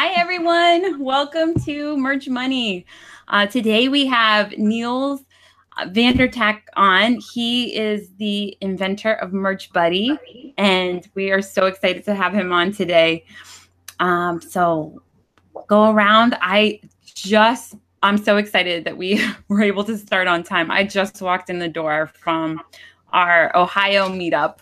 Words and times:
Hi, 0.00 0.10
everyone. 0.10 1.02
Welcome 1.02 1.54
to 1.64 1.96
Merch 1.96 2.28
Money. 2.28 2.86
Uh, 3.26 3.48
today 3.48 3.88
we 3.88 4.06
have 4.06 4.56
Niels 4.56 5.24
Vandertak 5.86 6.60
on. 6.76 7.18
He 7.34 7.76
is 7.76 8.08
the 8.16 8.56
inventor 8.60 9.14
of 9.14 9.32
Merch 9.32 9.72
Buddy, 9.72 10.54
and 10.56 11.04
we 11.16 11.32
are 11.32 11.42
so 11.42 11.66
excited 11.66 12.04
to 12.04 12.14
have 12.14 12.32
him 12.32 12.52
on 12.52 12.70
today. 12.70 13.24
Um, 13.98 14.40
so 14.40 15.02
go 15.66 15.90
around. 15.90 16.38
I 16.40 16.80
just, 17.04 17.74
I'm 18.00 18.18
so 18.18 18.36
excited 18.36 18.84
that 18.84 18.96
we 18.96 19.20
were 19.48 19.64
able 19.64 19.82
to 19.82 19.98
start 19.98 20.28
on 20.28 20.44
time. 20.44 20.70
I 20.70 20.84
just 20.84 21.20
walked 21.20 21.50
in 21.50 21.58
the 21.58 21.68
door 21.68 22.08
from 22.14 22.62
our 23.12 23.50
Ohio 23.56 24.08
meetup 24.08 24.58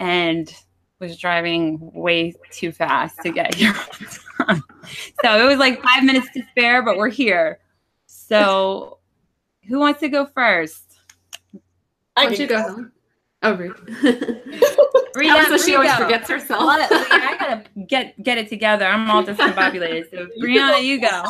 and 0.00 0.52
was 0.98 1.16
driving 1.16 1.78
way 1.94 2.34
too 2.50 2.72
fast 2.72 3.18
to 3.22 3.30
get 3.30 3.54
here. 3.54 3.76
so 5.22 5.44
it 5.44 5.48
was 5.48 5.58
like 5.58 5.82
five 5.82 6.04
minutes 6.04 6.28
to 6.34 6.42
spare, 6.50 6.82
but 6.82 6.96
we're 6.96 7.08
here. 7.08 7.58
So 8.06 8.98
who 9.68 9.78
wants 9.78 10.00
to 10.00 10.08
go 10.08 10.26
first? 10.26 10.82
I 12.16 12.26
can 12.26 12.40
you 12.40 12.46
go. 12.46 12.90
Oh, 13.42 13.54
Brie. 13.56 13.70
Brie, 15.12 15.26
yeah, 15.26 15.46
so 15.46 15.58
she 15.58 15.74
always 15.74 15.92
forgets 15.94 16.28
herself. 16.28 16.62
I 16.62 17.36
gotta 17.38 17.64
get 17.86 18.20
get 18.22 18.38
it 18.38 18.48
together. 18.48 18.86
I'm 18.86 19.10
all 19.10 19.22
discombobulated. 19.22 20.10
So 20.10 20.26
Brianna, 20.42 20.82
you 20.82 21.00
go. 21.00 21.22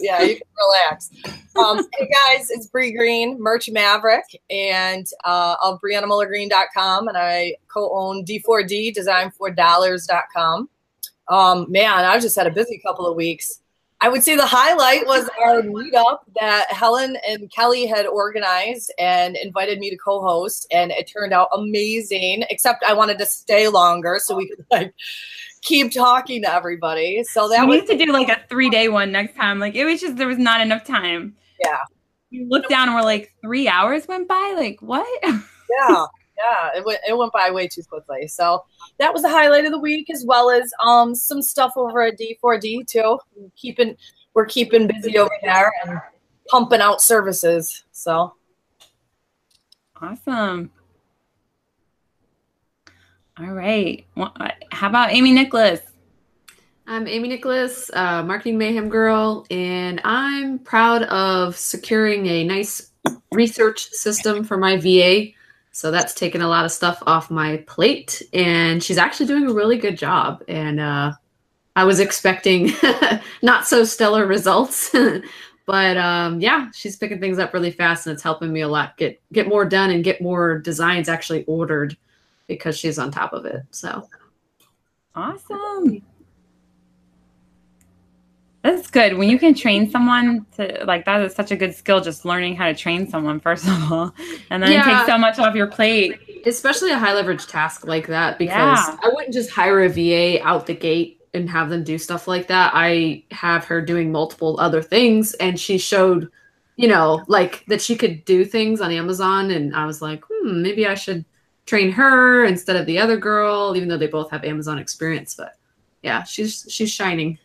Yeah, 0.00 0.22
you 0.22 0.36
can 0.36 0.42
relax. 0.58 1.10
Um, 1.56 1.86
hey 1.92 2.08
guys, 2.08 2.50
it's 2.50 2.68
Brie 2.68 2.92
Green, 2.92 3.40
Merch 3.40 3.68
Maverick, 3.70 4.24
and 4.48 5.06
uh, 5.24 5.56
of 5.62 5.78
BriannaMullerGreen.com, 5.82 7.08
and 7.08 7.16
I 7.18 7.56
co-own 7.68 8.24
D4D 8.24 8.96
Design4Dollars.com. 8.96 10.68
Um, 11.28 11.70
man, 11.70 12.04
I've 12.04 12.22
just 12.22 12.36
had 12.36 12.46
a 12.46 12.50
busy 12.50 12.78
couple 12.78 13.06
of 13.06 13.16
weeks. 13.16 13.60
I 14.00 14.08
would 14.08 14.24
say 14.24 14.34
the 14.34 14.44
highlight 14.44 15.06
was 15.06 15.30
our 15.40 15.62
meetup 15.62 16.18
that 16.40 16.66
Helen 16.70 17.16
and 17.26 17.48
Kelly 17.52 17.86
had 17.86 18.04
organized 18.04 18.92
and 18.98 19.36
invited 19.36 19.78
me 19.78 19.90
to 19.90 19.96
co-host, 19.96 20.66
and 20.72 20.90
it 20.90 21.04
turned 21.04 21.32
out 21.32 21.48
amazing. 21.54 22.44
Except 22.50 22.82
I 22.84 22.94
wanted 22.94 23.18
to 23.18 23.26
stay 23.26 23.68
longer 23.68 24.18
so 24.20 24.36
we 24.36 24.48
could 24.48 24.66
like 24.72 24.92
keep 25.62 25.92
talking 25.92 26.42
to 26.42 26.52
everybody. 26.52 27.22
So 27.22 27.48
that 27.48 27.68
we 27.68 27.78
was 27.78 27.88
need 27.88 27.98
to 27.98 28.06
do 28.06 28.12
like 28.12 28.28
a 28.28 28.42
three 28.48 28.70
day 28.70 28.88
one 28.88 29.12
next 29.12 29.36
time. 29.36 29.60
Like 29.60 29.76
it 29.76 29.84
was 29.84 30.00
just 30.00 30.16
there 30.16 30.26
was 30.26 30.38
not 30.38 30.60
enough 30.60 30.84
time. 30.84 31.36
Yeah. 31.64 31.78
We 32.32 32.44
looked 32.48 32.70
down 32.70 32.88
and 32.88 32.96
we're 32.96 33.02
like 33.02 33.32
three 33.40 33.68
hours 33.68 34.08
went 34.08 34.26
by. 34.26 34.54
Like 34.56 34.82
what? 34.82 35.06
Yeah 35.88 36.04
yeah, 36.42 36.78
it 36.78 36.84
went 36.84 37.00
it 37.06 37.16
went 37.16 37.32
by 37.32 37.50
way 37.50 37.68
too 37.68 37.82
quickly. 37.82 38.26
So 38.28 38.64
that 38.98 39.12
was 39.12 39.22
the 39.22 39.28
highlight 39.28 39.64
of 39.64 39.72
the 39.72 39.78
week, 39.78 40.10
as 40.10 40.24
well 40.26 40.50
as 40.50 40.72
um 40.84 41.14
some 41.14 41.42
stuff 41.42 41.72
over 41.76 42.02
at 42.02 42.18
D4D 42.18 42.86
too. 42.86 43.18
Keeping 43.56 43.96
we're 44.34 44.46
keeping 44.46 44.86
busy 44.86 45.18
over 45.18 45.34
there 45.42 45.72
and 45.84 46.00
pumping 46.48 46.80
out 46.80 47.00
services. 47.00 47.84
So 47.92 48.34
awesome. 50.00 50.70
All 53.38 53.52
right. 53.52 54.04
Well, 54.14 54.34
how 54.70 54.88
about 54.88 55.12
Amy 55.12 55.32
Nicholas? 55.32 55.80
I'm 56.86 57.06
Amy 57.06 57.28
Nicholas, 57.28 57.90
uh, 57.94 58.22
marketing 58.22 58.58
mayhem 58.58 58.88
girl, 58.88 59.46
and 59.50 60.00
I'm 60.04 60.58
proud 60.58 61.04
of 61.04 61.56
securing 61.56 62.26
a 62.26 62.44
nice 62.44 62.90
research 63.32 63.88
system 63.90 64.44
for 64.44 64.56
my 64.56 64.76
VA 64.76 65.28
so 65.72 65.90
that's 65.90 66.12
taken 66.12 66.42
a 66.42 66.48
lot 66.48 66.66
of 66.66 66.70
stuff 66.70 67.02
off 67.06 67.30
my 67.30 67.56
plate. 67.66 68.22
And 68.34 68.82
she's 68.82 68.98
actually 68.98 69.26
doing 69.26 69.48
a 69.48 69.54
really 69.54 69.78
good 69.78 69.96
job. 69.96 70.44
And 70.46 70.78
uh, 70.78 71.12
I 71.74 71.84
was 71.84 71.98
expecting 71.98 72.72
not 73.42 73.66
so 73.66 73.84
stellar 73.84 74.26
results. 74.26 74.94
but 75.66 75.96
um, 75.96 76.40
yeah, 76.40 76.70
she's 76.74 76.96
picking 76.96 77.20
things 77.20 77.38
up 77.38 77.54
really 77.54 77.70
fast 77.70 78.06
and 78.06 78.12
it's 78.12 78.22
helping 78.22 78.52
me 78.52 78.60
a 78.60 78.68
lot 78.68 78.96
get 78.98 79.20
get 79.32 79.48
more 79.48 79.64
done 79.64 79.90
and 79.90 80.04
get 80.04 80.20
more 80.20 80.58
designs 80.58 81.08
actually 81.08 81.44
ordered 81.44 81.96
because 82.46 82.78
she's 82.78 82.98
on 82.98 83.10
top 83.10 83.32
of 83.32 83.46
it. 83.46 83.62
So 83.70 84.06
awesome. 85.14 86.02
That's 88.62 88.88
good. 88.90 89.18
When 89.18 89.28
you 89.28 89.38
can 89.40 89.54
train 89.54 89.90
someone 89.90 90.46
to 90.56 90.84
like 90.86 91.04
that 91.06 91.20
is 91.22 91.34
such 91.34 91.50
a 91.50 91.56
good 91.56 91.74
skill 91.74 92.00
just 92.00 92.24
learning 92.24 92.54
how 92.54 92.66
to 92.66 92.74
train 92.74 93.08
someone 93.08 93.40
first 93.40 93.66
of 93.66 93.92
all. 93.92 94.14
And 94.50 94.62
then 94.62 94.70
yeah. 94.70 94.98
take 94.98 95.06
so 95.06 95.18
much 95.18 95.38
off 95.38 95.54
your 95.56 95.66
plate. 95.66 96.20
Especially 96.46 96.92
a 96.92 96.98
high 96.98 97.12
leverage 97.12 97.46
task 97.46 97.86
like 97.86 98.06
that 98.06 98.38
because 98.38 98.78
yeah. 98.78 98.96
I 99.02 99.08
wouldn't 99.08 99.34
just 99.34 99.50
hire 99.50 99.82
a 99.82 99.88
VA 99.88 100.44
out 100.46 100.66
the 100.66 100.74
gate 100.74 101.20
and 101.34 101.50
have 101.50 101.70
them 101.70 101.82
do 101.82 101.98
stuff 101.98 102.28
like 102.28 102.46
that. 102.48 102.70
I 102.74 103.24
have 103.32 103.64
her 103.64 103.80
doing 103.80 104.12
multiple 104.12 104.56
other 104.60 104.82
things 104.82 105.34
and 105.34 105.58
she 105.58 105.78
showed, 105.78 106.30
you 106.76 106.86
know, 106.86 107.24
like 107.26 107.64
that 107.66 107.80
she 107.80 107.96
could 107.96 108.24
do 108.24 108.44
things 108.44 108.80
on 108.80 108.92
Amazon 108.92 109.50
and 109.50 109.74
I 109.74 109.86
was 109.86 110.00
like, 110.00 110.22
"Hmm, 110.30 110.62
maybe 110.62 110.86
I 110.86 110.94
should 110.94 111.24
train 111.66 111.90
her 111.92 112.44
instead 112.44 112.76
of 112.76 112.86
the 112.86 112.98
other 112.98 113.16
girl 113.16 113.74
even 113.76 113.88
though 113.88 113.98
they 113.98 114.06
both 114.06 114.30
have 114.30 114.44
Amazon 114.44 114.78
experience." 114.78 115.34
But 115.34 115.56
yeah, 116.02 116.22
she's 116.22 116.64
she's 116.68 116.92
shining. 116.92 117.38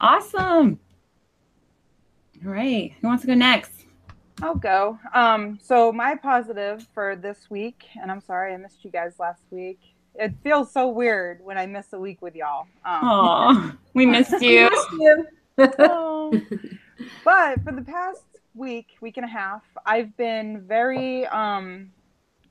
Awesome. 0.00 0.78
All 2.44 2.50
right. 2.52 2.92
Who 3.00 3.08
wants 3.08 3.22
to 3.22 3.26
go 3.26 3.34
next? 3.34 3.70
I'll 4.42 4.54
go. 4.54 4.98
Um, 5.14 5.58
so 5.62 5.92
my 5.92 6.16
positive 6.16 6.86
for 6.92 7.16
this 7.16 7.48
week, 7.48 7.84
and 8.00 8.10
I'm 8.10 8.20
sorry 8.20 8.52
I 8.52 8.56
missed 8.56 8.84
you 8.84 8.90
guys 8.90 9.14
last 9.18 9.42
week. 9.50 9.78
It 10.16 10.32
feels 10.42 10.72
so 10.72 10.88
weird 10.88 11.42
when 11.42 11.56
I 11.58 11.66
miss 11.66 11.92
a 11.92 11.98
week 11.98 12.20
with 12.20 12.34
y'all. 12.34 12.66
Um, 12.84 13.00
oh, 13.02 13.72
we 13.94 14.06
missed 14.14 14.40
you. 14.42 14.68
we 14.68 14.70
missed 14.70 14.88
you. 14.98 15.26
oh. 15.78 16.40
But 17.24 17.62
for 17.62 17.72
the 17.72 17.82
past 17.82 18.22
week, 18.54 18.88
week 19.00 19.16
and 19.16 19.24
a 19.24 19.28
half, 19.28 19.62
I've 19.86 20.16
been 20.16 20.62
very 20.66 21.26
um, 21.26 21.90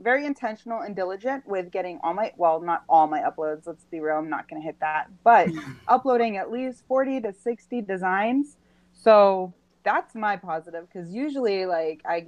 very 0.01 0.25
intentional 0.25 0.81
and 0.81 0.95
diligent 0.95 1.47
with 1.47 1.71
getting 1.71 1.99
all 2.03 2.13
my 2.13 2.31
well 2.37 2.59
not 2.59 2.83
all 2.89 3.07
my 3.07 3.21
uploads 3.21 3.65
let's 3.65 3.85
be 3.85 3.99
real 3.99 4.17
i'm 4.17 4.29
not 4.29 4.49
going 4.49 4.61
to 4.61 4.65
hit 4.65 4.79
that 4.79 5.07
but 5.23 5.49
uploading 5.87 6.37
at 6.37 6.51
least 6.51 6.83
40 6.87 7.21
to 7.21 7.33
60 7.33 7.81
designs. 7.81 8.57
So 8.93 9.53
that's 9.83 10.15
my 10.15 10.37
positive 10.37 10.87
because 10.91 11.13
usually 11.13 11.65
like 11.65 12.01
i 12.05 12.25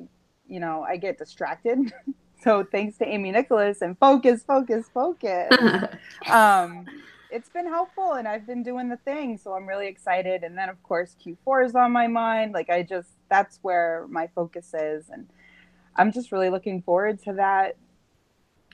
you 0.48 0.59
know 0.59 0.84
i 0.88 0.98
get 0.98 1.18
distracted. 1.18 1.80
So 2.44 2.64
thanks 2.64 2.98
to 2.98 3.08
amy 3.08 3.31
nicholas 3.31 3.82
and 3.82 3.97
focus 3.97 4.44
focus 4.44 4.88
focus. 4.94 5.52
Um 6.30 6.86
it's 7.32 7.50
been 7.50 7.66
helpful 7.66 8.14
and 8.14 8.28
i've 8.28 8.46
been 8.46 8.62
doing 8.62 8.88
the 8.88 8.97
thing 8.97 9.38
so 9.38 9.53
i'm 9.53 9.68
really 9.68 9.88
excited. 9.88 10.44
And 10.44 10.56
then 10.56 10.70
of 10.70 10.82
course 10.84 11.16
q4 11.26 11.66
is 11.66 11.76
on 11.76 11.92
my 11.92 12.08
mind. 12.08 12.53
Like 12.53 12.70
i 12.70 12.84
just 12.84 13.09
that's 13.30 13.59
where 13.64 14.06
my 14.09 14.28
focus 14.36 14.74
is. 14.76 15.09
And 15.09 15.28
I'm 15.95 16.11
just 16.11 16.31
really 16.31 16.50
looking 16.50 16.81
forward 16.81 17.22
to 17.23 17.33
that 17.33 17.78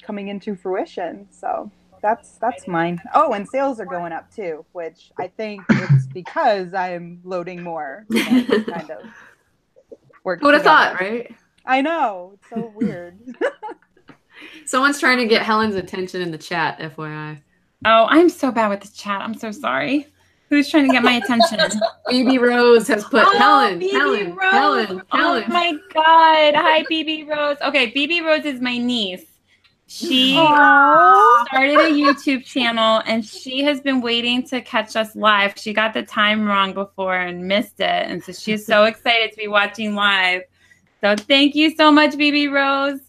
coming 0.02 0.28
into 0.30 0.56
fruition. 0.56 1.28
So 1.32 1.72
that's 2.02 2.38
that's 2.38 2.68
mine. 2.68 3.00
Oh, 3.14 3.34
and 3.34 3.48
sales 3.48 3.80
are 3.80 3.86
going 3.86 4.12
up 4.12 4.34
too, 4.34 4.66
which 4.72 5.12
I 5.20 5.28
think 5.28 5.62
it's 5.70 6.08
because 6.08 6.74
I'm 6.74 7.22
loading 7.24 7.64
more. 7.64 8.06
You 8.10 8.24
know, 8.24 8.64
kind 8.64 8.92
of. 8.92 9.04
Who 10.24 10.38
would 10.42 10.54
have 10.54 10.64
thought, 10.64 11.00
right? 11.00 11.34
I 11.66 11.82
know. 11.82 12.34
It's 12.36 12.50
so 12.50 12.72
weird. 12.76 13.18
Someone's 14.66 15.00
trying 15.00 15.18
to 15.18 15.26
get 15.26 15.42
Helen's 15.44 15.76
attention 15.76 16.22
in 16.22 16.32
the 16.32 16.38
chat, 16.38 16.80
FYI. 16.80 17.42
Oh, 17.86 18.06
I'm 18.10 18.30
so 18.30 18.52
bad 18.52 18.70
with 18.70 18.82
the 18.82 18.96
chat. 18.96 19.22
I'm 19.22 19.34
so 19.34 19.52
sorry. 19.52 20.08
Who's 20.52 20.70
trying 20.70 20.86
to 20.88 20.92
get 20.92 21.02
my 21.02 21.14
attention? 21.14 21.60
BB 22.10 22.42
Rose 22.42 22.86
has 22.90 23.06
put 23.06 23.24
oh, 23.26 23.38
Helen, 23.38 23.80
BB 23.80 23.92
Helen, 23.92 24.36
Rose. 24.36 24.52
Helen, 24.52 25.02
oh 25.14 25.18
Helen. 25.18 25.44
Oh 25.48 25.54
my 25.54 25.72
God. 25.94 26.56
Hi, 26.56 26.84
BB 26.92 27.26
Rose. 27.26 27.56
Okay, 27.62 27.90
BB 27.94 28.22
Rose 28.26 28.44
is 28.44 28.60
my 28.60 28.78
niece. 28.78 29.24
She 29.88 30.36
Aww. 30.36 31.46
started 31.48 31.80
a 31.80 31.90
YouTube 31.90 32.44
channel 32.44 33.02
and 33.06 33.26
she 33.26 33.64
has 33.64 33.80
been 33.80 34.02
waiting 34.02 34.44
to 34.48 34.60
catch 34.60 34.98
us 34.98 35.16
live. 35.16 35.54
She 35.56 35.72
got 35.72 35.94
the 35.94 36.04
time 36.04 36.46
wrong 36.46 36.74
before 36.74 37.16
and 37.16 37.48
missed 37.48 37.80
it. 37.80 38.10
And 38.10 38.22
so 38.22 38.34
she's 38.34 38.66
so 38.66 38.84
excited 38.92 39.32
to 39.32 39.38
be 39.38 39.48
watching 39.48 39.96
live. 39.96 40.42
So 41.00 41.16
thank 41.16 41.56
you 41.56 41.74
so 41.78 41.94
much, 41.94 42.12
BB 42.16 42.52
Rose. 42.52 43.00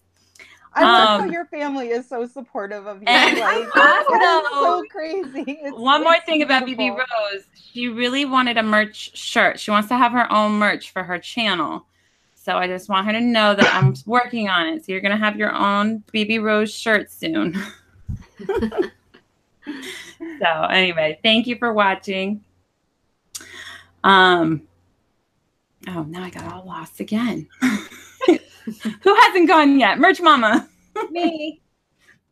I 0.75 0.85
love 0.85 1.21
um, 1.21 1.27
how 1.27 1.33
your 1.33 1.45
family 1.47 1.89
is 1.89 2.09
so 2.09 2.27
supportive 2.27 2.87
of 2.87 3.03
you. 3.03 3.09
And 3.09 3.39
like, 3.39 3.69
so 3.75 4.83
crazy. 4.91 5.45
It's, 5.63 5.79
one 5.79 6.03
more 6.03 6.19
thing 6.25 6.43
about 6.43 6.65
BB 6.65 6.97
Rose, 6.97 7.45
she 7.55 7.89
really 7.89 8.25
wanted 8.25 8.57
a 8.57 8.63
merch 8.63 9.17
shirt. 9.17 9.61
She 9.61 9.71
wants 9.71 9.89
to 9.89 9.97
have 9.97 10.13
her 10.13 10.33
own 10.33 10.53
merch 10.53 10.91
for 10.91 11.03
her 11.03 11.19
channel. 11.19 11.87
So 12.35 12.57
I 12.57 12.67
just 12.67 12.89
want 12.89 13.07
her 13.07 13.13
to 13.13 13.21
know 13.21 13.55
that 13.55 13.75
I'm 13.75 13.95
working 14.07 14.49
on 14.49 14.67
it. 14.67 14.85
So 14.85 14.93
you're 14.93 15.01
gonna 15.01 15.17
have 15.17 15.37
your 15.37 15.55
own 15.55 16.03
BB 16.13 16.43
Rose 16.43 16.75
shirt 16.75 17.11
soon. 17.11 17.63
so 18.47 18.91
anyway, 20.71 21.19
thank 21.23 21.47
you 21.47 21.57
for 21.57 21.73
watching. 21.73 22.43
Um. 24.03 24.63
Oh, 25.89 26.05
now 26.05 26.23
I 26.23 26.31
got 26.31 26.53
all 26.53 26.65
lost 26.65 27.01
again. 27.01 27.49
Who 29.03 29.15
hasn't 29.15 29.49
gone 29.49 29.79
yet? 29.79 29.99
Merch 29.99 30.21
Mama. 30.21 30.69
Me. 31.11 31.61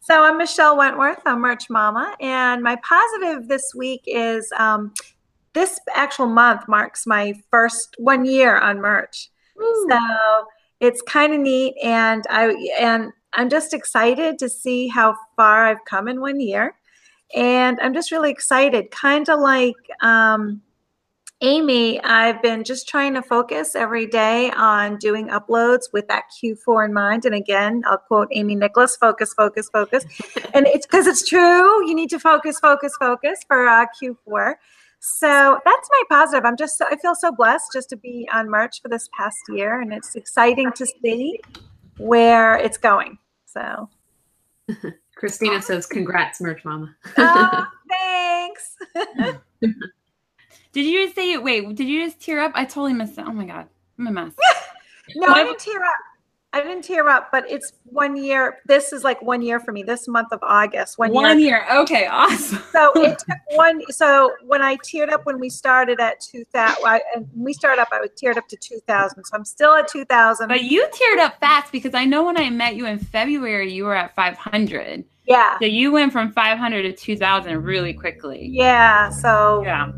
So 0.00 0.23
I'm 0.23 0.38
Michelle 0.38 0.77
Wentworth. 0.77 1.21
I'm 1.27 1.41
Merch 1.41 1.69
Mama. 1.69 2.15
And 2.21 2.62
my 2.62 2.77
positive 2.77 3.49
this 3.49 3.75
week 3.75 4.03
is 4.06 4.50
um, 4.56 4.93
this 5.53 5.81
actual 5.94 6.27
month 6.27 6.69
marks 6.69 7.06
my 7.06 7.35
first 7.50 7.97
one 7.99 8.25
year 8.25 8.56
on 8.59 8.81
merch. 8.81 9.31
Ooh. 9.61 9.87
So 9.91 9.99
it's 10.81 11.03
kind 11.03 11.35
of 11.35 11.41
neat, 11.41 11.75
and 11.82 12.25
I 12.31 12.55
and 12.81 13.12
I'm 13.32 13.50
just 13.50 13.75
excited 13.75 14.38
to 14.38 14.49
see 14.49 14.88
how 14.88 15.17
far 15.37 15.67
I've 15.67 15.85
come 15.85 16.09
in 16.09 16.21
one 16.21 16.41
year, 16.41 16.75
and 17.35 17.79
I'm 17.81 17.93
just 17.93 18.11
really 18.11 18.31
excited. 18.31 18.91
Kind 18.91 19.29
of 19.29 19.41
like 19.41 19.77
um, 20.00 20.62
Amy, 21.42 21.98
I've 22.02 22.42
been 22.42 22.64
just 22.64 22.87
trying 22.87 23.14
to 23.14 23.22
focus 23.22 23.75
every 23.75 24.06
day 24.06 24.50
on 24.50 24.98
doing 24.98 25.28
uploads 25.28 25.84
with 25.90 26.06
that 26.08 26.25
Q4 26.31 26.84
in 26.84 26.92
mind. 26.92 27.25
And 27.25 27.34
again, 27.34 27.82
I'll 27.87 27.96
quote 27.96 28.28
Amy 28.32 28.54
Nicholas: 28.54 28.94
"Focus, 28.96 29.32
focus, 29.32 29.70
focus," 29.72 30.04
and 30.54 30.66
it's 30.66 30.84
because 30.84 31.06
it's 31.06 31.26
true. 31.26 31.88
You 31.88 31.94
need 31.94 32.10
to 32.10 32.19
focus, 32.19 32.60
focus, 32.60 32.94
focus 32.98 33.40
for 33.48 33.66
uh, 33.66 33.87
Q4. 34.02 34.56
So 35.00 35.58
that's 35.64 35.88
my 35.90 36.02
positive. 36.10 36.44
I'm 36.44 36.58
just, 36.58 36.81
I 36.82 36.96
feel 36.96 37.14
so 37.14 37.32
blessed 37.32 37.72
just 37.72 37.88
to 37.88 37.96
be 37.96 38.28
on 38.31 38.50
Merch 38.50 38.82
for 38.82 38.88
this 38.88 39.08
past 39.16 39.38
year, 39.48 39.81
and 39.81 39.94
it's 39.94 40.14
exciting 40.14 40.72
to 40.72 40.86
see 41.02 41.40
where 41.96 42.54
it's 42.56 42.76
going. 42.76 43.16
So, 43.46 43.88
Christina 45.16 45.62
says, 45.62 45.86
"Congrats, 45.86 46.38
merch 46.43 46.66
mama." 46.66 46.94
oh, 47.16 47.66
thanks. 47.88 48.76
Did 50.72 50.87
you 50.87 51.05
just 51.05 51.14
say 51.14 51.37
Wait, 51.37 51.75
did 51.75 51.88
you 51.88 52.05
just 52.05 52.20
tear 52.20 52.40
up? 52.40 52.52
I 52.55 52.64
totally 52.64 52.94
missed 52.94 53.19
it. 53.19 53.25
Oh 53.26 53.32
my 53.32 53.44
god, 53.44 53.69
I'm 53.99 54.06
a 54.06 54.12
mess. 54.12 54.32
no, 55.17 55.28
I 55.28 55.44
didn't 55.44 55.58
tear 55.58 55.82
up. 55.82 55.96
I 56.52 56.62
didn't 56.62 56.82
tear 56.82 57.08
up, 57.08 57.28
but 57.31 57.49
it's 57.49 57.72
one 57.84 58.17
year. 58.17 58.58
This 58.67 58.93
is 58.93 59.05
like 59.05 59.22
one 59.22 59.40
year 59.40 59.61
for 59.61 59.70
me. 59.70 59.84
This 59.84 60.08
month 60.08 60.32
of 60.32 60.40
August, 60.43 60.99
one, 60.99 61.12
one 61.12 61.38
year. 61.38 61.64
year. 61.69 61.81
Okay, 61.82 62.06
awesome. 62.06 62.61
so 62.72 62.93
it 62.96 63.20
took 63.20 63.38
one. 63.50 63.81
So 63.90 64.32
when 64.44 64.61
I 64.61 64.76
tiered 64.82 65.11
up 65.11 65.26
when 65.26 65.38
we 65.38 65.49
started 65.49 66.00
at 66.00 66.20
two 66.20 66.44
thousand, 66.52 67.02
and 67.14 67.28
we 67.37 67.52
started 67.52 67.81
up, 67.81 67.88
I 67.93 68.00
was 68.00 68.11
tiered 68.17 68.37
up 68.37 68.49
to 68.49 68.56
two 68.56 68.81
thousand. 68.88 69.25
So 69.25 69.37
I'm 69.37 69.44
still 69.44 69.75
at 69.75 69.87
two 69.87 70.05
thousand. 70.05 70.49
But 70.49 70.64
you 70.64 70.88
tiered 70.93 71.20
up 71.20 71.38
fast 71.38 71.70
because 71.70 71.94
I 71.94 72.05
know 72.05 72.25
when 72.25 72.37
I 72.37 72.50
met 72.50 72.75
you 72.75 72.87
in 72.87 72.99
February, 72.99 73.72
you 73.72 73.84
were 73.84 73.94
at 73.94 74.17
five 74.17 74.37
hundred. 74.37 75.05
Yeah. 75.26 75.56
So 75.61 75.67
you 75.67 75.93
went 75.93 76.12
from 76.12 76.32
five 76.32 76.58
hundred 76.58 76.82
to 76.82 76.93
two 76.93 77.17
thousand 77.17 77.62
really 77.62 77.93
quickly. 77.93 78.49
Yeah. 78.52 79.11
So 79.11 79.62
yeah. 79.64 79.93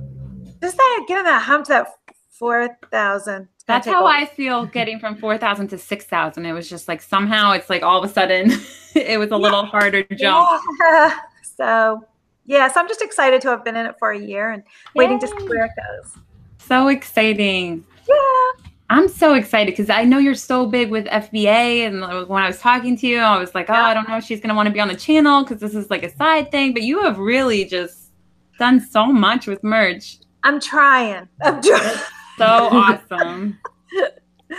Just 0.63 0.77
that 0.77 1.05
getting 1.09 1.25
that 1.25 1.43
hump 1.43 1.67
to 1.67 1.73
that 1.73 1.89
four 2.31 2.69
thousand. 2.91 3.49
That's 3.67 3.87
how 3.87 4.07
I 4.07 4.27
feel 4.27 4.67
getting 4.67 4.99
from 4.99 5.17
4,000 5.17 5.69
to 5.69 5.79
6,000. 5.79 6.45
It 6.45 6.53
was 6.53 6.69
just 6.69 6.89
like 6.89 7.01
somehow 7.01 7.53
it's 7.53 7.71
like 7.71 7.83
all 7.83 8.03
of 8.03 8.11
a 8.11 8.13
sudden 8.13 8.51
it 8.95 9.19
was 9.19 9.29
a 9.29 9.31
yeah. 9.31 9.37
little 9.37 9.65
harder 9.65 10.03
jump. 10.15 10.61
Yeah. 10.81 11.19
So, 11.55 12.03
yeah, 12.47 12.73
so 12.73 12.81
I'm 12.81 12.89
just 12.89 13.03
excited 13.03 13.43
to 13.43 13.49
have 13.49 13.63
been 13.63 13.77
in 13.77 13.85
it 13.85 13.97
for 13.99 14.11
a 14.11 14.19
year 14.19 14.53
and 14.53 14.63
Yay. 14.63 14.91
waiting 14.95 15.21
to 15.21 15.29
see 15.29 15.49
where 15.49 15.67
it 15.67 15.71
goes. 15.77 16.17
So 16.59 16.89
exciting. 16.89 17.85
Yeah. 18.09 18.65
I'm 18.89 19.07
so 19.07 19.35
excited 19.35 19.73
because 19.73 19.91
I 19.91 20.05
know 20.05 20.19
you're 20.19 20.35
so 20.35 20.67
big 20.67 20.91
with 20.91 21.05
FBA. 21.07 21.87
And 21.87 22.29
when 22.29 22.43
I 22.43 22.47
was 22.47 22.59
talking 22.59 22.97
to 22.99 23.07
you, 23.07 23.19
I 23.19 23.39
was 23.39 23.55
like, 23.55 23.69
oh, 23.69 23.75
I 23.75 23.93
don't 23.93 24.09
know 24.09 24.17
if 24.17 24.25
she's 24.25 24.41
going 24.41 24.49
to 24.49 24.55
want 24.55 24.67
to 24.67 24.73
be 24.73 24.81
on 24.81 24.89
the 24.89 24.97
channel 24.97 25.45
because 25.45 25.61
this 25.61 25.75
is 25.75 25.91
like 25.91 26.03
a 26.03 26.17
side 26.17 26.51
thing. 26.51 26.73
But 26.73 26.83
you 26.83 27.03
have 27.03 27.19
really 27.19 27.67
just 27.67 28.11
done 28.59 28.81
so 28.81 29.07
much 29.07 29.47
with 29.47 29.63
merch. 29.63 30.19
I'm 30.45 30.61
trying. 30.61 31.29
I'm 31.43 31.63
trying 31.63 31.99
so 32.39 32.69
awesome. 32.71 33.59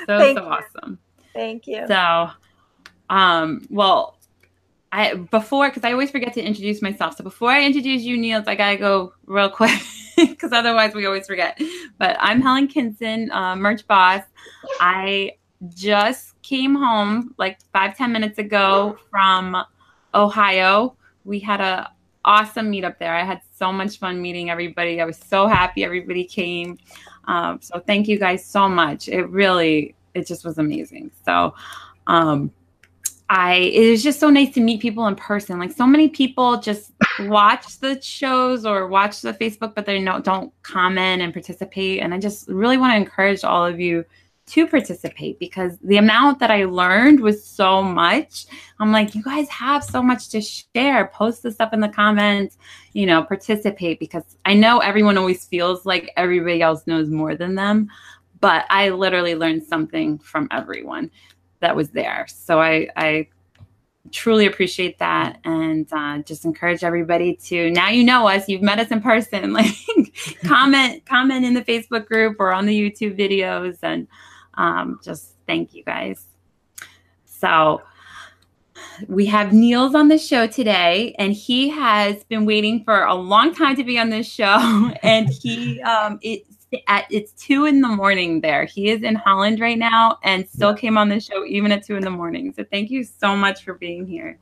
So 0.07 0.17
Thank 0.17 0.39
so 0.39 0.43
you. 0.43 0.49
awesome. 0.49 0.99
Thank 1.35 1.67
you. 1.67 1.85
So, 1.87 2.29
um, 3.11 3.67
well, 3.69 4.17
I 4.91 5.13
before 5.13 5.69
because 5.69 5.83
I 5.83 5.91
always 5.91 6.09
forget 6.09 6.33
to 6.33 6.41
introduce 6.41 6.81
myself. 6.81 7.15
So 7.15 7.23
before 7.23 7.51
I 7.51 7.63
introduce 7.63 8.01
you, 8.01 8.17
Niels, 8.17 8.45
I 8.47 8.55
gotta 8.55 8.77
go 8.77 9.13
real 9.27 9.51
quick 9.51 9.79
because 10.17 10.51
otherwise 10.51 10.95
we 10.95 11.05
always 11.05 11.27
forget. 11.27 11.61
But 11.99 12.17
I'm 12.19 12.41
Helen 12.41 12.67
Kinson, 12.67 13.31
uh, 13.31 13.55
merch 13.55 13.85
boss. 13.85 14.23
I 14.79 15.33
just 15.69 16.41
came 16.41 16.73
home 16.73 17.35
like 17.37 17.59
five 17.71 17.95
ten 17.95 18.11
minutes 18.11 18.39
ago 18.39 18.97
from 19.11 19.55
Ohio. 20.15 20.95
We 21.23 21.37
had 21.39 21.61
a 21.61 21.91
awesome 22.25 22.71
meetup 22.71 22.97
there. 22.99 23.15
I 23.15 23.23
had 23.23 23.41
so 23.55 23.71
much 23.71 23.99
fun 23.99 24.21
meeting 24.21 24.49
everybody. 24.49 25.01
I 25.01 25.05
was 25.05 25.17
so 25.17 25.47
happy 25.47 25.83
everybody 25.83 26.23
came. 26.23 26.77
Um, 27.25 27.59
so 27.61 27.79
thank 27.79 28.07
you 28.07 28.19
guys 28.19 28.45
so 28.45 28.67
much. 28.67 29.07
It 29.07 29.29
really, 29.29 29.95
it 30.13 30.27
just 30.27 30.45
was 30.45 30.57
amazing. 30.57 31.11
So, 31.25 31.55
um, 32.07 32.51
I 33.29 33.55
it 33.55 33.89
was 33.89 34.03
just 34.03 34.19
so 34.19 34.29
nice 34.29 34.53
to 34.53 34.61
meet 34.61 34.81
people 34.81 35.07
in 35.07 35.15
person. 35.15 35.57
Like 35.57 35.71
so 35.71 35.87
many 35.87 36.09
people 36.09 36.59
just 36.59 36.91
watch 37.21 37.79
the 37.79 37.99
shows 38.01 38.65
or 38.65 38.87
watch 38.87 39.21
the 39.21 39.33
Facebook, 39.33 39.73
but 39.73 39.85
they 39.85 39.99
no, 39.99 40.19
don't 40.19 40.53
comment 40.61 41.21
and 41.21 41.33
participate. 41.33 42.01
And 42.01 42.13
I 42.13 42.19
just 42.19 42.47
really 42.47 42.77
want 42.77 42.91
to 42.91 42.97
encourage 42.97 43.43
all 43.43 43.65
of 43.65 43.79
you 43.79 44.05
to 44.53 44.67
participate 44.67 45.39
because 45.39 45.79
the 45.83 45.97
amount 45.97 46.37
that 46.37 46.51
I 46.51 46.65
learned 46.65 47.21
was 47.21 47.43
so 47.43 47.81
much. 47.81 48.45
I'm 48.79 48.91
like, 48.91 49.15
you 49.15 49.23
guys 49.23 49.49
have 49.49 49.83
so 49.83 50.03
much 50.03 50.29
to 50.29 50.41
share. 50.41 51.07
Post 51.07 51.41
the 51.41 51.51
stuff 51.51 51.73
in 51.73 51.79
the 51.79 51.89
comments, 51.89 52.59
you 52.93 53.07
know, 53.07 53.23
participate 53.23 53.99
because 53.99 54.37
I 54.45 54.53
know 54.53 54.77
everyone 54.77 55.17
always 55.17 55.47
feels 55.47 55.87
like 55.87 56.11
everybody 56.17 56.61
else 56.61 56.85
knows 56.85 57.09
more 57.09 57.33
than 57.35 57.55
them. 57.55 57.89
But 58.41 58.65
I 58.69 58.89
literally 58.89 59.33
learned 59.33 59.63
something 59.63 60.19
from 60.19 60.47
everyone 60.51 61.09
that 61.61 61.75
was 61.75 61.89
there. 61.89 62.27
So 62.27 62.61
I, 62.61 62.89
I 62.95 63.29
truly 64.11 64.45
appreciate 64.45 64.99
that 64.99 65.39
and 65.45 65.91
uh, 65.91 66.19
just 66.19 66.45
encourage 66.45 66.83
everybody 66.83 67.35
to 67.37 67.71
now 67.71 67.87
you 67.87 68.03
know 68.03 68.27
us 68.27 68.49
you've 68.49 68.61
met 68.61 68.77
us 68.77 68.91
in 68.91 69.01
person 69.01 69.53
like 69.53 69.73
comment 70.45 71.03
comment 71.05 71.45
in 71.45 71.53
the 71.53 71.61
facebook 71.61 72.05
group 72.05 72.35
or 72.37 72.51
on 72.51 72.65
the 72.65 72.77
youtube 72.77 73.17
videos 73.17 73.77
and 73.81 74.05
um, 74.55 74.99
just 75.03 75.35
thank 75.47 75.73
you 75.73 75.83
guys. 75.83 76.25
So 77.25 77.81
we 79.07 79.25
have 79.27 79.53
Niels 79.53 79.95
on 79.95 80.07
the 80.07 80.17
show 80.17 80.47
today, 80.47 81.15
and 81.19 81.33
he 81.33 81.69
has 81.69 82.23
been 82.25 82.45
waiting 82.45 82.83
for 82.83 83.03
a 83.03 83.13
long 83.13 83.53
time 83.53 83.75
to 83.75 83.83
be 83.83 83.99
on 83.99 84.09
this 84.09 84.27
show. 84.27 84.91
and 85.03 85.29
he 85.29 85.81
um, 85.81 86.19
it's 86.21 86.49
at 86.87 87.05
it's 87.11 87.31
two 87.33 87.65
in 87.65 87.81
the 87.81 87.87
morning 87.87 88.41
there. 88.41 88.65
He 88.65 88.89
is 88.89 89.03
in 89.03 89.15
Holland 89.15 89.59
right 89.59 89.77
now, 89.77 90.19
and 90.23 90.47
still 90.47 90.73
came 90.73 90.97
on 90.97 91.09
the 91.09 91.19
show 91.19 91.45
even 91.45 91.71
at 91.71 91.85
two 91.85 91.95
in 91.95 92.03
the 92.03 92.09
morning. 92.09 92.53
So 92.55 92.63
thank 92.71 92.89
you 92.89 93.03
so 93.03 93.35
much 93.35 93.63
for 93.63 93.73
being 93.73 94.07
here. 94.07 94.39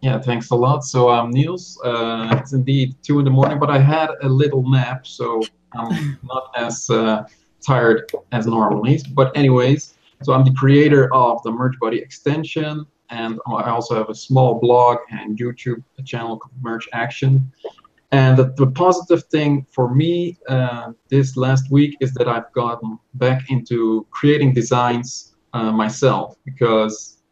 Yeah, 0.00 0.18
thanks 0.18 0.50
a 0.50 0.54
lot. 0.54 0.84
So 0.84 1.10
I'm 1.10 1.26
um, 1.26 1.30
Niels. 1.30 1.78
Uh, 1.84 2.34
it's 2.38 2.52
indeed 2.52 2.94
two 3.02 3.18
in 3.18 3.24
the 3.24 3.30
morning, 3.30 3.58
but 3.58 3.70
I 3.70 3.78
had 3.78 4.10
a 4.22 4.28
little 4.28 4.68
nap, 4.68 5.06
so 5.06 5.42
I'm 5.72 6.18
not 6.22 6.50
as 6.56 6.88
uh, 6.88 7.24
tired 7.60 8.10
as 8.32 8.46
normally. 8.46 9.00
But 9.12 9.36
anyways, 9.36 9.94
so 10.22 10.32
I'm 10.32 10.44
the 10.44 10.52
creator 10.52 11.12
of 11.14 11.42
the 11.42 11.50
Merch 11.50 11.76
Buddy 11.80 11.98
extension, 11.98 12.86
and 13.10 13.40
I 13.46 13.70
also 13.70 13.94
have 13.94 14.08
a 14.08 14.14
small 14.14 14.60
blog 14.60 14.98
and 15.10 15.38
YouTube 15.38 15.82
channel 16.04 16.38
called 16.38 16.54
Merch 16.62 16.88
Action. 16.92 17.50
And 18.12 18.36
the, 18.36 18.52
the 18.56 18.66
positive 18.66 19.24
thing 19.24 19.66
for 19.70 19.94
me 19.94 20.36
uh, 20.48 20.92
this 21.08 21.36
last 21.36 21.70
week 21.70 21.96
is 22.00 22.12
that 22.14 22.28
I've 22.28 22.52
gotten 22.52 22.98
back 23.14 23.50
into 23.50 24.06
creating 24.10 24.52
designs 24.52 25.36
uh, 25.52 25.70
myself 25.70 26.36
because 26.44 27.22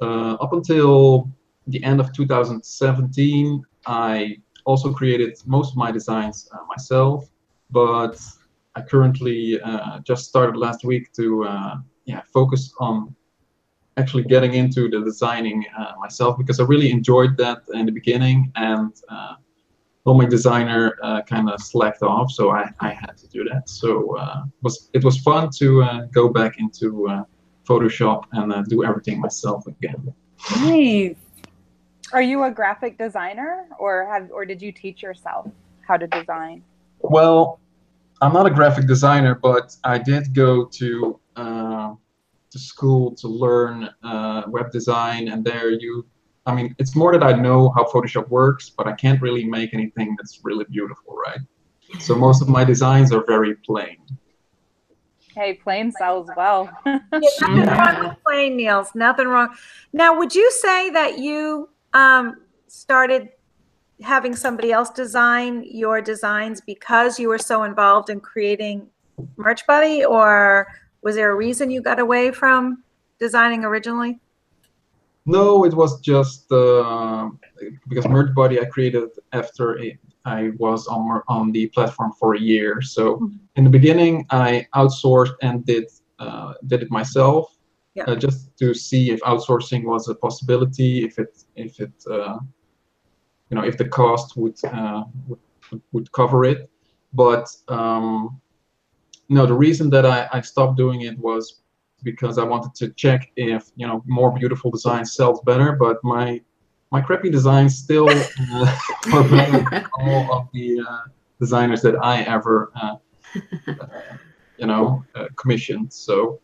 uh, 0.00 0.34
up 0.34 0.52
until 0.52 1.30
the 1.66 1.82
end 1.84 2.00
of 2.00 2.12
2017, 2.12 3.62
I 3.86 4.36
also 4.64 4.92
created 4.92 5.36
most 5.46 5.72
of 5.72 5.76
my 5.76 5.92
designs 5.92 6.48
uh, 6.52 6.58
myself, 6.68 7.28
but 7.70 8.18
I 8.76 8.82
currently 8.82 9.60
uh, 9.60 10.00
just 10.00 10.26
started 10.26 10.56
last 10.56 10.84
week 10.84 11.12
to 11.14 11.44
uh, 11.44 11.76
yeah 12.04 12.22
focus 12.32 12.72
on 12.80 13.14
actually 13.96 14.24
getting 14.24 14.54
into 14.54 14.88
the 14.88 15.00
designing 15.00 15.64
uh, 15.78 15.92
myself 16.00 16.36
because 16.36 16.58
I 16.58 16.64
really 16.64 16.90
enjoyed 16.90 17.36
that 17.38 17.62
in 17.72 17.86
the 17.86 17.92
beginning 17.92 18.50
and 18.56 18.92
uh, 19.08 19.34
my 20.04 20.26
designer 20.26 20.98
uh, 21.02 21.22
kind 21.22 21.48
of 21.48 21.60
slacked 21.60 22.02
off 22.02 22.30
so 22.30 22.50
I, 22.50 22.68
I 22.80 22.90
had 22.90 23.16
to 23.18 23.28
do 23.28 23.44
that 23.44 23.68
so 23.68 24.16
uh, 24.16 24.42
it 24.46 24.62
was 24.62 24.90
it 24.92 25.04
was 25.04 25.18
fun 25.18 25.50
to 25.58 26.08
go 26.12 26.28
back 26.28 26.58
into 26.58 27.24
Photoshop 27.64 28.24
and 28.32 28.66
do 28.66 28.84
everything 28.84 29.20
myself 29.20 29.66
again. 29.66 30.12
Nice. 30.60 31.16
Are 32.12 32.20
you 32.22 32.44
a 32.44 32.50
graphic 32.50 32.98
designer 32.98 33.66
or 33.78 34.06
have 34.06 34.30
or 34.30 34.44
did 34.44 34.60
you 34.60 34.72
teach 34.72 35.02
yourself 35.02 35.48
how 35.80 35.96
to 35.96 36.06
design? 36.06 36.62
Well, 37.00 37.60
I'm 38.24 38.32
not 38.32 38.46
a 38.46 38.50
graphic 38.50 38.86
designer, 38.86 39.34
but 39.34 39.76
I 39.84 39.98
did 39.98 40.32
go 40.32 40.64
to 40.64 41.20
uh, 41.36 41.92
to 42.52 42.58
school 42.58 43.14
to 43.16 43.28
learn 43.28 43.90
uh, 44.02 44.44
web 44.48 44.72
design, 44.72 45.28
and 45.28 45.44
there 45.44 45.72
you, 45.72 46.06
I 46.46 46.54
mean, 46.54 46.74
it's 46.78 46.96
more 46.96 47.12
that 47.12 47.22
I 47.22 47.32
know 47.32 47.70
how 47.76 47.84
Photoshop 47.84 48.30
works, 48.30 48.70
but 48.70 48.86
I 48.86 48.92
can't 48.92 49.20
really 49.20 49.44
make 49.44 49.74
anything 49.74 50.16
that's 50.16 50.40
really 50.42 50.64
beautiful, 50.70 51.14
right? 51.14 51.40
So 52.00 52.14
most 52.14 52.40
of 52.40 52.48
my 52.48 52.64
designs 52.64 53.12
are 53.12 53.24
very 53.26 53.56
plain. 53.56 53.98
Hey, 55.34 55.52
plain 55.62 55.92
sells 55.92 56.30
well. 56.34 56.70
yeah, 56.86 57.00
nothing 57.42 57.66
wrong 57.66 58.08
with 58.08 58.16
plain, 58.26 58.56
Niels. 58.56 58.94
Nothing 58.94 59.28
wrong. 59.28 59.50
Now, 59.92 60.16
would 60.16 60.34
you 60.34 60.50
say 60.50 60.88
that 60.88 61.18
you 61.18 61.68
um, 61.92 62.38
started 62.68 63.28
having 64.04 64.36
somebody 64.36 64.70
else 64.70 64.90
design 64.90 65.64
your 65.64 66.00
designs 66.00 66.60
because 66.60 67.18
you 67.18 67.28
were 67.28 67.38
so 67.38 67.64
involved 67.64 68.10
in 68.10 68.20
creating 68.20 68.88
Merch 69.36 69.66
Buddy, 69.66 70.04
or 70.04 70.68
was 71.02 71.16
there 71.16 71.30
a 71.32 71.34
reason 71.34 71.70
you 71.70 71.80
got 71.82 71.98
away 71.98 72.30
from 72.30 72.84
designing 73.18 73.64
originally? 73.64 74.20
No, 75.26 75.64
it 75.64 75.74
was 75.74 76.00
just 76.00 76.50
uh, 76.52 77.30
because 77.88 78.06
Merch 78.06 78.34
Buddy 78.34 78.60
I 78.60 78.66
created 78.66 79.08
after 79.32 79.80
a, 79.80 79.98
I 80.24 80.50
was 80.58 80.86
on 80.86 81.22
on 81.28 81.52
the 81.52 81.66
platform 81.68 82.12
for 82.20 82.34
a 82.34 82.40
year. 82.40 82.82
So 82.82 83.16
mm-hmm. 83.16 83.36
in 83.56 83.64
the 83.64 83.70
beginning, 83.70 84.26
I 84.30 84.66
outsourced 84.74 85.34
and 85.42 85.64
did 85.64 85.86
uh, 86.18 86.54
did 86.66 86.82
it 86.82 86.90
myself, 86.90 87.56
yeah. 87.94 88.04
uh, 88.04 88.16
just 88.16 88.56
to 88.58 88.74
see 88.74 89.10
if 89.10 89.20
outsourcing 89.20 89.84
was 89.84 90.08
a 90.08 90.14
possibility, 90.14 91.04
if 91.04 91.18
it 91.18 91.32
if 91.56 91.80
it 91.80 91.96
uh, 92.10 92.38
you 93.54 93.60
know 93.60 93.66
if 93.66 93.78
the 93.78 93.88
cost 93.88 94.36
would 94.36 94.58
uh, 94.64 95.04
would, 95.28 95.82
would 95.92 96.10
cover 96.10 96.44
it. 96.44 96.68
But 97.12 97.46
um, 97.68 98.40
no, 99.28 99.46
the 99.46 99.54
reason 99.54 99.88
that 99.90 100.04
I, 100.04 100.28
I 100.32 100.40
stopped 100.40 100.76
doing 100.76 101.02
it 101.02 101.16
was 101.20 101.60
because 102.02 102.36
I 102.36 102.42
wanted 102.42 102.74
to 102.80 102.88
check 102.94 103.30
if 103.36 103.70
you 103.76 103.86
know 103.86 104.02
more 104.06 104.32
beautiful 104.32 104.72
designs 104.72 105.14
sells 105.14 105.40
better. 105.42 105.76
But 105.76 106.02
my 106.02 106.40
my 106.90 107.00
crappy 107.00 107.30
designs 107.30 107.78
still 107.78 108.08
uh, 108.08 108.76
are 109.12 109.28
better 109.28 109.64
than 109.70 109.86
all 110.00 110.32
of 110.32 110.48
the 110.52 110.80
uh, 110.80 111.02
designers 111.38 111.80
that 111.82 111.94
I 112.02 112.22
ever 112.22 112.72
uh, 112.74 112.96
you 114.56 114.66
know 114.66 115.04
uh, 115.14 115.28
commissioned. 115.36 115.92
So 115.92 116.40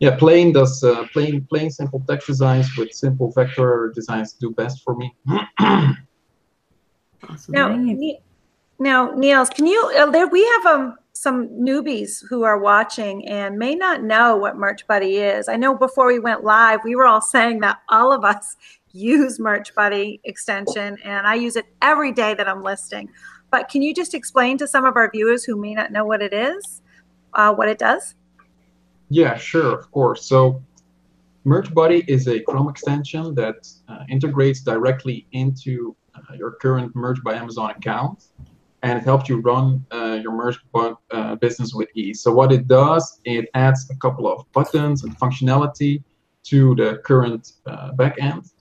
yeah, 0.00 0.16
plain 0.16 0.52
does 0.52 0.82
uh, 0.82 1.06
plain 1.12 1.46
plain 1.50 1.70
simple 1.70 2.02
text 2.08 2.26
designs 2.26 2.74
with 2.78 2.90
simple 2.92 3.32
vector 3.32 3.92
designs 3.94 4.32
do 4.32 4.50
best 4.52 4.82
for 4.82 4.96
me. 4.96 5.14
awesome. 7.28 7.52
Now, 7.52 7.68
now, 8.80 9.12
Niels, 9.14 9.50
can 9.50 9.66
you? 9.66 9.92
Uh, 9.98 10.10
there, 10.10 10.28
we 10.28 10.44
have 10.44 10.66
um 10.66 10.96
some 11.12 11.48
newbies 11.48 12.22
who 12.28 12.44
are 12.44 12.58
watching 12.58 13.26
and 13.26 13.58
may 13.58 13.74
not 13.74 14.04
know 14.04 14.36
what 14.36 14.56
Merch 14.56 14.86
Buddy 14.86 15.16
is. 15.16 15.48
I 15.48 15.56
know 15.56 15.74
before 15.74 16.06
we 16.06 16.20
went 16.20 16.44
live, 16.44 16.80
we 16.84 16.94
were 16.94 17.06
all 17.06 17.20
saying 17.20 17.58
that 17.60 17.80
all 17.88 18.12
of 18.12 18.24
us 18.24 18.56
use 18.92 19.38
Merch 19.38 19.74
Buddy 19.74 20.20
extension, 20.24 20.96
and 21.04 21.26
I 21.26 21.34
use 21.34 21.56
it 21.56 21.66
every 21.82 22.12
day 22.12 22.34
that 22.34 22.48
I'm 22.48 22.62
listing. 22.62 23.08
But 23.50 23.68
can 23.68 23.82
you 23.82 23.94
just 23.94 24.14
explain 24.14 24.58
to 24.58 24.68
some 24.68 24.84
of 24.84 24.96
our 24.96 25.10
viewers 25.10 25.44
who 25.44 25.56
may 25.56 25.74
not 25.74 25.90
know 25.90 26.04
what 26.04 26.22
it 26.22 26.32
is, 26.32 26.82
uh, 27.34 27.52
what 27.54 27.68
it 27.68 27.78
does? 27.78 28.14
Yeah, 29.08 29.36
sure, 29.36 29.76
of 29.78 29.90
course. 29.90 30.24
So 30.24 30.62
Merch 31.44 31.72
Buddy 31.72 32.04
is 32.08 32.28
a 32.28 32.40
Chrome 32.40 32.68
extension 32.68 33.34
that 33.34 33.68
uh, 33.88 34.04
integrates 34.08 34.60
directly 34.60 35.26
into 35.32 35.96
your 36.36 36.52
current 36.52 36.94
Merch 36.94 37.22
by 37.24 37.34
Amazon 37.34 37.70
account 37.70 38.24
and 38.82 38.98
it 38.98 39.04
helps 39.04 39.28
you 39.28 39.40
run 39.40 39.84
uh, 39.90 40.18
your 40.22 40.32
merch 40.32 40.56
uh, 41.10 41.34
business 41.36 41.74
with 41.74 41.88
ease. 41.94 42.22
So 42.22 42.32
what 42.32 42.52
it 42.52 42.68
does, 42.68 43.20
it 43.24 43.48
adds 43.54 43.90
a 43.90 43.96
couple 43.96 44.28
of 44.28 44.50
buttons 44.52 45.04
and 45.04 45.18
functionality 45.18 46.02
to 46.44 46.74
the 46.76 46.98
current 47.04 47.52
uh, 47.66 47.92
backend. 47.92 48.52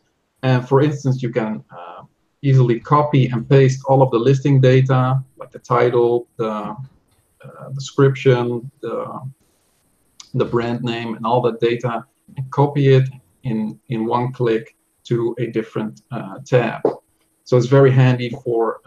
And 0.44 0.68
for 0.68 0.82
instance, 0.82 1.22
you 1.22 1.30
can 1.30 1.64
uh, 1.72 2.04
easily 2.42 2.80
copy 2.80 3.28
and 3.28 3.48
paste 3.48 3.84
all 3.88 4.02
of 4.02 4.12
the 4.12 4.18
listing 4.18 4.60
data, 4.60 5.24
like 5.38 5.52
the 5.52 5.60
title, 5.60 6.28
the 6.38 6.76
uh, 7.44 7.70
description, 7.74 8.72
the, 8.82 9.20
the 10.34 10.46
brand 10.46 10.82
name, 10.84 11.16
and 11.16 11.26
all 11.26 11.42
that 11.42 11.60
data, 11.60 12.06
and 12.36 12.52
copy 12.52 12.94
it 12.94 13.08
in, 13.44 13.80
in 13.90 14.06
one 14.06 14.34
click 14.34 14.76
to 15.06 15.36
a 15.40 15.48
different 15.48 16.02
uh, 16.12 16.40
tab. 16.46 16.82
So 17.48 17.56
it's 17.58 17.68
very 17.68 17.92
handy 17.92 18.30
for 18.44 18.82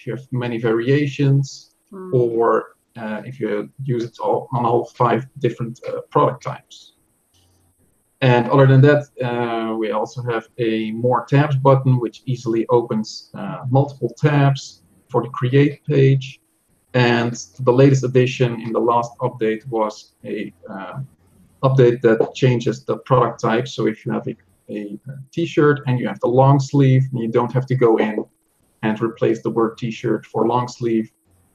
if 0.00 0.06
you 0.06 0.14
have 0.16 0.26
many 0.32 0.58
variations 0.58 1.74
mm. 1.92 2.12
or 2.12 2.76
uh, 2.96 3.22
if 3.24 3.38
you 3.38 3.70
use 3.82 4.04
it 4.04 4.18
all 4.18 4.48
on 4.52 4.64
all 4.64 4.86
five 4.86 5.26
different 5.38 5.80
uh, 5.86 6.00
product 6.10 6.42
types. 6.42 6.94
And 8.22 8.50
other 8.50 8.66
than 8.66 8.80
that, 8.82 9.02
uh, 9.22 9.76
we 9.76 9.92
also 9.92 10.22
have 10.22 10.48
a 10.58 10.90
more 10.92 11.24
tabs 11.26 11.56
button, 11.56 12.00
which 12.00 12.22
easily 12.26 12.66
opens 12.68 13.30
uh, 13.34 13.64
multiple 13.70 14.12
tabs 14.18 14.82
for 15.08 15.22
the 15.22 15.28
create 15.28 15.84
page. 15.86 16.40
And 16.94 17.32
the 17.60 17.72
latest 17.72 18.02
addition 18.04 18.60
in 18.60 18.72
the 18.72 18.80
last 18.80 19.12
update 19.18 19.66
was 19.68 20.14
a 20.24 20.52
uh, 20.68 21.00
update 21.62 22.00
that 22.02 22.34
changes 22.34 22.84
the 22.84 22.96
product 22.98 23.40
type. 23.40 23.68
So 23.68 23.86
if 23.86 24.04
you 24.04 24.12
have 24.12 24.26
a, 24.28 24.36
a 24.70 24.98
t-shirt 25.32 25.80
and 25.86 25.98
you 25.98 26.06
have 26.08 26.20
the 26.20 26.28
long 26.28 26.60
sleeve, 26.60 27.04
and 27.12 27.20
you 27.20 27.28
don't 27.28 27.52
have 27.52 27.66
to 27.66 27.74
go 27.74 27.96
in 27.98 28.24
and 28.82 29.00
replace 29.00 29.42
the 29.42 29.50
word 29.50 29.76
t-shirt 29.78 30.24
for 30.26 30.46
long 30.46 30.68
sleeve, 30.68 31.10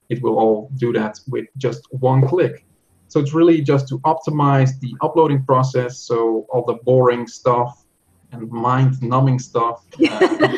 it 0.10 0.22
will 0.22 0.38
all 0.38 0.70
do 0.78 0.94
that 0.94 1.20
with 1.28 1.46
just 1.58 1.88
one 1.92 2.28
click. 2.28 2.66
So 3.08 3.20
it's 3.20 3.34
really 3.34 3.62
just 3.62 3.88
to 3.90 4.00
optimize 4.00 4.80
the 4.80 4.94
uploading 5.02 5.44
process 5.44 6.00
so 6.00 6.46
all 6.50 6.66
the 6.66 6.76
boring 6.84 7.28
stuff 7.28 7.86
and 8.32 8.50
mind 8.52 9.02
numbing 9.02 9.40
stuff 9.40 9.86
uh, 10.10 10.20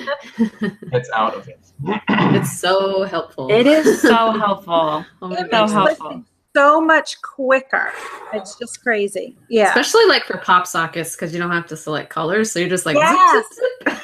gets 0.91 1.09
out 1.13 1.35
of 1.35 1.47
it. 1.47 1.59
it's 1.85 2.59
so 2.59 3.03
helpful. 3.03 3.51
It 3.51 3.67
is 3.67 4.01
so 4.01 4.31
helpful. 4.31 5.05
oh 5.21 5.35
so 5.49 5.67
helpful. 5.67 6.23
So 6.57 6.81
much 6.81 7.21
quicker. 7.21 7.93
It's 8.33 8.55
just 8.55 8.81
crazy. 8.81 9.37
Yeah. 9.47 9.67
Especially 9.67 10.05
like 10.07 10.23
for 10.23 10.39
pop 10.39 10.65
sockets 10.65 11.15
because 11.15 11.31
you 11.31 11.37
don't 11.37 11.51
have 11.51 11.67
to 11.67 11.77
select 11.77 12.09
colors. 12.09 12.51
So 12.51 12.57
you're 12.57 12.67
just 12.67 12.83
like, 12.83 12.95
yes. 12.95 13.45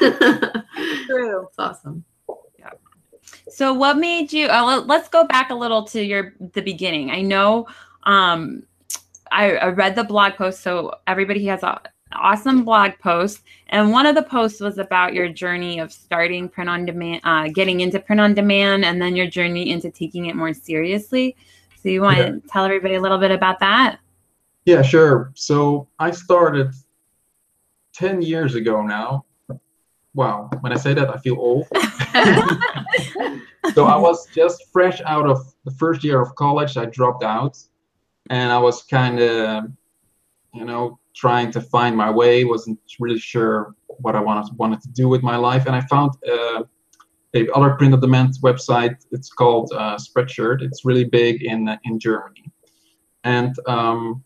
True. 1.08 1.48
It's 1.48 1.58
awesome. 1.58 2.04
Yeah. 2.60 2.70
So, 3.50 3.74
what 3.74 3.98
made 3.98 4.32
you? 4.32 4.50
Uh, 4.50 4.84
let's 4.86 5.10
go 5.10 5.26
back 5.26 5.50
a 5.50 5.56
little 5.56 5.84
to 5.86 6.04
your 6.04 6.36
the 6.54 6.62
beginning. 6.62 7.10
I 7.10 7.22
know 7.22 7.66
um, 8.04 8.62
I, 9.32 9.56
I 9.56 9.68
read 9.70 9.96
the 9.96 10.04
blog 10.04 10.34
post, 10.34 10.62
so 10.62 10.94
everybody 11.08 11.44
has 11.48 11.64
an 11.64 11.80
awesome 12.12 12.64
blog 12.64 12.92
post, 13.00 13.42
and 13.70 13.92
one 13.92 14.06
of 14.06 14.14
the 14.14 14.22
posts 14.22 14.62
was 14.62 14.78
about 14.78 15.16
your 15.16 15.28
journey 15.28 15.80
of 15.80 15.92
starting 15.92 16.48
print 16.48 16.70
on 16.70 16.86
demand, 16.86 17.22
uh, 17.24 17.48
getting 17.48 17.80
into 17.80 18.00
print 18.00 18.22
on 18.22 18.36
demand, 18.36 18.86
and 18.86 19.02
then 19.02 19.16
your 19.16 19.28
journey 19.28 19.72
into 19.72 19.90
taking 19.90 20.28
it 20.28 20.36
more 20.36 20.54
seriously. 20.54 21.36
So, 21.84 21.90
you 21.90 22.02
want 22.02 22.18
yeah. 22.18 22.30
to 22.32 22.42
tell 22.50 22.66
everybody 22.66 22.96
a 22.96 23.02
little 23.02 23.20
bit 23.20 23.32
about 23.32 23.60
that? 23.60 24.00
Yeah, 24.66 24.82
sure. 24.82 25.32
So, 25.36 25.88
I 26.00 26.12
started 26.12 26.74
ten 27.94 28.22
years 28.22 28.56
ago 28.56 28.82
now 28.82 29.26
wow, 30.14 30.50
when 30.62 30.72
I 30.72 30.78
say 30.78 30.94
that, 30.94 31.10
I 31.10 31.18
feel 31.18 31.36
old. 31.36 31.68
so 33.74 33.86
I 33.86 33.98
was 33.98 34.28
just 34.28 34.72
fresh 34.72 35.02
out 35.06 35.28
of 35.28 35.54
the 35.66 35.72
first 35.72 36.04
year 36.04 36.22
of 36.22 36.36
college. 36.36 36.78
I 36.78 36.86
dropped 36.86 37.24
out, 37.24 37.58
and 38.30 38.52
I 38.52 38.60
was 38.60 38.84
kind 38.84 39.20
of, 39.20 39.66
you 40.54 40.66
know, 40.66 41.00
trying 41.16 41.52
to 41.52 41.62
find 41.62 41.96
my 41.98 42.10
way. 42.10 42.44
wasn't 42.44 42.80
really 43.00 43.20
sure 43.20 43.76
what 43.88 44.16
I 44.16 44.20
wanted 44.20 44.56
wanted 44.58 44.82
to 44.82 44.90
do 44.90 45.08
with 45.08 45.24
my 45.24 45.36
life, 45.36 45.66
and 45.66 45.76
I 45.76 45.82
found 45.82 46.12
uh, 46.30 46.64
a 47.36 47.50
other 47.52 47.72
print 47.72 47.94
on 47.94 48.00
demand 48.00 48.36
website. 48.42 48.96
It's 49.12 49.30
called 49.30 49.72
uh, 49.74 49.98
Spreadshirt. 49.98 50.62
It's 50.62 50.86
really 50.86 51.06
big 51.06 51.44
in 51.44 51.78
in 51.84 52.00
Germany, 52.00 52.46
and 53.24 53.56
um, 53.68 54.24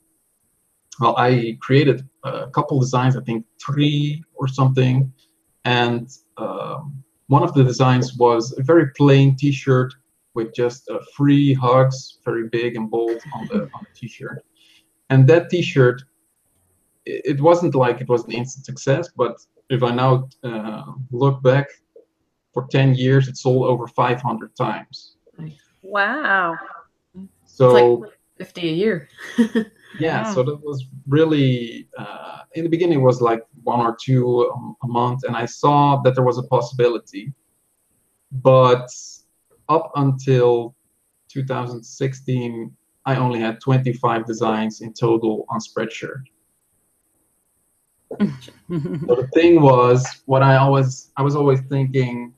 well, 0.99 1.15
I 1.17 1.57
created 1.61 2.07
a 2.23 2.49
couple 2.49 2.79
designs. 2.79 3.15
I 3.15 3.21
think 3.21 3.45
three 3.65 4.23
or 4.35 4.47
something 4.47 5.11
and 5.67 6.09
um, 6.37 7.03
one 7.27 7.43
of 7.43 7.53
the 7.53 7.63
designs 7.63 8.15
was 8.15 8.57
a 8.57 8.63
very 8.63 8.87
plain 8.97 9.35
T-shirt 9.35 9.93
with 10.33 10.53
just 10.55 10.89
uh, 10.89 10.99
free 11.13 11.53
hugs, 11.53 12.19
very 12.23 12.47
big 12.47 12.77
and 12.77 12.89
bold 12.89 13.19
on 13.35 13.47
the 13.47 13.59
on 13.75 13.81
the 13.85 13.93
T-shirt. 13.99 14.45
And 15.09 15.27
that 15.27 15.49
T-shirt, 15.49 16.03
it, 17.05 17.21
it 17.31 17.41
wasn't 17.41 17.75
like 17.75 17.99
it 17.99 18.07
was 18.07 18.23
an 18.23 18.31
instant 18.31 18.65
success, 18.65 19.09
but 19.21 19.35
if 19.69 19.83
I 19.83 19.91
now 19.93 20.29
uh, 20.43 20.93
look 21.11 21.43
back, 21.43 21.67
for 22.57 22.67
10 22.71 22.95
years, 22.95 23.27
it 23.27 23.37
sold 23.37 23.65
over 23.65 23.85
500 23.85 24.55
times. 24.55 25.17
Wow. 25.83 26.55
So 27.45 27.73
like 27.73 28.11
50 28.39 28.69
a 28.69 28.71
year. 28.73 29.09
yeah, 29.99 30.33
so 30.33 30.41
that 30.41 30.63
was 30.63 30.85
really 31.07 31.87
uh, 31.97 32.37
in 32.57 32.63
the 32.63 32.69
beginning 32.69 32.99
it 32.99 33.03
was 33.03 33.21
like 33.21 33.41
one 33.63 33.79
or 33.79 33.95
two 34.01 34.51
a 34.83 34.87
month 34.87 35.23
and 35.23 35.35
i 35.35 35.45
saw 35.45 36.01
that 36.01 36.15
there 36.15 36.23
was 36.23 36.37
a 36.37 36.43
possibility 36.43 37.33
but 38.31 38.89
up 39.69 39.91
until 39.95 40.75
2016 41.29 42.71
i 43.05 43.15
only 43.15 43.39
had 43.39 43.59
25 43.61 44.25
designs 44.25 44.81
in 44.81 44.93
total 44.93 45.45
on 45.49 45.59
spreadshirt 45.59 46.23
so 48.19 49.13
the 49.21 49.29
thing 49.33 49.61
was 49.61 50.21
what 50.25 50.41
i 50.41 50.55
always 50.55 51.11
i 51.17 51.21
was 51.21 51.35
always 51.35 51.59
thinking 51.69 52.33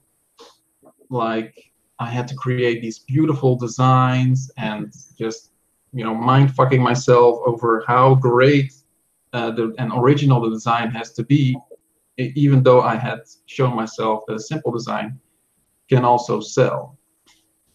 like 1.10 1.72
i 1.98 2.06
had 2.06 2.26
to 2.26 2.34
create 2.34 2.80
these 2.80 3.00
beautiful 3.00 3.56
designs 3.56 4.50
and 4.56 4.92
just 5.18 5.50
you 5.92 6.04
know 6.04 6.14
mind 6.14 6.54
fucking 6.54 6.80
myself 6.80 7.38
over 7.44 7.84
how 7.86 8.14
great 8.14 8.72
uh, 9.32 9.50
the, 9.50 9.74
an 9.78 9.92
original 9.92 10.40
the 10.40 10.50
design 10.50 10.90
has 10.90 11.12
to 11.12 11.22
be, 11.22 11.56
even 12.18 12.62
though 12.62 12.82
I 12.82 12.96
had 12.96 13.20
shown 13.46 13.74
myself 13.76 14.24
that 14.26 14.34
a 14.34 14.40
simple 14.40 14.72
design. 14.72 15.18
can 15.88 16.04
also 16.04 16.40
sell. 16.40 16.98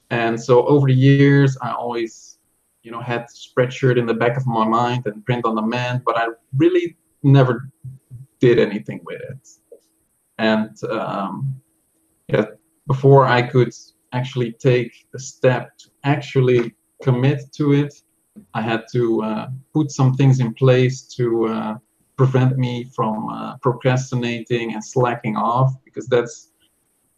And 0.09 0.39
so 0.39 0.65
over 0.67 0.87
the 0.87 0.93
years, 0.93 1.57
I 1.61 1.71
always, 1.71 2.39
you 2.83 2.91
know, 2.91 3.01
had 3.01 3.27
Spreadshirt 3.27 3.97
in 3.97 4.05
the 4.05 4.13
back 4.13 4.37
of 4.37 4.45
my 4.45 4.67
mind 4.67 5.07
and 5.07 5.25
print 5.25 5.45
on 5.45 5.55
demand, 5.55 6.03
but 6.05 6.17
I 6.17 6.27
really 6.55 6.95
never 7.23 7.69
did 8.39 8.59
anything 8.59 9.01
with 9.03 9.21
it. 9.21 9.47
And 10.37 10.71
um, 10.89 11.61
yeah, 12.27 12.45
before 12.87 13.25
I 13.25 13.41
could 13.41 13.73
actually 14.13 14.53
take 14.53 14.93
a 15.13 15.19
step 15.19 15.77
to 15.79 15.89
actually 16.03 16.75
commit 17.01 17.51
to 17.53 17.73
it, 17.73 17.93
I 18.53 18.61
had 18.61 18.83
to 18.93 19.23
uh, 19.23 19.47
put 19.73 19.91
some 19.91 20.15
things 20.15 20.39
in 20.39 20.53
place 20.53 21.03
to 21.17 21.47
uh, 21.47 21.75
prevent 22.17 22.57
me 22.57 22.85
from 22.95 23.29
uh, 23.29 23.57
procrastinating 23.57 24.73
and 24.73 24.83
slacking 24.83 25.35
off 25.35 25.73
because 25.83 26.07
that's 26.07 26.51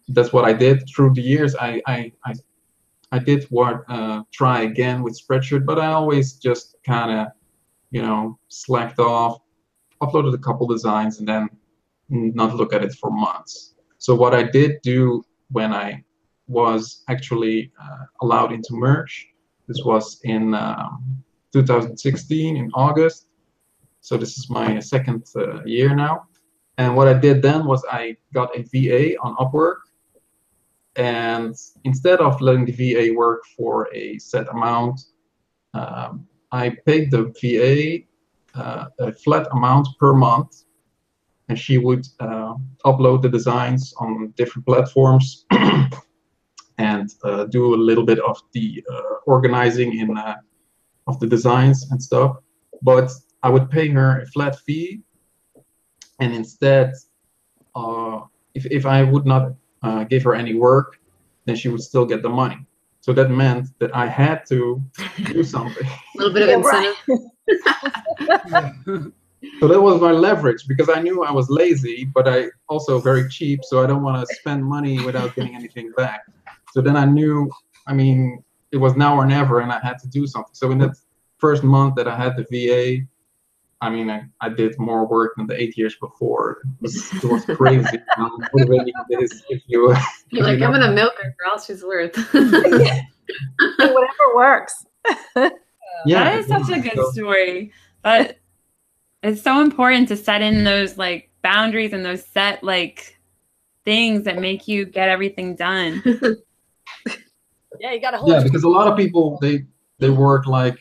that's 0.10 0.32
what 0.32 0.46
I 0.46 0.54
did 0.54 0.88
through 0.88 1.14
the 1.14 1.22
years. 1.22 1.56
I 1.56 1.82
I 1.86 2.12
I, 2.26 2.34
I 3.12 3.20
did 3.20 3.50
work 3.52 3.86
uh, 3.90 4.24
try 4.32 4.62
again 4.62 5.04
with 5.04 5.20
Spreadshirt, 5.20 5.66
but 5.66 5.80
I 5.80 5.88
always 5.88 6.34
just 6.34 6.76
kind 6.86 7.12
of 7.20 7.28
you 7.92 8.02
know 8.02 8.40
slacked 8.48 9.00
off, 9.00 9.40
uploaded 10.02 10.34
a 10.34 10.38
couple 10.38 10.68
designs, 10.68 11.20
and 11.20 11.28
then 11.28 11.50
not 12.10 12.56
look 12.56 12.74
at 12.74 12.84
it 12.84 12.94
for 12.94 13.12
months. 13.12 13.76
So 13.98 14.16
what 14.16 14.34
I 14.34 14.44
did 14.44 14.80
do 14.82 15.24
when 15.52 15.74
I 15.74 16.04
was 16.48 17.04
actually 17.10 17.72
uh, 17.82 18.06
allowed 18.22 18.52
into 18.52 18.74
merch, 18.74 19.28
this 19.68 19.84
was 19.84 20.20
in 20.24 20.54
um, 20.54 21.24
2016 21.54 22.58
in 22.58 22.72
August. 22.74 23.28
So 24.02 24.18
this 24.18 24.38
is 24.38 24.50
my 24.50 24.80
second 24.80 25.26
uh, 25.36 25.64
year 25.66 25.94
now. 25.96 26.28
And 26.78 26.96
what 26.96 27.08
I 27.08 27.14
did 27.14 27.42
then 27.42 27.66
was 27.66 27.84
I 27.92 28.16
got 28.34 28.56
a 28.56 28.64
VA 28.64 29.18
on 29.20 29.36
Upwork. 29.38 29.78
And 30.96 31.56
instead 31.84 32.20
of 32.20 32.40
letting 32.42 32.66
the 32.66 32.72
VA 32.72 33.14
work 33.14 33.44
for 33.56 33.88
a 33.94 34.18
set 34.18 34.48
amount, 34.50 35.02
um, 35.74 36.28
I 36.52 36.70
paid 36.86 37.12
the 37.12 37.34
VA 37.42 38.06
uh, 38.60 38.86
a 39.00 39.12
flat 39.12 39.48
amount 39.52 39.88
per 40.00 40.14
month 40.14 40.64
and 41.50 41.58
she 41.58 41.78
would 41.78 42.06
uh, 42.20 42.54
upload 42.86 43.22
the 43.22 43.30
designs 43.30 43.94
on 44.00 44.34
different 44.38 44.66
platforms 44.66 45.46
and 46.78 47.10
uh, 47.24 47.46
do 47.46 47.74
a 47.74 47.80
little 47.90 48.04
bit 48.04 48.20
of 48.20 48.42
the 48.54 48.84
uh, 48.92 49.16
organizing 49.26 49.98
in 49.98 50.18
uh, 50.18 50.36
of 51.08 51.20
the 51.20 51.28
designs 51.28 51.90
and 51.92 52.02
stuff. 52.02 52.38
But 52.82 53.12
I 53.44 53.50
would 53.50 53.70
pay 53.70 53.90
her 53.90 54.22
a 54.22 54.26
flat 54.28 54.58
fee, 54.60 55.02
and 56.20 56.34
instead, 56.34 56.94
uh, 57.76 58.22
if 58.54 58.66
if 58.66 58.86
I 58.86 59.04
would 59.04 59.26
not 59.26 59.54
uh, 59.84 60.04
give 60.04 60.24
her 60.24 60.36
any 60.36 60.54
work, 60.54 61.00
then 61.46 61.56
she 61.56 61.70
would 61.70 61.82
still 61.82 62.06
get 62.06 62.22
the 62.22 62.30
money. 62.30 62.58
So 63.02 63.14
that 63.14 63.32
meant 63.32 63.70
that 63.80 63.96
I 63.96 64.08
had 64.08 64.46
to 64.48 64.84
do 65.32 65.44
something. 65.44 65.88
a 65.88 66.00
little 66.18 66.34
bit 66.34 66.44
of 66.44 66.50
incentive. 66.50 66.98
so 69.60 69.68
that 69.68 69.80
was 69.80 70.02
my 70.02 70.12
leverage 70.12 70.68
because 70.68 70.90
I 70.90 71.02
knew 71.02 71.24
I 71.24 71.32
was 71.32 71.50
lazy, 71.50 72.06
but 72.06 72.28
I 72.28 72.48
also 72.70 73.00
very 73.00 73.30
cheap, 73.30 73.64
so 73.64 73.84
I 73.84 73.88
don't 73.88 74.04
want 74.04 74.28
to 74.28 74.36
spend 74.36 74.66
money 74.66 75.04
without 75.06 75.36
getting 75.36 75.56
anything 75.56 75.92
back. 75.96 76.22
So 76.72 76.82
then 76.82 76.96
I 76.96 77.06
knew, 77.06 77.50
I 77.86 77.94
mean, 77.94 78.44
it 78.72 78.78
was 78.78 78.96
now 78.96 79.16
or 79.16 79.26
never, 79.26 79.62
and 79.62 79.72
I 79.72 79.80
had 79.80 80.00
to 80.00 80.08
do 80.08 80.28
something. 80.28 80.54
So 80.54 80.72
in 80.72 80.80
that 80.80 80.98
first 81.38 81.64
month 81.64 81.96
that 81.96 82.08
I 82.08 82.16
had 82.16 82.36
the 82.36 82.46
VA, 82.52 83.06
I 83.80 83.92
mean, 83.92 84.10
I, 84.10 84.24
I 84.42 84.50
did 84.50 84.78
more 84.80 85.08
work 85.08 85.36
than 85.38 85.46
the 85.46 85.62
eight 85.62 85.78
years 85.78 85.96
before. 86.00 86.62
It 86.64 86.82
was, 86.82 87.14
it 87.14 87.24
was 87.24 87.46
crazy. 87.46 88.00
if 88.54 89.32
you, 89.68 89.70
You're 89.70 89.94
like, 89.94 90.02
you 90.32 90.42
know. 90.42 90.66
I'm 90.66 90.72
gonna 90.72 90.94
milk 90.94 91.14
her 91.22 91.36
for 91.38 91.52
all 91.52 91.60
she's 91.60 91.84
worth. 91.84 92.16
Whatever 92.34 94.36
works. 94.36 94.84
yeah, 96.06 96.08
that 96.08 96.40
is 96.40 96.48
such 96.48 96.70
a 96.70 96.80
good 96.80 96.96
so, 96.96 97.12
story. 97.12 97.72
But 98.02 98.40
it's 99.28 99.42
so 99.42 99.62
important 99.62 100.08
to 100.10 100.18
set 100.18 100.42
in 100.42 100.64
those 100.64 100.98
like 100.98 101.30
boundaries 101.42 101.94
and 101.94 102.06
those 102.06 102.26
set 102.26 102.64
like 102.64 103.20
things 103.86 104.24
that 104.24 104.40
make 104.40 104.68
you 104.68 104.86
get 104.86 105.10
everything 105.10 105.56
done. 105.56 106.02
yeah, 107.80 107.92
you 107.94 108.02
gotta 108.02 108.18
hold. 108.18 108.32
Yeah, 108.32 108.44
because 108.44 108.64
a 108.64 108.70
lot 108.70 108.88
of 108.88 108.98
people 108.98 109.38
they 109.42 109.66
they 110.00 110.10
work 110.10 110.46
like 110.46 110.80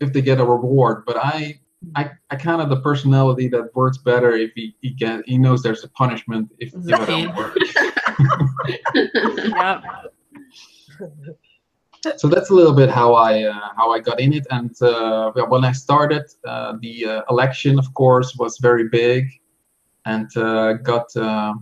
if 0.00 0.12
they 0.12 0.22
get 0.22 0.40
a 0.40 0.44
reward, 0.44 1.04
but 1.06 1.16
I 1.16 1.60
I, 1.94 2.10
I 2.30 2.36
kind 2.36 2.60
of 2.60 2.68
the 2.68 2.80
personality 2.80 3.48
that 3.48 3.74
works 3.74 3.98
better 3.98 4.32
if 4.32 4.52
he, 4.54 4.74
he 4.80 4.90
get 4.90 5.22
he 5.26 5.38
knows 5.38 5.62
there's 5.62 5.84
a 5.84 5.88
punishment 5.90 6.50
if, 6.58 6.74
if 6.74 6.88
it 6.88 7.06
don't 7.06 7.36
work. 7.36 7.56
yep 9.36 9.82
so 12.16 12.28
that's 12.28 12.50
a 12.50 12.54
little 12.54 12.72
bit 12.72 12.90
how 12.90 13.14
I 13.14 13.44
uh, 13.44 13.68
how 13.76 13.90
I 13.92 14.00
got 14.00 14.20
in 14.20 14.32
it. 14.32 14.46
And 14.50 14.70
uh, 14.82 15.32
when 15.48 15.64
I 15.64 15.72
started, 15.72 16.24
uh, 16.46 16.74
the 16.80 17.06
uh, 17.06 17.22
election, 17.30 17.78
of 17.78 17.92
course, 17.94 18.36
was 18.36 18.58
very 18.58 18.88
big, 18.88 19.28
and 20.04 20.28
uh, 20.36 20.74
got 20.74 21.14
uh, 21.16 21.54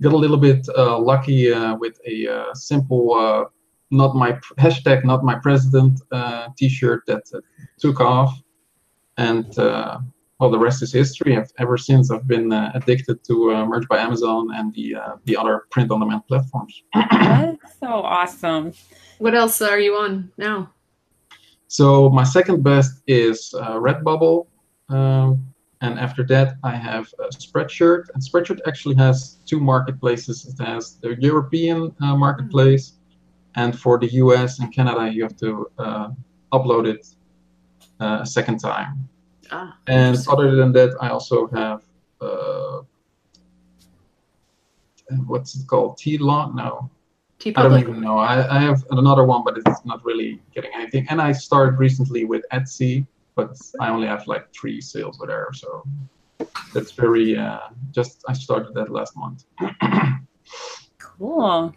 got 0.00 0.12
a 0.12 0.16
little 0.16 0.36
bit 0.36 0.66
lucky 0.76 1.52
with 1.78 1.98
a 2.06 2.46
simple 2.54 3.50
not 3.90 4.16
my 4.16 4.32
hashtag 4.58 5.04
not 5.04 5.22
my 5.22 5.34
president 5.34 6.00
T-shirt 6.56 7.04
that 7.06 7.24
took 7.78 8.00
off, 8.00 8.32
and 9.16 9.46
well, 10.38 10.50
the 10.50 10.58
rest 10.58 10.82
is 10.82 10.92
history. 10.92 11.36
I've, 11.36 11.52
ever 11.60 11.78
since 11.78 12.10
I've 12.10 12.26
been 12.26 12.52
addicted 12.52 13.22
to 13.24 13.34
Merch 13.66 13.86
by 13.88 13.98
Amazon 13.98 14.48
and 14.54 14.74
the 14.74 14.96
the 15.24 15.36
other 15.36 15.66
print-on-demand 15.70 16.26
platforms. 16.26 16.82
That's 16.94 17.78
so 17.78 17.88
awesome. 17.88 18.72
What 19.18 19.34
else 19.34 19.62
are 19.62 19.78
you 19.78 19.96
on 19.96 20.32
now? 20.36 20.72
So 21.68 22.10
my 22.10 22.24
second 22.24 22.62
best 22.62 23.02
is 23.06 23.54
uh, 23.54 23.74
Redbubble. 23.74 24.46
Um, 24.88 25.52
and 25.80 25.98
after 25.98 26.22
that, 26.24 26.56
I 26.62 26.76
have 26.76 27.12
a 27.18 27.28
Spreadshirt. 27.28 28.04
And 28.14 28.22
Spreadshirt 28.22 28.60
actually 28.66 28.94
has 28.96 29.38
two 29.46 29.58
marketplaces. 29.58 30.46
It 30.46 30.62
has 30.64 30.96
the 31.02 31.16
European 31.18 31.94
uh, 32.00 32.16
marketplace, 32.16 32.92
and 33.56 33.78
for 33.78 33.98
the 33.98 34.06
US 34.22 34.60
and 34.60 34.72
Canada, 34.72 35.12
you 35.12 35.22
have 35.24 35.36
to 35.38 35.66
uh, 35.78 36.08
upload 36.52 36.86
it 36.86 37.06
uh, 38.00 38.18
a 38.22 38.26
second 38.26 38.58
time. 38.58 39.08
Ah, 39.50 39.76
and 39.88 40.16
other 40.28 40.54
than 40.54 40.72
that, 40.72 40.96
I 41.00 41.08
also 41.08 41.48
have 41.48 41.82
uh, 42.20 42.82
what's 45.26 45.56
it 45.56 45.66
called? 45.66 45.98
T-Law? 45.98 46.52
No. 46.52 46.90
I 47.46 47.62
don't 47.62 47.78
even 47.78 48.00
know. 48.00 48.18
I, 48.18 48.56
I 48.56 48.60
have 48.60 48.84
another 48.90 49.24
one, 49.24 49.42
but 49.44 49.58
it's 49.58 49.84
not 49.84 50.04
really 50.04 50.40
getting 50.54 50.70
anything. 50.74 51.06
And 51.10 51.20
I 51.20 51.32
started 51.32 51.78
recently 51.78 52.24
with 52.24 52.44
Etsy, 52.52 53.06
but 53.36 53.56
I 53.80 53.90
only 53.90 54.06
have 54.06 54.26
like 54.26 54.46
three 54.58 54.80
sales 54.80 55.18
over 55.20 55.26
there. 55.26 55.48
So 55.52 55.82
that's 56.72 56.92
very 56.92 57.36
uh, 57.36 57.60
just 57.90 58.24
I 58.28 58.32
started 58.32 58.74
that 58.74 58.90
last 58.90 59.16
month. 59.16 59.44
cool. 60.98 61.74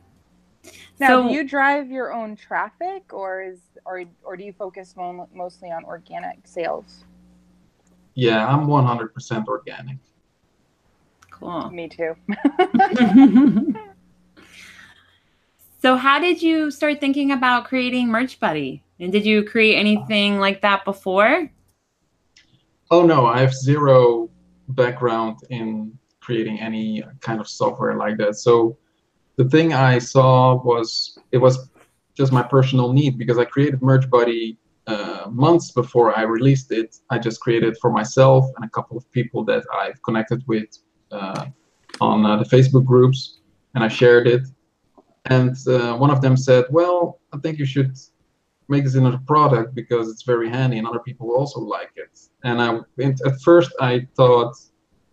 Now, 1.00 1.08
so, 1.08 1.28
do 1.28 1.34
you 1.34 1.48
drive 1.48 1.92
your 1.92 2.14
own 2.14 2.36
traffic, 2.36 3.14
or 3.14 3.42
is 3.42 3.60
or 3.86 4.04
or 4.24 4.38
do 4.38 4.44
you 4.44 4.54
focus 4.54 4.96
mo- 4.96 5.30
mostly 5.34 5.72
on 5.72 5.84
organic 5.84 6.48
sales? 6.48 7.04
Yeah, 8.16 8.48
I'm 8.48 8.68
100% 8.68 9.48
organic. 9.48 9.98
Cool. 11.30 11.70
Me 11.70 11.90
too. 11.90 12.16
So, 15.86 15.96
how 15.96 16.18
did 16.18 16.42
you 16.42 16.72
start 16.72 17.00
thinking 17.00 17.32
about 17.32 17.66
creating 17.66 18.08
Merch 18.08 18.40
Buddy? 18.40 18.82
And 19.00 19.12
did 19.12 19.24
you 19.24 19.44
create 19.44 19.76
anything 19.76 20.40
like 20.40 20.62
that 20.62 20.84
before? 20.84 21.48
Oh, 22.90 23.06
no, 23.06 23.28
I 23.28 23.40
have 23.40 23.54
zero 23.54 24.32
background 24.70 25.42
in 25.52 25.96
creating 26.22 26.60
any 26.60 27.04
kind 27.22 27.40
of 27.40 27.48
software 27.48 27.94
like 27.98 28.18
that. 28.18 28.36
So, 28.38 28.80
the 29.36 29.48
thing 29.48 29.74
I 29.74 30.00
saw 30.00 30.56
was 30.56 31.20
it 31.32 31.38
was 31.38 31.70
just 32.16 32.32
my 32.32 32.42
personal 32.42 32.92
need 32.92 33.20
because 33.20 33.38
I 33.38 33.46
created 33.46 33.84
Merch 33.84 34.10
Buddy 34.10 34.58
uh, 34.88 35.28
months 35.30 35.70
before 35.70 36.18
I 36.18 36.24
released 36.24 36.72
it. 36.72 36.98
I 37.12 37.20
just 37.20 37.42
created 37.42 37.74
it 37.74 37.78
for 37.80 37.92
myself 37.92 38.50
and 38.56 38.66
a 38.66 38.70
couple 38.70 38.98
of 38.98 39.04
people 39.12 39.44
that 39.44 39.64
I've 39.72 40.02
connected 40.02 40.44
with 40.48 40.80
uh, 41.12 41.46
on 42.02 42.26
uh, 42.26 42.38
the 42.38 42.46
Facebook 42.46 42.86
groups, 42.86 43.38
and 43.76 43.84
I 43.84 43.88
shared 43.88 44.26
it. 44.26 44.48
And 45.28 45.56
uh, 45.68 45.96
one 45.98 46.12
of 46.12 46.22
them 46.22 46.38
said, 46.38 46.66
well, 46.70 47.20
I 47.34 47.38
think 47.38 47.58
you 47.58 47.66
should 47.66 47.98
make 48.68 48.84
this 48.84 48.96
into 48.96 49.10
a 49.10 49.18
product 49.20 49.76
because 49.76 50.10
it's 50.10 50.24
very 50.24 50.50
handy 50.50 50.78
and 50.78 50.88
other 50.88 51.00
people 51.00 51.32
also 51.32 51.60
like 51.60 51.92
it. 51.96 52.20
And 52.44 52.62
I, 52.62 52.80
at 53.04 53.42
first 53.42 53.72
I 53.80 54.08
thought, 54.16 54.56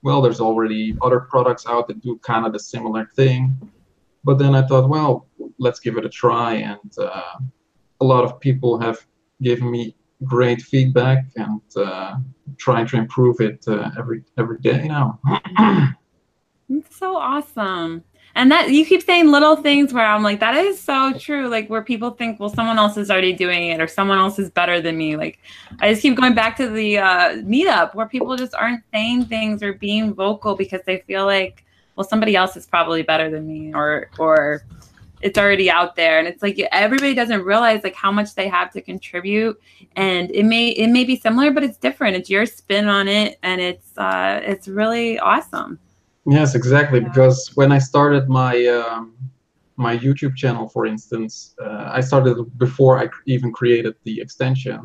well, 0.02 0.20
there's 0.20 0.40
already 0.40 0.96
other 1.02 1.20
products 1.20 1.66
out 1.66 1.86
that 1.88 2.00
do 2.00 2.18
kind 2.18 2.44
of 2.46 2.52
the 2.52 2.58
similar 2.58 3.06
thing. 3.14 3.56
But 4.24 4.38
then 4.38 4.54
I 4.54 4.62
thought, 4.66 4.88
well, 4.88 5.26
let's 5.58 5.80
give 5.80 5.96
it 5.96 6.04
a 6.04 6.08
try. 6.08 6.54
And 6.54 6.98
uh, 6.98 7.38
a 8.00 8.04
lot 8.04 8.24
of 8.24 8.40
people 8.40 8.78
have 8.80 9.04
given 9.42 9.70
me 9.70 9.96
great 10.24 10.62
feedback 10.62 11.24
and 11.36 11.60
uh, 11.76 12.16
trying 12.56 12.86
to 12.86 12.96
improve 12.96 13.40
it 13.40 13.64
uh, 13.66 13.90
every 13.98 14.22
every 14.38 14.58
day 14.58 14.86
now. 14.86 15.18
That's 16.68 16.96
so 16.96 17.16
awesome. 17.16 18.04
And 18.34 18.50
that 18.50 18.70
you 18.70 18.84
keep 18.86 19.02
saying 19.02 19.30
little 19.30 19.56
things 19.56 19.92
where 19.92 20.06
I'm 20.06 20.22
like, 20.22 20.40
that 20.40 20.54
is 20.54 20.80
so 20.80 21.12
true. 21.14 21.48
Like 21.48 21.68
where 21.68 21.82
people 21.82 22.10
think, 22.10 22.40
well, 22.40 22.48
someone 22.48 22.78
else 22.78 22.96
is 22.96 23.10
already 23.10 23.32
doing 23.32 23.68
it 23.68 23.80
or 23.80 23.86
someone 23.86 24.18
else 24.18 24.38
is 24.38 24.50
better 24.50 24.80
than 24.80 24.96
me. 24.96 25.16
Like 25.16 25.38
I 25.80 25.90
just 25.90 26.02
keep 26.02 26.16
going 26.16 26.34
back 26.34 26.56
to 26.56 26.68
the 26.68 26.98
uh, 26.98 27.28
meetup 27.42 27.94
where 27.94 28.06
people 28.06 28.34
just 28.36 28.54
aren't 28.54 28.82
saying 28.92 29.26
things 29.26 29.62
or 29.62 29.74
being 29.74 30.14
vocal 30.14 30.54
because 30.56 30.80
they 30.86 31.00
feel 31.00 31.26
like, 31.26 31.64
well, 31.96 32.04
somebody 32.04 32.34
else 32.34 32.56
is 32.56 32.66
probably 32.66 33.02
better 33.02 33.30
than 33.30 33.46
me 33.46 33.74
or 33.74 34.08
or 34.18 34.64
it's 35.22 35.38
already 35.38 35.70
out 35.70 35.94
there 35.94 36.18
and 36.18 36.26
it's 36.26 36.42
like 36.42 36.58
everybody 36.72 37.14
doesn't 37.14 37.42
realize 37.42 37.84
like 37.84 37.94
how 37.94 38.10
much 38.10 38.34
they 38.34 38.48
have 38.48 38.72
to 38.72 38.82
contribute 38.82 39.60
and 39.94 40.30
it 40.32 40.44
may 40.44 40.70
it 40.70 40.88
may 40.88 41.04
be 41.04 41.16
similar 41.16 41.52
but 41.52 41.62
it's 41.62 41.78
different 41.78 42.16
it's 42.16 42.28
your 42.28 42.44
spin 42.44 42.88
on 42.88 43.06
it 43.06 43.38
and 43.44 43.60
it's 43.60 43.96
uh 43.98 44.40
it's 44.42 44.66
really 44.66 45.18
awesome 45.20 45.78
yes 46.26 46.54
exactly 46.54 47.00
yeah. 47.00 47.08
because 47.08 47.50
when 47.54 47.72
i 47.72 47.78
started 47.78 48.28
my 48.28 48.66
um 48.66 49.14
my 49.76 49.96
youtube 49.98 50.36
channel 50.36 50.68
for 50.68 50.86
instance 50.86 51.54
uh, 51.62 51.90
i 51.92 52.00
started 52.00 52.36
before 52.58 52.98
i 52.98 53.08
even 53.26 53.52
created 53.52 53.94
the 54.04 54.20
extension 54.20 54.80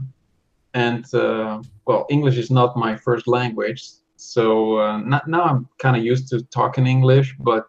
and 0.73 1.13
uh, 1.13 1.61
well 1.85 2.05
english 2.09 2.37
is 2.37 2.49
not 2.49 2.75
my 2.75 2.95
first 2.95 3.27
language 3.27 3.83
so 4.15 4.77
uh, 4.79 4.97
not, 4.99 5.27
now 5.27 5.43
i'm 5.43 5.69
kind 5.79 5.95
of 5.95 6.03
used 6.03 6.27
to 6.29 6.41
talking 6.45 6.87
english 6.87 7.35
but 7.39 7.67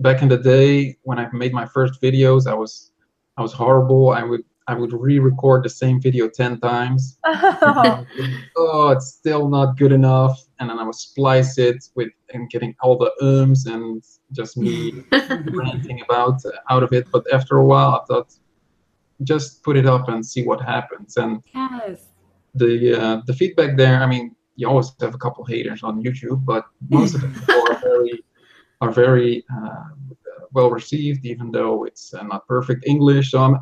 back 0.00 0.22
in 0.22 0.28
the 0.28 0.38
day 0.38 0.96
when 1.02 1.18
I 1.18 1.28
made 1.32 1.52
my 1.52 1.66
first 1.66 2.00
videos, 2.02 2.46
I 2.46 2.54
was 2.54 2.92
I 3.36 3.42
was 3.42 3.52
horrible. 3.52 4.10
I 4.10 4.22
would 4.22 4.44
I 4.66 4.74
would 4.74 4.92
re-record 4.92 5.64
the 5.64 5.70
same 5.70 6.00
video 6.00 6.28
ten 6.28 6.60
times. 6.60 7.18
Oh. 7.62 8.06
oh, 8.56 8.88
it's 8.90 9.08
still 9.08 9.48
not 9.48 9.76
good 9.76 9.92
enough, 9.92 10.42
and 10.58 10.68
then 10.70 10.78
I 10.78 10.84
would 10.84 10.94
splice 10.94 11.58
it 11.58 11.84
with 11.94 12.10
and 12.32 12.48
getting 12.50 12.74
all 12.82 12.96
the 12.96 13.12
ums 13.20 13.66
and 13.66 14.02
just 14.32 14.56
me 14.56 15.04
ranting 15.52 16.00
about 16.02 16.44
uh, 16.44 16.50
out 16.70 16.82
of 16.82 16.92
it. 16.92 17.06
But 17.10 17.24
after 17.32 17.56
a 17.56 17.64
while, 17.64 18.00
I 18.00 18.04
thought, 18.06 18.32
just 19.22 19.62
put 19.62 19.76
it 19.76 19.86
up 19.86 20.08
and 20.08 20.24
see 20.24 20.44
what 20.44 20.60
happens. 20.60 21.16
And 21.16 21.42
yes. 21.54 22.06
the 22.54 23.00
uh, 23.00 23.22
the 23.26 23.34
feedback 23.34 23.76
there. 23.76 24.02
I 24.02 24.06
mean, 24.06 24.34
you 24.56 24.68
always 24.68 24.92
have 25.00 25.14
a 25.14 25.18
couple 25.18 25.44
haters 25.44 25.82
on 25.82 26.02
YouTube, 26.02 26.44
but 26.44 26.64
most 26.88 27.14
of 27.14 27.22
them 27.22 27.34
are 27.48 27.78
very 27.80 28.24
are 28.80 28.92
very 28.92 29.44
uh, 29.54 29.84
well 30.52 30.70
received, 30.70 31.24
even 31.26 31.50
though 31.50 31.84
it's 31.84 32.14
uh, 32.14 32.22
not 32.22 32.46
perfect 32.46 32.84
English. 32.86 33.30
So 33.30 33.42
I'm, 33.42 33.56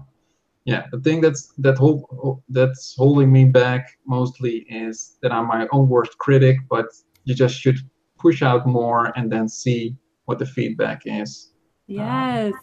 yeah, 0.64 0.86
the 0.92 1.00
thing 1.00 1.20
that's 1.20 1.52
that 1.58 1.78
hold, 1.78 2.42
that's 2.48 2.94
holding 2.96 3.32
me 3.32 3.44
back 3.46 3.98
mostly 4.06 4.66
is 4.68 5.16
that 5.22 5.32
I'm 5.32 5.46
my 5.46 5.66
own 5.72 5.88
worst 5.88 6.18
critic. 6.18 6.58
But 6.68 6.86
you 7.24 7.34
just 7.34 7.58
should 7.58 7.78
push 8.18 8.42
out 8.42 8.66
more 8.66 9.12
and 9.16 9.30
then 9.30 9.48
see 9.48 9.96
what 10.26 10.38
the 10.38 10.46
feedback 10.46 11.02
is. 11.06 11.52
Yes. 11.86 12.52
Um, 12.52 12.60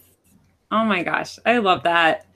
oh 0.71 0.86
my 0.86 1.03
gosh, 1.03 1.39
I 1.45 1.58
love 1.58 1.84
that. 1.84 2.27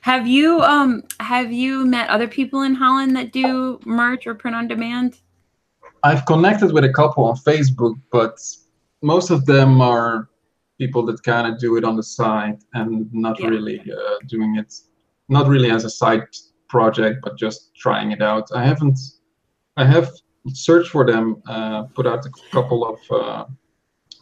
Have 0.00 0.26
you 0.26 0.60
um 0.60 1.02
have 1.20 1.52
you 1.52 1.84
met 1.84 2.08
other 2.08 2.28
people 2.28 2.62
in 2.62 2.74
Holland 2.74 3.16
that 3.16 3.32
do 3.32 3.80
merch 3.84 4.26
or 4.26 4.34
print 4.34 4.56
on 4.56 4.68
demand? 4.68 5.20
I've 6.04 6.24
connected 6.26 6.72
with 6.72 6.84
a 6.84 6.92
couple 6.92 7.24
on 7.24 7.36
Facebook, 7.36 7.94
but 8.12 8.38
most 9.02 9.30
of 9.30 9.46
them 9.46 9.80
are 9.80 10.28
people 10.78 11.04
that 11.06 11.22
kind 11.24 11.52
of 11.52 11.58
do 11.58 11.76
it 11.76 11.84
on 11.84 11.96
the 11.96 12.02
side 12.02 12.58
and 12.74 13.12
not 13.12 13.40
yeah. 13.40 13.48
really 13.48 13.80
uh, 13.80 14.14
doing 14.26 14.56
it, 14.56 14.72
not 15.28 15.48
really 15.48 15.70
as 15.70 15.84
a 15.84 15.90
side 15.90 16.24
project, 16.68 17.20
but 17.22 17.36
just 17.38 17.74
trying 17.76 18.12
it 18.12 18.22
out. 18.22 18.48
I 18.54 18.64
haven't, 18.64 18.98
I 19.76 19.84
have 19.84 20.10
searched 20.52 20.90
for 20.90 21.04
them, 21.04 21.42
uh, 21.46 21.84
put 21.94 22.06
out 22.06 22.24
a 22.26 22.30
couple 22.50 22.84
of 22.86 22.98
uh, 23.10 23.44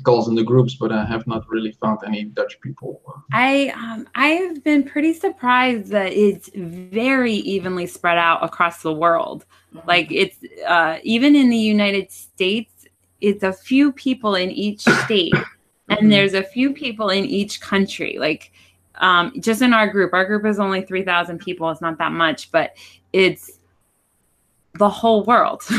calls 0.02 0.28
in 0.28 0.34
the 0.34 0.42
groups, 0.42 0.74
but 0.74 0.92
I 0.92 1.04
have 1.04 1.26
not 1.26 1.48
really 1.48 1.72
found 1.72 2.00
any 2.06 2.24
Dutch 2.24 2.60
people. 2.60 3.00
I 3.32 3.72
um, 3.76 4.08
I've 4.14 4.62
been 4.62 4.84
pretty 4.84 5.14
surprised 5.14 5.88
that 5.88 6.12
it's 6.12 6.50
very 6.54 7.34
evenly 7.34 7.86
spread 7.86 8.18
out 8.18 8.44
across 8.44 8.82
the 8.82 8.92
world. 8.92 9.46
Mm-hmm. 9.74 9.88
Like 9.88 10.12
it's 10.12 10.38
uh, 10.66 10.98
even 11.02 11.34
in 11.34 11.48
the 11.50 11.56
United 11.56 12.10
States 12.10 12.76
it's 13.20 13.42
a 13.42 13.52
few 13.52 13.92
people 13.92 14.34
in 14.34 14.50
each 14.50 14.80
state 14.80 15.34
and 15.88 15.98
mm-hmm. 15.98 16.08
there's 16.10 16.34
a 16.34 16.42
few 16.42 16.72
people 16.72 17.08
in 17.10 17.24
each 17.24 17.60
country 17.60 18.16
like 18.18 18.52
um, 18.98 19.32
just 19.40 19.62
in 19.62 19.72
our 19.72 19.88
group 19.88 20.12
our 20.12 20.24
group 20.24 20.44
is 20.46 20.58
only 20.58 20.82
3000 20.82 21.38
people. 21.38 21.70
It's 21.70 21.80
not 21.80 21.98
that 21.98 22.12
much 22.12 22.50
but 22.50 22.76
it's 23.12 23.58
the 24.74 24.88
whole 24.88 25.24
world. 25.24 25.62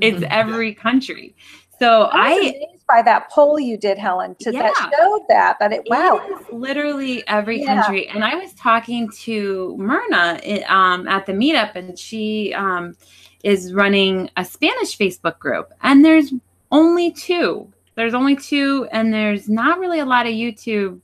It's 0.00 0.18
mm-hmm. 0.18 0.26
every 0.30 0.74
country. 0.74 1.34
So 1.80 2.08
i, 2.12 2.28
I 2.28 2.34
amazed 2.34 2.86
by 2.86 3.02
that 3.02 3.30
poll 3.30 3.58
you 3.58 3.76
did 3.76 3.98
helen 3.98 4.36
to 4.36 4.52
yeah, 4.52 4.62
that 4.62 4.92
showed 4.96 5.24
that 5.28 5.58
that 5.58 5.72
it 5.72 5.82
wow. 5.88 6.20
It 6.24 6.52
literally 6.52 7.26
every 7.26 7.62
yeah. 7.62 7.82
country. 7.82 8.06
And 8.06 8.24
i 8.24 8.36
was 8.36 8.52
talking 8.54 9.10
to 9.22 9.76
myrna 9.76 10.40
um, 10.68 11.08
at 11.08 11.26
the 11.26 11.32
meetup 11.32 11.74
and 11.74 11.98
she 11.98 12.54
um, 12.54 12.96
is 13.42 13.72
running 13.74 14.30
a 14.36 14.44
spanish 14.44 14.96
facebook 14.96 15.40
group. 15.40 15.72
And 15.82 16.04
there's 16.04 16.32
only 16.70 17.12
two. 17.12 17.72
There's 17.94 18.14
only 18.14 18.36
two, 18.36 18.86
and 18.92 19.12
there's 19.12 19.48
not 19.48 19.80
really 19.80 19.98
a 19.98 20.04
lot 20.04 20.26
of 20.26 20.32
YouTube 20.32 21.00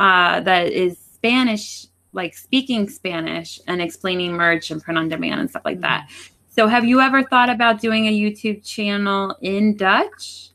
uh, 0.00 0.40
that 0.40 0.72
is 0.72 0.98
Spanish, 0.98 1.86
like 2.12 2.34
speaking 2.34 2.88
Spanish 2.88 3.60
and 3.66 3.82
explaining 3.82 4.32
merch 4.32 4.70
and 4.70 4.82
print 4.82 4.98
on 4.98 5.08
demand 5.10 5.40
and 5.40 5.50
stuff 5.50 5.62
like 5.66 5.82
that. 5.82 6.08
So, 6.48 6.66
have 6.66 6.86
you 6.86 7.00
ever 7.00 7.22
thought 7.22 7.50
about 7.50 7.80
doing 7.80 8.06
a 8.06 8.12
YouTube 8.12 8.66
channel 8.66 9.36
in 9.42 9.76
Dutch? 9.76 10.50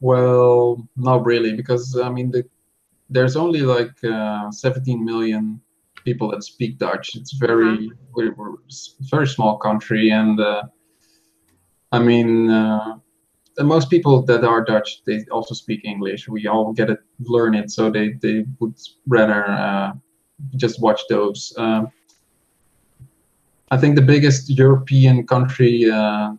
Well, 0.00 0.88
not 0.96 1.26
really, 1.26 1.54
because 1.54 1.98
I 1.98 2.08
mean, 2.08 2.30
the, 2.30 2.44
there's 3.10 3.36
only 3.36 3.62
like 3.62 3.92
uh, 4.04 4.50
17 4.52 5.04
million 5.04 5.60
people 6.04 6.30
that 6.30 6.44
speak 6.44 6.78
Dutch. 6.78 7.16
It's 7.16 7.32
very, 7.32 7.88
uh-huh. 7.88 7.94
we're, 8.14 8.34
we're, 8.34 8.54
very 9.00 9.26
small 9.26 9.58
country, 9.58 10.10
and 10.10 10.38
uh, 10.38 10.62
I 11.90 11.98
mean, 11.98 12.48
uh, 12.48 12.98
most 13.64 13.90
people 13.90 14.22
that 14.22 14.44
are 14.44 14.62
Dutch, 14.64 15.02
they 15.04 15.24
also 15.30 15.54
speak 15.54 15.84
English. 15.84 16.28
We 16.28 16.46
all 16.46 16.72
get 16.72 16.90
it, 16.90 16.98
learn 17.20 17.54
it, 17.54 17.70
so 17.70 17.90
they 17.90 18.14
they 18.20 18.44
would 18.60 18.74
rather 19.06 19.48
uh, 19.48 19.92
just 20.56 20.80
watch 20.80 21.00
those. 21.08 21.54
Um, 21.56 21.90
I 23.70 23.76
think 23.76 23.96
the 23.96 24.02
biggest 24.02 24.50
European 24.50 25.26
country 25.26 25.90
uh, 25.90 26.34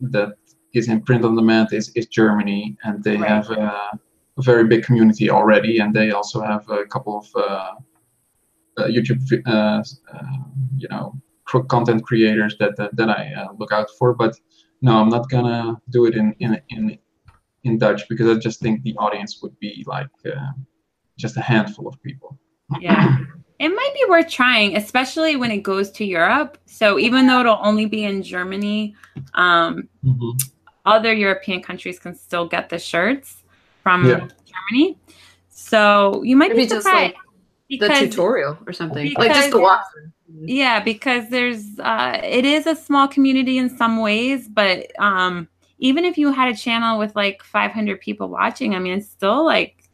that 0.00 0.36
is 0.72 0.88
in 0.88 1.02
print 1.02 1.24
on 1.24 1.36
demand 1.36 1.68
is, 1.72 1.90
is 1.90 2.06
Germany, 2.06 2.76
and 2.84 3.04
they 3.04 3.16
right. 3.16 3.28
have 3.28 3.50
a, 3.50 3.98
a, 4.38 4.42
very 4.42 4.64
big 4.64 4.82
community 4.82 5.30
already, 5.30 5.78
and 5.78 5.94
they 5.94 6.10
also 6.10 6.40
have 6.40 6.68
a 6.70 6.84
couple 6.86 7.18
of 7.18 7.26
uh, 7.36 7.74
uh 8.78 8.86
YouTube, 8.86 9.22
uh, 9.46 9.50
uh, 9.50 10.22
you 10.76 10.88
know, 10.88 11.14
content 11.68 12.02
creators 12.02 12.56
that 12.58 12.76
that, 12.76 12.96
that 12.96 13.10
I 13.10 13.46
look 13.58 13.72
out 13.72 13.88
for, 13.98 14.14
but 14.14 14.34
no, 14.82 15.00
I'm 15.00 15.08
not 15.08 15.30
gonna 15.30 15.80
do 15.90 16.06
it 16.06 16.14
in 16.14 16.34
in 16.40 16.60
in 16.68 16.98
in 17.64 17.78
Dutch 17.78 18.08
because 18.08 18.28
I 18.28 18.38
just 18.38 18.60
think 18.60 18.82
the 18.82 18.94
audience 18.96 19.40
would 19.42 19.58
be 19.60 19.84
like 19.86 20.10
uh, 20.26 20.50
just 21.16 21.36
a 21.36 21.40
handful 21.40 21.86
of 21.88 22.02
people. 22.02 22.38
Yeah. 22.80 23.18
It 23.60 23.68
might 23.68 23.92
be 23.94 24.04
worth 24.08 24.28
trying, 24.28 24.76
especially 24.76 25.36
when 25.36 25.52
it 25.52 25.58
goes 25.58 25.92
to 25.92 26.04
Europe. 26.04 26.58
So 26.66 26.98
even 26.98 27.28
though 27.28 27.40
it'll 27.40 27.60
only 27.62 27.86
be 27.86 28.02
in 28.02 28.24
Germany, 28.24 28.96
um, 29.34 29.88
mm-hmm. 30.04 30.30
other 30.84 31.12
European 31.12 31.62
countries 31.62 32.00
can 32.00 32.16
still 32.16 32.48
get 32.48 32.70
the 32.70 32.78
shirts 32.80 33.44
from 33.84 34.04
yeah. 34.04 34.26
Germany. 34.52 34.98
So 35.48 36.24
you 36.24 36.36
might 36.36 36.50
Maybe 36.50 36.64
be 36.64 36.68
surprised. 36.70 37.14
Just 37.70 37.82
like 37.82 38.00
the 38.00 38.06
tutorial 38.06 38.58
or 38.66 38.72
something, 38.72 39.14
like 39.16 39.32
just 39.32 39.52
the 39.52 39.58
walkthrough. 39.58 40.10
Yeah, 40.40 40.80
because 40.82 41.28
there's 41.30 41.78
uh 41.78 42.20
it 42.22 42.44
is 42.44 42.66
a 42.66 42.74
small 42.76 43.08
community 43.08 43.58
in 43.58 43.76
some 43.76 44.00
ways, 44.00 44.48
but 44.48 44.90
um 45.00 45.48
even 45.78 46.04
if 46.04 46.16
you 46.16 46.32
had 46.32 46.48
a 46.48 46.56
channel 46.56 46.98
with 46.98 47.14
like 47.16 47.42
500 47.42 48.00
people 48.00 48.28
watching, 48.28 48.74
I 48.74 48.78
mean, 48.78 48.98
it's 48.98 49.08
still 49.10 49.44
like 49.44 49.84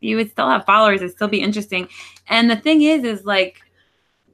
you 0.00 0.16
would 0.16 0.30
still 0.30 0.48
have 0.48 0.66
followers, 0.66 1.02
it'd 1.02 1.14
still 1.14 1.28
be 1.28 1.40
interesting. 1.42 1.88
And 2.28 2.50
the 2.50 2.56
thing 2.56 2.82
is 2.82 3.04
is 3.04 3.24
like 3.26 3.60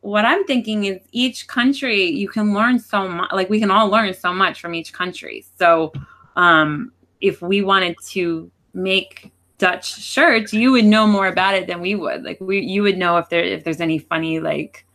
what 0.00 0.24
I'm 0.24 0.44
thinking 0.44 0.84
is 0.84 1.00
each 1.12 1.48
country 1.48 2.04
you 2.04 2.28
can 2.28 2.54
learn 2.54 2.78
so 2.78 3.08
much 3.08 3.32
like 3.32 3.50
we 3.50 3.60
can 3.60 3.70
all 3.70 3.88
learn 3.88 4.14
so 4.14 4.32
much 4.32 4.60
from 4.60 4.74
each 4.74 4.92
country. 4.94 5.44
So 5.58 5.92
um 6.36 6.92
if 7.20 7.42
we 7.42 7.62
wanted 7.62 7.96
to 8.08 8.50
make 8.74 9.32
Dutch 9.58 10.00
shirts, 10.02 10.52
you 10.54 10.72
would 10.72 10.84
know 10.86 11.06
more 11.06 11.28
about 11.28 11.54
it 11.54 11.66
than 11.66 11.80
we 11.82 11.94
would. 11.96 12.24
Like 12.24 12.40
we 12.40 12.60
you 12.60 12.82
would 12.82 12.98
know 12.98 13.18
if 13.18 13.28
there 13.30 13.44
if 13.44 13.64
there's 13.64 13.82
any 13.82 13.98
funny 13.98 14.40
like 14.40 14.85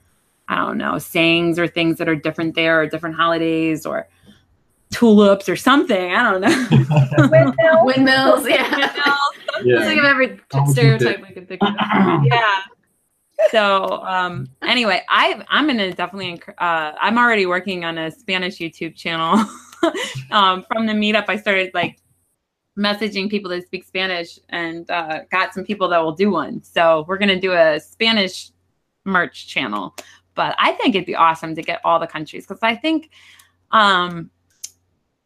I 0.48 0.56
don't 0.56 0.78
know, 0.78 0.98
sayings 0.98 1.58
or 1.58 1.68
things 1.68 1.98
that 1.98 2.10
are 2.10 2.16
different 2.16 2.56
there 2.56 2.82
or 2.82 2.88
different 2.88 3.16
holidays 3.16 3.86
or 3.86 4.08
tulips 4.92 5.50
or 5.50 5.56
something. 5.56 6.14
I 6.14 6.32
don't 6.32 6.42
know. 6.42 6.68
Windmills. 7.30 7.78
Windmills, 7.84 8.48
yeah. 8.48 8.70
Windmills, 8.78 9.64
yeah. 9.64 9.88
Think 9.88 10.00
of 10.00 10.06
every 10.06 10.40
stereotype 10.68 11.22
we 11.22 11.34
could 11.34 11.48
think 11.48 11.64
of. 11.64 11.74
yeah. 12.26 12.62
So 13.50 14.04
um, 14.04 14.50
anyway, 14.62 15.02
I 15.10 15.44
I'm 15.50 15.66
gonna 15.66 15.94
definitely 15.94 16.42
uh, 16.60 16.92
I'm 17.00 17.18
already 17.18 17.46
working 17.46 17.86
on 17.86 17.98
a 17.98 18.12
Spanish 18.12 18.58
YouTube 18.58 18.96
channel. 18.96 19.44
um, 20.32 20.64
from 20.72 20.86
the 20.86 20.94
meetup, 20.94 21.26
I 21.28 21.38
started 21.38 21.72
like 21.74 21.98
messaging 22.78 23.30
people 23.30 23.50
that 23.50 23.66
speak 23.66 23.84
Spanish 23.84 24.40
and 24.50 24.90
uh, 24.92 25.22
got 25.32 25.54
some 25.54 25.64
people 25.64 25.88
that 25.90 26.00
will 26.00 26.14
do 26.14 26.30
one. 26.30 26.64
So 26.64 27.06
we're 27.08 27.18
gonna 27.18 27.40
do 27.40 27.54
a 27.54 27.80
Spanish 27.80 28.52
merch 29.06 29.48
channel. 29.48 29.96
But 30.36 30.56
I 30.60 30.74
think 30.74 30.96
it'd 30.96 31.06
be 31.06 31.16
awesome 31.16 31.56
to 31.56 31.62
get 31.62 31.82
all 31.84 32.00
the 32.00 32.08
countries 32.08 32.46
because 32.46 32.64
I 32.64 32.76
think 32.76 33.10
um 33.72 34.32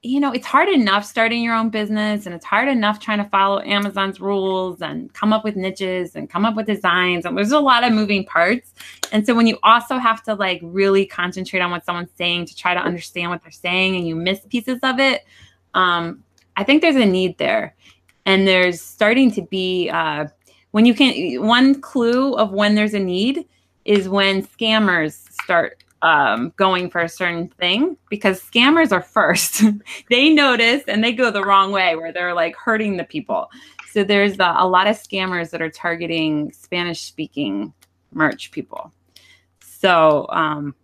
you 0.06 0.20
know, 0.20 0.32
it's 0.32 0.46
hard 0.46 0.70
enough 0.70 1.04
starting 1.04 1.42
your 1.42 1.56
own 1.56 1.70
business 1.70 2.28
and 2.28 2.36
it's 2.36 2.46
hard 2.46 2.68
enough 2.68 3.00
trying 3.00 3.18
to 3.18 3.30
follow 3.30 3.60
Amazon's 3.62 4.22
rules 4.22 4.84
and 4.84 5.12
come 5.14 5.34
up 5.34 5.44
with 5.44 5.56
niches 5.56 6.16
and 6.16 6.30
come 6.30 6.46
up 6.46 6.56
with 6.56 6.68
designs. 6.68 7.26
And 7.26 7.36
there's 7.36 7.52
a 7.52 7.60
lot 7.60 7.84
of 7.84 7.92
moving 7.92 8.24
parts. 8.24 8.72
And 9.12 9.26
so 9.26 9.34
when 9.34 9.48
you 9.48 9.58
also 9.64 9.98
have 9.98 10.22
to 10.26 10.36
like 10.36 10.60
really 10.62 11.08
concentrate 11.08 11.62
on 11.62 11.72
what 11.72 11.86
someone's 11.86 12.12
saying 12.16 12.46
to 12.46 12.56
try 12.56 12.76
to 12.76 12.80
understand 12.80 13.32
what 13.32 13.42
they're 13.42 13.52
saying 13.52 13.96
and 13.96 14.08
you 14.08 14.16
miss 14.16 14.42
pieces 14.48 14.78
of 14.84 15.00
it, 15.00 15.26
um, 15.74 16.24
I 16.56 16.64
think 16.64 16.84
there's 16.84 16.96
a 16.96 17.06
need 17.06 17.40
there. 17.40 17.76
And 18.28 18.48
there's 18.48 18.82
starting 18.82 19.32
to 19.32 19.42
be, 19.42 19.90
uh, 19.90 20.28
when 20.70 20.86
you 20.86 20.94
can, 20.94 21.44
one 21.44 21.82
clue 21.82 22.36
of 22.36 22.52
when 22.52 22.76
there's 22.76 22.94
a 22.94 23.00
need 23.00 23.48
is 23.86 24.10
when 24.10 24.46
scammers 24.46 25.32
start 25.44 25.84
um, 26.02 26.54
going 26.58 26.90
for 26.90 27.02
a 27.02 27.10
certain 27.10 27.48
thing 27.48 27.98
because 28.10 28.42
scammers 28.42 28.92
are 28.92 29.02
first. 29.02 29.64
they 30.10 30.30
notice 30.30 30.84
and 30.88 31.04
they 31.04 31.14
go 31.14 31.32
the 31.32 31.44
wrong 31.44 31.72
way 31.72 31.96
where 31.96 32.12
they're 32.12 32.34
like 32.34 32.56
hurting 32.56 32.98
the 32.98 33.04
people. 33.04 33.50
So 33.92 34.04
there's 34.04 34.40
a, 34.40 34.56
a 34.58 34.68
lot 34.68 34.88
of 34.88 34.98
scammers 34.98 35.52
that 35.52 35.62
are 35.62 35.70
targeting 35.70 36.52
Spanish 36.52 37.02
speaking 37.02 37.74
merch 38.12 38.52
people. 38.52 38.92
So 39.62 40.28
um, 40.30 40.76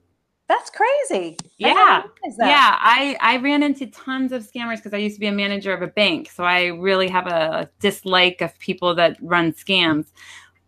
that's 0.48 0.70
crazy. 0.70 1.38
Yeah. 1.58 2.04
Yeah. 2.40 2.78
I, 2.80 3.16
I 3.22 3.38
ran 3.38 3.64
into 3.64 3.88
tons 3.88 4.32
of 4.32 4.50
scammers 4.50 4.78
because 4.78 4.94
I 4.94 4.98
used 4.98 5.16
to 5.18 5.20
be 5.20 5.28
a 5.28 5.32
manager 5.32 5.74
of 5.74 5.82
a 5.82 5.88
bank. 5.88 6.30
So 6.32 6.44
I 6.44 6.68
really 6.68 7.10
have 7.10 7.28
a 7.28 7.70
dislike 7.80 8.42
of 8.42 8.58
people 8.60 8.96
that 8.96 9.18
run 9.22 9.54
scams 9.54 10.08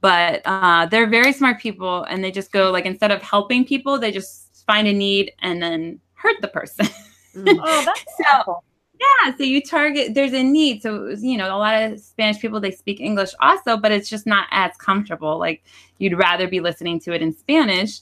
but 0.04 0.42
uh, 0.44 0.86
they're 0.88 1.08
very 1.08 1.32
smart 1.32 1.62
people 1.62 2.04
and 2.04 2.22
they 2.22 2.30
just 2.30 2.52
go 2.52 2.70
like 2.72 2.86
instead 2.86 3.10
of 3.10 3.22
helping 3.22 3.64
people 3.64 3.98
they 3.98 4.12
just 4.12 4.66
find 4.68 4.86
a 4.86 4.92
need 4.92 5.32
and 5.42 5.64
then 5.64 6.00
hurt 6.14 6.36
the 6.42 6.48
person. 6.50 6.86
Mm. 7.34 7.58
oh 7.64 7.86
that's 7.86 8.04
so 8.18 8.62
yeah 9.00 9.36
so 9.36 9.44
you 9.44 9.62
target 9.62 10.14
there's 10.14 10.34
a 10.34 10.44
need. 10.44 10.82
So 10.84 11.16
you 11.18 11.38
know 11.38 11.48
a 11.48 11.58
lot 11.58 11.82
of 11.82 12.00
spanish 12.02 12.40
people 12.42 12.60
they 12.60 12.70
speak 12.70 13.00
english 13.00 13.32
also 13.40 13.78
but 13.78 13.94
it's 13.94 14.10
just 14.10 14.28
not 14.28 14.48
as 14.52 14.76
comfortable. 14.78 15.40
Like 15.40 15.64
you'd 16.00 16.20
rather 16.20 16.50
be 16.50 16.60
listening 16.60 17.00
to 17.02 17.14
it 17.14 17.22
in 17.22 17.34
spanish. 17.34 18.02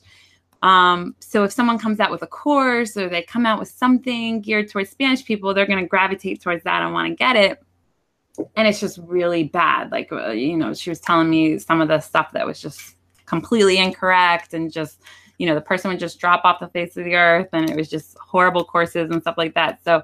Um, 0.64 1.16
so 1.20 1.44
if 1.44 1.52
someone 1.52 1.78
comes 1.78 2.00
out 2.00 2.12
with 2.12 2.24
a 2.24 2.28
course 2.28 2.98
or 2.98 3.10
they 3.10 3.22
come 3.22 3.46
out 3.46 3.60
with 3.60 3.70
something 3.70 4.42
geared 4.42 4.70
towards 4.70 4.92
spanish 4.92 5.26
people 5.26 5.56
they're 5.56 5.66
going 5.66 5.84
to 5.84 5.88
gravitate 5.88 6.40
towards 6.40 6.64
that 6.66 6.84
and 6.84 6.94
want 6.94 7.10
to 7.10 7.16
get 7.16 7.36
it 7.36 7.64
and 8.56 8.68
it's 8.68 8.80
just 8.80 9.00
really 9.04 9.44
bad. 9.44 9.92
Like, 9.92 10.12
uh, 10.12 10.30
you 10.30 10.58
know, 10.58 10.74
she 10.74 10.90
was 10.90 11.00
telling 11.00 11.30
me 11.30 11.60
some 11.60 11.82
of 11.82 11.88
the 11.88 12.00
stuff 12.00 12.32
that 12.34 12.46
was 12.46 12.62
just 12.62 12.96
completely 13.26 13.78
incorrect 13.78 14.54
and 14.54 14.72
just, 14.72 15.02
you 15.38 15.48
know, 15.48 15.56
the 15.56 15.62
person 15.62 15.90
would 15.90 16.00
just 16.00 16.20
drop 16.20 16.42
off 16.44 16.60
the 16.60 16.68
face 16.70 16.98
of 16.98 17.06
the 17.06 17.16
earth 17.16 17.50
and 17.54 17.70
it 17.70 17.76
was 17.76 17.90
just 17.90 18.18
horrible 18.18 18.64
courses 18.64 19.10
and 19.10 19.22
stuff 19.22 19.36
like 19.38 19.54
that. 19.56 19.84
So, 19.84 20.04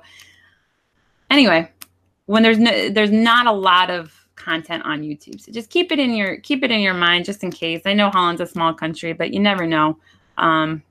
anyway, 1.29 1.71
when 2.25 2.43
there's 2.43 2.59
no, 2.59 2.89
there's 2.89 3.11
not 3.11 3.47
a 3.47 3.51
lot 3.51 3.89
of 3.89 4.13
content 4.35 4.83
on 4.85 5.01
YouTube, 5.01 5.41
so 5.41 5.51
just 5.51 5.69
keep 5.69 5.91
it 5.91 5.99
in 5.99 6.13
your 6.13 6.37
keep 6.37 6.63
it 6.63 6.71
in 6.71 6.79
your 6.79 6.93
mind 6.93 7.25
just 7.25 7.43
in 7.43 7.51
case. 7.51 7.81
I 7.85 7.93
know 7.93 8.09
Holland's 8.09 8.41
a 8.41 8.45
small 8.45 8.73
country, 8.73 9.13
but 9.13 9.33
you 9.33 9.39
never 9.39 9.65
know. 9.65 9.97
Um, 10.37 10.83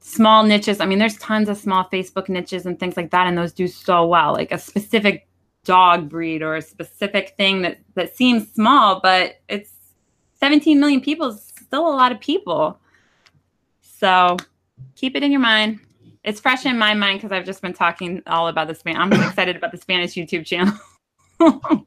small 0.00 0.42
niches. 0.42 0.80
I 0.80 0.86
mean, 0.86 0.98
there's 0.98 1.16
tons 1.18 1.48
of 1.48 1.56
small 1.56 1.84
Facebook 1.84 2.28
niches 2.28 2.66
and 2.66 2.78
things 2.78 2.96
like 2.96 3.10
that, 3.10 3.26
and 3.26 3.38
those 3.38 3.52
do 3.52 3.68
so 3.68 4.06
well. 4.06 4.32
Like 4.32 4.52
a 4.52 4.58
specific 4.58 5.26
dog 5.64 6.08
breed 6.08 6.42
or 6.42 6.56
a 6.56 6.62
specific 6.62 7.34
thing 7.36 7.62
that 7.62 7.78
that 7.94 8.16
seems 8.16 8.50
small, 8.52 9.00
but 9.00 9.40
it's 9.48 9.72
17 10.40 10.80
million 10.80 11.00
people 11.00 11.28
is 11.28 11.52
still 11.60 11.88
a 11.88 11.94
lot 11.94 12.12
of 12.12 12.20
people. 12.20 12.78
So 13.80 14.36
keep 14.96 15.14
it 15.16 15.22
in 15.22 15.30
your 15.30 15.40
mind. 15.40 15.80
It's 16.24 16.40
fresh 16.40 16.66
in 16.66 16.78
my 16.78 16.94
mind 16.94 17.20
because 17.20 17.32
I've 17.32 17.44
just 17.44 17.62
been 17.62 17.72
talking 17.72 18.22
all 18.26 18.48
about 18.48 18.68
the 18.68 18.74
Spanish. 18.74 19.00
I'm 19.00 19.12
excited 19.12 19.56
about 19.56 19.72
the 19.72 19.78
Spanish 19.78 20.12
YouTube 20.14 20.46
channel. 20.46 20.74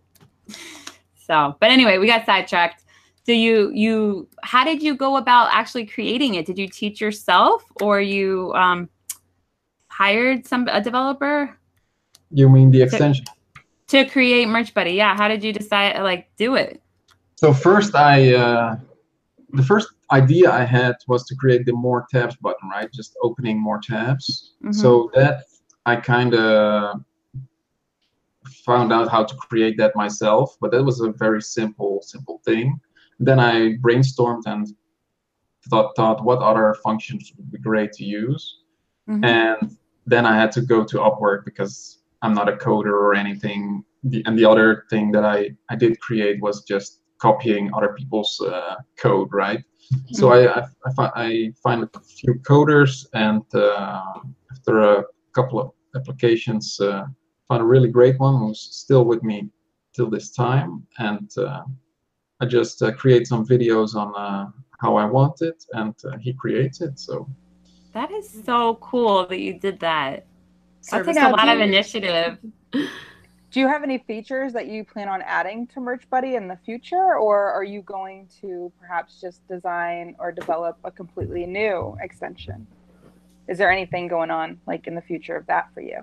so, 1.15 1.55
but 1.59 1.71
anyway, 1.71 1.97
we 1.97 2.07
got 2.07 2.25
sidetracked. 2.25 2.83
So 3.25 3.31
you 3.31 3.71
you 3.73 4.27
how 4.43 4.63
did 4.63 4.83
you 4.83 4.95
go 4.95 5.17
about 5.17 5.49
actually 5.51 5.85
creating 5.85 6.35
it? 6.35 6.45
Did 6.45 6.59
you 6.59 6.67
teach 6.67 7.01
yourself 7.01 7.63
or 7.81 7.99
you 7.99 8.53
um, 8.53 8.87
hired 9.87 10.45
some 10.45 10.67
a 10.67 10.79
developer? 10.79 11.57
You 12.31 12.49
mean 12.49 12.71
the 12.71 12.83
extension? 12.83 13.25
To 13.87 14.05
create 14.05 14.47
merch 14.47 14.73
buddy. 14.73 14.91
Yeah 14.91 15.15
how 15.15 15.27
did 15.27 15.43
you 15.43 15.53
decide 15.53 15.99
like 16.01 16.27
do 16.37 16.55
it? 16.55 16.81
So 17.35 17.53
first 17.53 17.95
i 17.95 18.33
uh 18.33 18.77
the 19.53 19.63
first 19.63 19.89
idea 20.11 20.51
i 20.51 20.63
had 20.63 20.95
was 21.07 21.25
to 21.25 21.35
create 21.35 21.65
the 21.65 21.73
more 21.73 22.05
tabs 22.11 22.35
button 22.37 22.69
right? 22.69 22.91
Just 22.91 23.15
opening 23.21 23.61
more 23.61 23.79
tabs. 23.79 24.53
Mm-hmm. 24.63 24.71
so 24.71 25.11
that 25.13 25.43
i 25.85 25.95
kind 25.95 26.33
of 26.33 27.01
found 28.65 28.91
out 28.91 29.09
how 29.09 29.23
to 29.23 29.35
create 29.35 29.77
that 29.77 29.95
myself 29.95 30.57
but 30.59 30.71
that 30.71 30.83
was 30.83 30.99
a 31.01 31.11
very 31.11 31.41
simple 31.41 32.01
simple 32.01 32.41
thing. 32.45 32.79
Then 33.19 33.39
i 33.39 33.77
brainstormed 33.77 34.43
and 34.45 34.67
thought, 35.69 35.95
thought 35.95 36.23
what 36.23 36.39
other 36.39 36.75
functions 36.83 37.33
would 37.37 37.51
be 37.51 37.57
great 37.57 37.91
to 37.93 38.03
use. 38.03 38.59
Mm-hmm. 39.07 39.23
and 39.23 39.77
then 40.07 40.25
i 40.25 40.35
had 40.35 40.51
to 40.53 40.61
go 40.61 40.83
to 40.83 40.97
upwork 40.97 41.45
because 41.45 41.99
I'm 42.25 42.33
not 42.33 42.49
a 42.49 42.53
coder 42.53 42.95
or 43.05 43.13
anything. 43.13 43.83
The, 44.03 44.23
and 44.25 44.37
the 44.37 44.45
other 44.45 44.85
thing 44.89 45.11
that 45.11 45.23
I, 45.23 45.51
I 45.69 45.75
did 45.75 45.99
create 45.99 46.41
was 46.41 46.63
just 46.63 47.01
copying 47.19 47.71
other 47.73 47.93
people's 47.93 48.41
uh, 48.41 48.75
code, 48.97 49.29
right? 49.31 49.59
Mm-hmm. 49.59 50.15
So 50.15 50.31
I, 50.31 50.39
I, 50.59 50.63
I, 50.85 50.93
find, 50.93 51.11
I 51.15 51.53
find 51.63 51.83
a 51.83 51.99
few 51.99 52.33
coders, 52.49 53.05
and 53.13 53.43
uh, 53.53 54.01
after 54.51 54.73
a 54.79 55.03
couple 55.33 55.59
of 55.59 55.71
applications, 55.95 56.79
uh, 56.79 57.05
found 57.47 57.61
a 57.61 57.65
really 57.65 57.89
great 57.89 58.19
one 58.19 58.39
who's 58.39 58.59
still 58.59 59.05
with 59.05 59.21
me 59.21 59.49
till 59.95 60.09
this 60.09 60.31
time. 60.31 60.85
And 60.97 61.29
uh, 61.37 61.61
I 62.41 62.45
just 62.47 62.81
uh, 62.81 62.91
create 62.93 63.27
some 63.27 63.45
videos 63.45 63.95
on 63.95 64.09
uh, 64.15 64.47
how 64.79 64.95
I 64.95 65.05
want 65.05 65.41
it, 65.41 65.63
and 65.73 65.93
he 66.19 66.33
creates 66.33 66.81
it. 66.81 66.97
So 66.99 67.29
that 67.93 68.11
is 68.11 68.27
so 68.43 68.75
cool 68.81 69.27
that 69.27 69.39
you 69.39 69.59
did 69.59 69.79
that. 69.81 70.25
That 70.91 71.05
takes 71.05 71.17
a 71.17 71.29
lot 71.29 71.49
of 71.49 71.59
initiative. 71.59 72.37
Do 72.71 73.61
you 73.61 73.67
have 73.69 73.83
any 73.83 73.99
features 73.99 74.51
that 74.51 74.67
you 74.67 74.83
plan 74.83 75.07
on 75.07 75.21
adding 75.21 75.65
to 75.67 75.79
Merch 75.79 76.09
Buddy 76.09 76.35
in 76.35 76.49
the 76.49 76.57
future, 76.65 77.15
or 77.15 77.51
are 77.53 77.63
you 77.63 77.81
going 77.83 78.27
to 78.41 78.69
perhaps 78.77 79.21
just 79.21 79.47
design 79.47 80.13
or 80.19 80.33
develop 80.33 80.77
a 80.83 80.91
completely 80.91 81.45
new 81.45 81.95
extension? 82.01 82.67
Is 83.47 83.57
there 83.57 83.71
anything 83.71 84.09
going 84.09 84.29
on 84.29 84.59
like 84.67 84.87
in 84.87 84.95
the 84.95 85.01
future 85.01 85.37
of 85.37 85.45
that 85.47 85.73
for 85.73 85.79
you? 85.79 86.01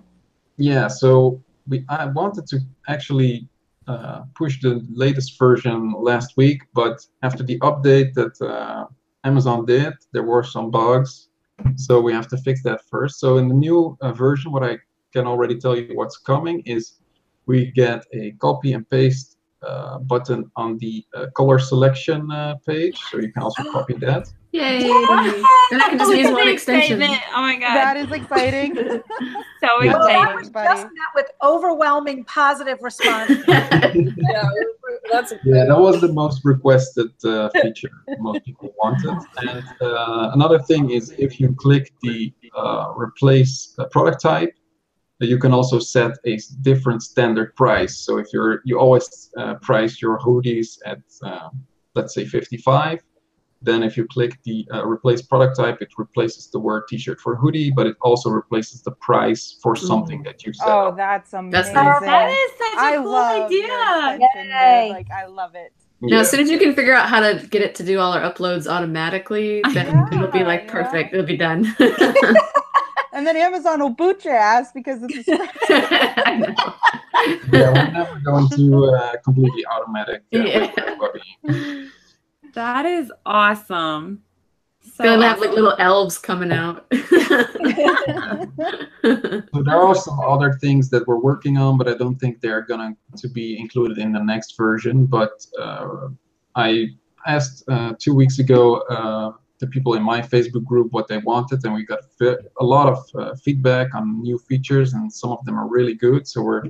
Yeah, 0.56 0.88
so 0.88 1.42
we 1.68 1.84
I 1.88 2.06
wanted 2.06 2.46
to 2.48 2.60
actually 2.88 3.48
uh, 3.86 4.22
push 4.34 4.60
the 4.62 4.82
latest 4.90 5.38
version 5.38 5.92
last 5.98 6.36
week, 6.36 6.62
but 6.72 7.04
after 7.22 7.42
the 7.42 7.58
update 7.58 8.14
that 8.14 8.40
uh, 8.40 8.86
Amazon 9.24 9.66
did, 9.66 9.92
there 10.12 10.22
were 10.22 10.42
some 10.42 10.70
bugs 10.70 11.28
so 11.76 12.00
we 12.00 12.12
have 12.12 12.28
to 12.28 12.36
fix 12.38 12.62
that 12.62 12.84
first. 12.88 13.20
So 13.20 13.38
in 13.38 13.48
the 13.48 13.54
new 13.54 13.96
uh, 14.00 14.12
version, 14.12 14.52
what 14.52 14.62
I 14.62 14.78
can 15.12 15.26
already 15.26 15.58
tell 15.58 15.76
you 15.76 15.94
what's 15.94 16.16
coming 16.16 16.60
is 16.66 16.94
we 17.46 17.70
get 17.72 18.04
a 18.12 18.32
copy 18.32 18.72
and 18.72 18.88
paste 18.88 19.36
uh, 19.62 19.98
button 19.98 20.50
on 20.56 20.76
the 20.78 21.04
uh, 21.14 21.26
color 21.36 21.58
selection 21.58 22.30
uh, 22.30 22.56
page. 22.66 22.98
So 23.10 23.18
you 23.18 23.32
can 23.32 23.42
also 23.42 23.62
copy 23.70 23.94
that. 23.94 24.28
Yay! 24.52 24.82
Then 24.82 25.80
I 25.80 25.88
can 25.88 25.98
just 25.98 26.12
use 26.12 26.30
one 26.30 26.48
extension. 26.48 27.00
Oh 27.00 27.40
my 27.40 27.56
god, 27.56 27.74
that 27.74 27.96
is 27.96 28.10
exciting. 28.10 28.74
so 29.60 29.80
exciting, 29.80 30.52
buddy. 30.52 30.68
Just 30.68 30.82
met 30.82 30.92
with 31.14 31.30
overwhelming 31.42 32.24
positive 32.24 32.78
response. 32.82 33.30
yeah, 33.48 34.48
that's 35.12 35.32
yeah, 35.44 35.64
that 35.66 35.78
was 35.78 36.00
the 36.00 36.12
most 36.12 36.44
requested 36.44 37.10
uh, 37.24 37.50
feature 37.50 37.90
most 38.18 38.44
people 38.44 38.72
wanted. 38.82 39.16
And 39.38 39.64
uh, 39.80 40.30
another 40.32 40.58
thing 40.58 40.90
is 40.90 41.14
if 41.18 41.38
you 41.38 41.54
click 41.54 41.92
the 42.02 42.32
uh, 42.56 42.92
replace 42.96 43.76
product 43.90 44.20
type, 44.22 44.54
you 45.20 45.38
can 45.38 45.52
also 45.52 45.78
set 45.78 46.12
a 46.26 46.38
different 46.62 47.02
standard 47.02 47.54
price. 47.54 47.98
So 47.98 48.18
if 48.18 48.26
you're 48.32 48.62
you 48.64 48.78
always 48.78 49.30
uh, 49.36 49.54
price 49.56 50.02
your 50.02 50.18
hoodies 50.18 50.78
at 50.84 51.02
uh, 51.22 51.50
let's 51.94 52.14
say 52.14 52.24
55 52.24 53.00
then 53.62 53.82
if 53.82 53.96
you 53.96 54.06
click 54.06 54.38
the 54.44 54.66
uh, 54.72 54.84
replace 54.86 55.22
product 55.22 55.56
type, 55.56 55.80
it 55.80 55.88
replaces 55.96 56.48
the 56.48 56.58
word 56.58 56.84
t-shirt 56.88 57.20
for 57.20 57.36
hoodie, 57.36 57.70
but 57.70 57.86
it 57.86 57.96
also 58.00 58.30
replaces 58.30 58.82
the 58.82 58.90
price 58.92 59.58
for 59.62 59.76
something 59.76 60.20
mm. 60.20 60.24
that 60.24 60.44
you 60.44 60.52
set. 60.52 60.68
Oh, 60.68 60.94
that's 60.96 61.32
amazing. 61.32 61.74
That's 61.74 62.00
that 62.00 62.30
is 62.30 62.50
such 62.58 62.74
a 62.74 62.80
I 62.80 62.96
cool 62.96 63.14
idea. 63.14 64.92
Like 64.92 65.10
I 65.10 65.26
love 65.26 65.54
it. 65.54 65.72
Now, 66.04 66.18
as 66.20 66.30
soon 66.30 66.40
as 66.40 66.50
you 66.50 66.58
can 66.58 66.74
figure 66.74 66.94
out 66.94 67.08
how 67.08 67.20
to 67.20 67.46
get 67.46 67.62
it 67.62 67.76
to 67.76 67.84
do 67.84 68.00
all 68.00 68.12
our 68.12 68.20
uploads 68.20 68.66
automatically, 68.66 69.62
then 69.72 69.86
yeah, 69.86 70.08
it'll 70.12 70.32
be 70.32 70.42
like 70.42 70.66
perfect. 70.66 71.12
Yeah. 71.12 71.18
It'll 71.18 71.26
be 71.26 71.36
done. 71.36 71.76
and 73.12 73.24
then 73.24 73.36
Amazon 73.36 73.80
will 73.80 73.90
boot 73.90 74.24
your 74.24 74.34
ass 74.34 74.72
because 74.72 74.98
it's 75.02 75.28
a 75.28 75.38
I 76.26 76.36
know. 76.38 76.74
Yeah, 77.52 77.72
we're 77.72 77.92
never 77.92 78.18
going 78.18 78.48
to 78.48 78.84
uh, 78.86 79.16
completely 79.22 79.64
automatic. 79.66 80.24
Uh, 80.34 80.38
Yeah. 80.38 81.86
With 82.54 82.62
everybody. 82.62 82.84
That 82.84 82.86
is 82.86 83.12
awesome. 83.26 84.22
So 84.96 85.04
They'll 85.04 85.20
have 85.20 85.38
like 85.38 85.50
little 85.50 85.76
elves 85.78 86.18
coming 86.18 86.52
out. 86.52 86.86
So 89.04 89.62
there 89.62 89.80
are 89.80 89.94
some 89.94 90.18
other 90.20 90.52
things 90.54 90.88
that 90.90 91.06
we're 91.06 91.18
working 91.18 91.58
on, 91.58 91.76
but 91.76 91.88
I 91.88 91.94
don't 91.94 92.16
think 92.16 92.40
they're 92.40 92.62
gonna 92.62 92.96
to 93.16 93.28
be 93.28 93.58
included 93.58 93.98
in 93.98 94.12
the 94.12 94.22
next 94.22 94.56
version. 94.56 95.06
But 95.06 95.44
uh, 95.60 96.08
I 96.54 96.88
asked 97.26 97.64
uh, 97.68 97.94
two 97.98 98.14
weeks 98.14 98.38
ago 98.38 98.76
uh, 98.82 99.32
the 99.58 99.66
people 99.66 99.94
in 99.94 100.02
my 100.02 100.20
Facebook 100.20 100.64
group 100.64 100.92
what 100.92 101.08
they 101.08 101.18
wanted, 101.18 101.64
and 101.64 101.74
we 101.74 101.84
got 101.84 102.00
a 102.60 102.64
lot 102.64 102.88
of 102.88 102.98
uh, 103.14 103.34
feedback 103.36 103.94
on 103.94 104.22
new 104.22 104.38
features, 104.38 104.94
and 104.94 105.12
some 105.12 105.32
of 105.32 105.44
them 105.44 105.58
are 105.58 105.68
really 105.68 105.94
good. 105.94 106.26
So 106.26 106.42
we're 106.42 106.64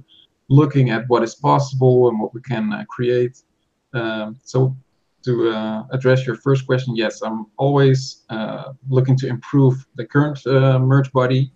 looking 0.48 0.90
at 0.90 1.08
what 1.08 1.22
is 1.22 1.34
possible 1.34 2.08
and 2.08 2.18
what 2.20 2.34
we 2.34 2.40
can 2.40 2.72
uh, 2.72 2.84
create. 2.88 3.42
Um, 3.94 4.38
so 4.42 4.76
to 5.24 5.50
uh, 5.50 5.84
address 5.90 6.26
your 6.26 6.36
first 6.36 6.66
question, 6.66 6.96
yes, 6.96 7.22
I'm 7.22 7.46
always 7.56 8.22
uh, 8.28 8.72
looking 8.88 9.16
to 9.18 9.28
improve 9.28 9.86
the 9.96 10.04
current 10.04 10.44
uh, 10.46 10.78
Merch 10.78 11.12
Buddy 11.12 11.52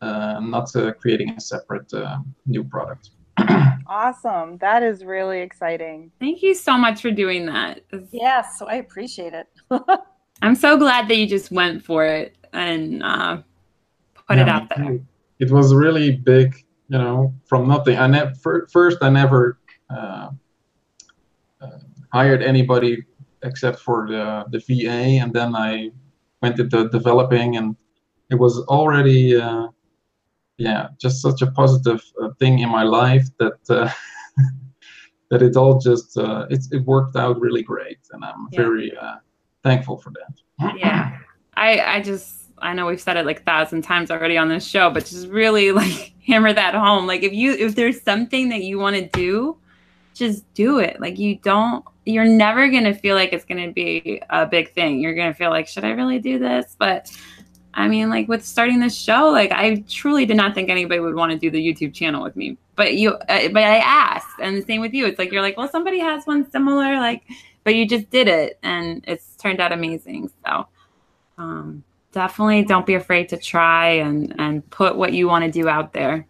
uh, 0.00 0.40
not 0.40 0.74
uh, 0.76 0.92
creating 0.92 1.30
a 1.30 1.40
separate 1.40 1.92
uh, 1.92 2.18
new 2.46 2.62
product. 2.62 3.10
awesome. 3.86 4.56
That 4.58 4.82
is 4.82 5.04
really 5.04 5.40
exciting. 5.40 6.10
Thank 6.20 6.42
you 6.42 6.54
so 6.54 6.76
much 6.76 7.02
for 7.02 7.10
doing 7.10 7.46
that. 7.46 7.80
Yes, 8.10 8.58
so 8.58 8.66
I 8.66 8.74
appreciate 8.74 9.32
it. 9.32 9.46
I'm 10.42 10.54
so 10.54 10.76
glad 10.76 11.08
that 11.08 11.16
you 11.16 11.26
just 11.26 11.50
went 11.50 11.84
for 11.84 12.06
it 12.06 12.36
and 12.52 13.02
uh, 13.02 13.42
put 14.28 14.38
it 14.38 14.48
out 14.48 14.68
there. 14.68 15.00
It 15.40 15.50
was 15.50 15.74
really 15.74 16.12
big, 16.12 16.54
you 16.88 16.98
know, 16.98 17.34
from 17.46 17.68
nothing. 17.68 17.98
I 17.98 18.06
never 18.06 18.68
first 18.70 18.98
I 19.00 19.10
never 19.10 19.58
hired 22.12 22.42
anybody 22.42 23.04
except 23.42 23.78
for 23.80 24.06
the 24.08 24.44
the 24.50 24.58
VA, 24.66 25.20
and 25.22 25.32
then 25.32 25.54
I 25.54 25.90
went 26.42 26.58
into 26.58 26.88
developing, 26.88 27.56
and 27.56 27.76
it 28.30 28.36
was 28.36 28.58
already. 28.66 29.36
Uh, 29.40 29.68
yeah, 30.60 30.88
just 30.98 31.22
such 31.22 31.40
a 31.40 31.46
positive 31.52 32.02
uh, 32.20 32.30
thing 32.40 32.58
in 32.58 32.68
my 32.68 32.82
life 32.82 33.28
that 33.38 33.60
uh, 33.70 33.88
that 35.30 35.40
it 35.42 35.56
all 35.56 35.78
just 35.78 36.16
uh, 36.18 36.46
it 36.50 36.64
it 36.72 36.84
worked 36.84 37.16
out 37.16 37.40
really 37.40 37.62
great, 37.62 37.98
and 38.12 38.24
I'm 38.24 38.48
Yeah. 38.50 38.62
very 38.62 38.96
uh, 38.96 39.16
thankful 39.62 39.96
for 39.98 40.10
that. 40.18 40.76
yeah 40.76 41.16
i 41.54 41.80
i 41.96 42.00
just 42.02 42.50
i 42.58 42.72
know 42.72 42.86
we've 42.86 43.00
said 43.00 43.16
it 43.16 43.26
like 43.26 43.40
a 43.40 43.42
thousand 43.42 43.82
times 43.82 44.10
already 44.10 44.36
on 44.36 44.48
this 44.48 44.66
show 44.66 44.90
but 44.90 45.04
just 45.04 45.28
really 45.28 45.70
like 45.82 46.12
hammer 46.26 46.52
that 46.52 46.74
home 46.74 47.06
like 47.06 47.22
if 47.22 47.32
you 47.32 47.52
if 47.52 47.74
there's 47.74 48.00
something 48.02 48.48
that 48.48 48.62
you 48.62 48.78
want 48.78 48.94
to 48.96 49.06
do 49.08 49.56
just 50.14 50.42
do 50.54 50.78
it 50.78 51.00
like 51.00 51.18
you 51.18 51.36
don't 51.42 51.84
you're 52.08 52.24
never 52.24 52.68
going 52.68 52.84
to 52.84 52.94
feel 52.94 53.14
like 53.14 53.32
it's 53.32 53.44
going 53.44 53.64
to 53.66 53.72
be 53.72 54.22
a 54.30 54.46
big 54.46 54.72
thing. 54.72 54.98
You're 55.00 55.14
going 55.14 55.30
to 55.30 55.36
feel 55.36 55.50
like 55.50 55.68
should 55.68 55.84
i 55.84 55.90
really 55.90 56.18
do 56.18 56.38
this? 56.38 56.74
But 56.78 57.14
i 57.74 57.86
mean 57.86 58.08
like 58.08 58.26
with 58.28 58.44
starting 58.44 58.80
this 58.80 58.96
show 58.96 59.28
like 59.28 59.52
i 59.52 59.84
truly 59.88 60.24
did 60.24 60.38
not 60.38 60.54
think 60.54 60.70
anybody 60.70 61.00
would 61.00 61.14
want 61.14 61.30
to 61.30 61.38
do 61.38 61.50
the 61.50 61.58
youtube 61.58 61.92
channel 61.92 62.22
with 62.22 62.34
me. 62.34 62.56
But 62.76 62.94
you 62.94 63.12
uh, 63.12 63.48
but 63.48 63.62
i 63.62 63.76
asked 63.76 64.40
and 64.40 64.56
the 64.56 64.62
same 64.62 64.80
with 64.80 64.94
you. 64.94 65.04
It's 65.06 65.18
like 65.18 65.30
you're 65.30 65.42
like 65.42 65.56
well 65.56 65.68
somebody 65.68 65.98
has 66.00 66.26
one 66.26 66.50
similar 66.50 66.96
like 66.96 67.22
but 67.64 67.74
you 67.74 67.86
just 67.86 68.08
did 68.08 68.26
it 68.26 68.58
and 68.62 69.04
it's 69.06 69.36
turned 69.36 69.60
out 69.60 69.72
amazing. 69.72 70.30
So 70.46 70.66
um, 71.36 71.84
definitely 72.12 72.64
don't 72.64 72.86
be 72.86 72.94
afraid 72.94 73.28
to 73.28 73.36
try 73.36 73.88
and 73.90 74.34
and 74.38 74.68
put 74.70 74.96
what 74.96 75.12
you 75.12 75.28
want 75.28 75.44
to 75.44 75.50
do 75.50 75.68
out 75.68 75.92
there. 75.92 76.26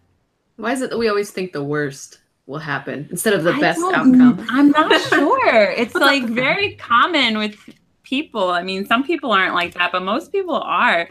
Why 0.56 0.72
is 0.72 0.82
it 0.82 0.90
that 0.90 0.98
we 0.98 1.08
always 1.08 1.30
think 1.30 1.52
the 1.52 1.62
worst 1.62 2.18
will 2.48 2.58
happen 2.58 3.06
instead 3.10 3.34
of 3.34 3.44
the 3.44 3.52
I 3.52 3.60
best 3.60 3.80
outcome? 3.80 4.46
i'm 4.50 4.70
not 4.70 5.00
sure 5.02 5.62
it's 5.70 5.94
like 5.94 6.24
very 6.24 6.74
common 6.74 7.38
with 7.38 7.56
people 8.02 8.50
i 8.50 8.62
mean 8.62 8.86
some 8.86 9.04
people 9.04 9.30
aren't 9.32 9.54
like 9.54 9.74
that 9.74 9.92
but 9.92 10.02
most 10.02 10.32
people 10.32 10.56
are 10.56 11.08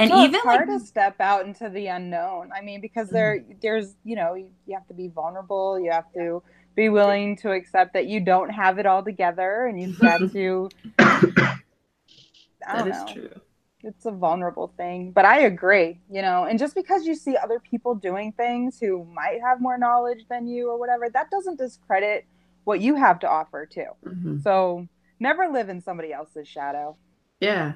and 0.00 0.10
Well, 0.10 0.24
even 0.24 0.36
it's 0.36 0.44
like 0.46 0.56
hard 0.56 0.68
to 0.70 0.80
step 0.80 1.20
out 1.20 1.44
into 1.44 1.68
the 1.68 1.88
unknown. 1.88 2.50
I 2.56 2.62
mean, 2.62 2.80
because 2.80 3.08
mm. 3.08 3.12
there, 3.12 3.44
there's, 3.60 3.96
you 4.02 4.16
know, 4.16 4.32
you, 4.32 4.48
you 4.66 4.74
have 4.74 4.86
to 4.86 4.94
be 4.94 5.08
vulnerable. 5.08 5.78
You 5.78 5.90
have 5.90 6.10
to 6.14 6.42
be 6.74 6.88
willing 6.88 7.36
to 7.38 7.50
accept 7.52 7.92
that 7.92 8.06
you 8.06 8.20
don't 8.20 8.48
have 8.48 8.78
it 8.78 8.86
all 8.86 9.02
together, 9.04 9.66
and 9.66 9.78
you've 9.78 9.98
got 9.98 10.18
to. 10.32 10.70
I 10.98 11.58
That 12.66 12.78
don't 12.78 12.88
is 12.88 12.96
know. 12.96 13.12
true. 13.12 13.40
It's 13.82 14.04
a 14.04 14.10
vulnerable 14.10 14.72
thing, 14.76 15.12
but 15.12 15.24
I 15.24 15.40
agree. 15.40 16.00
You 16.10 16.22
know, 16.22 16.44
and 16.44 16.58
just 16.58 16.74
because 16.74 17.06
you 17.06 17.14
see 17.14 17.36
other 17.36 17.58
people 17.58 17.94
doing 17.94 18.32
things 18.32 18.78
who 18.78 19.04
might 19.04 19.40
have 19.40 19.60
more 19.60 19.78
knowledge 19.78 20.26
than 20.28 20.46
you 20.46 20.70
or 20.70 20.78
whatever, 20.78 21.08
that 21.10 21.30
doesn't 21.30 21.58
discredit 21.58 22.26
what 22.64 22.80
you 22.80 22.94
have 22.94 23.18
to 23.20 23.28
offer 23.28 23.66
too. 23.66 23.86
Mhm. 24.04 24.42
So 24.42 24.86
never 25.18 25.48
live 25.48 25.68
in 25.68 25.80
somebody 25.80 26.12
else's 26.12 26.46
shadow. 26.46 26.96
Yeah. 27.40 27.74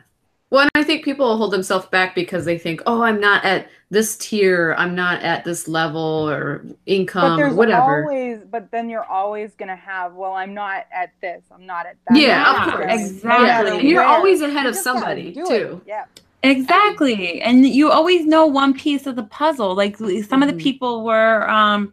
Well, 0.54 0.62
and 0.62 0.70
I 0.76 0.84
think 0.84 1.04
people 1.04 1.36
hold 1.36 1.52
themselves 1.52 1.86
back 1.86 2.14
because 2.14 2.44
they 2.44 2.58
think, 2.58 2.80
oh, 2.86 3.02
I'm 3.02 3.18
not 3.20 3.44
at 3.44 3.66
this 3.90 4.16
tier, 4.16 4.72
I'm 4.78 4.94
not 4.94 5.20
at 5.24 5.44
this 5.44 5.66
level 5.66 6.00
or 6.30 6.58
but 6.64 6.76
income 6.86 7.32
or 7.32 7.36
there's 7.42 7.54
whatever. 7.54 8.04
always 8.04 8.38
but 8.48 8.70
then 8.70 8.88
you're 8.88 9.04
always 9.04 9.54
gonna 9.56 9.74
have 9.76 10.14
well 10.14 10.32
i'm 10.32 10.52
not 10.54 10.86
at 10.92 11.10
this 11.20 11.42
i'm 11.52 11.64
not 11.66 11.86
at 11.86 11.96
that 12.08 12.16
Yeah, 12.18 12.50
of 12.50 12.56
I'm 12.56 12.70
course. 12.70 12.86
going- 12.86 13.00
Exactly. 13.00 13.28
no 13.28 13.42
matter 13.42 13.68
And 13.78 13.88
you're 13.88 14.00
where, 14.02 14.08
always 14.08 14.40
ahead 14.42 14.62
you 14.62 14.68
of 14.68 14.74
just 14.74 14.84
gotta 14.84 14.98
somebody, 15.00 15.28
it. 15.36 15.46
too. 15.46 15.80
yeah 15.86 16.04
Exactly. 16.44 17.40
And 17.40 17.64
you 17.66 17.90
always 17.90 18.26
know 18.26 18.44
one 18.46 18.74
piece 18.74 19.06
of 19.06 19.16
the 19.16 19.22
puzzle. 19.22 19.74
Like 19.74 19.96
some 19.96 20.42
of 20.42 20.48
the 20.48 20.54
Mhm. 20.54 20.60
people 20.60 21.02
were 21.04 21.48
um 21.50 21.92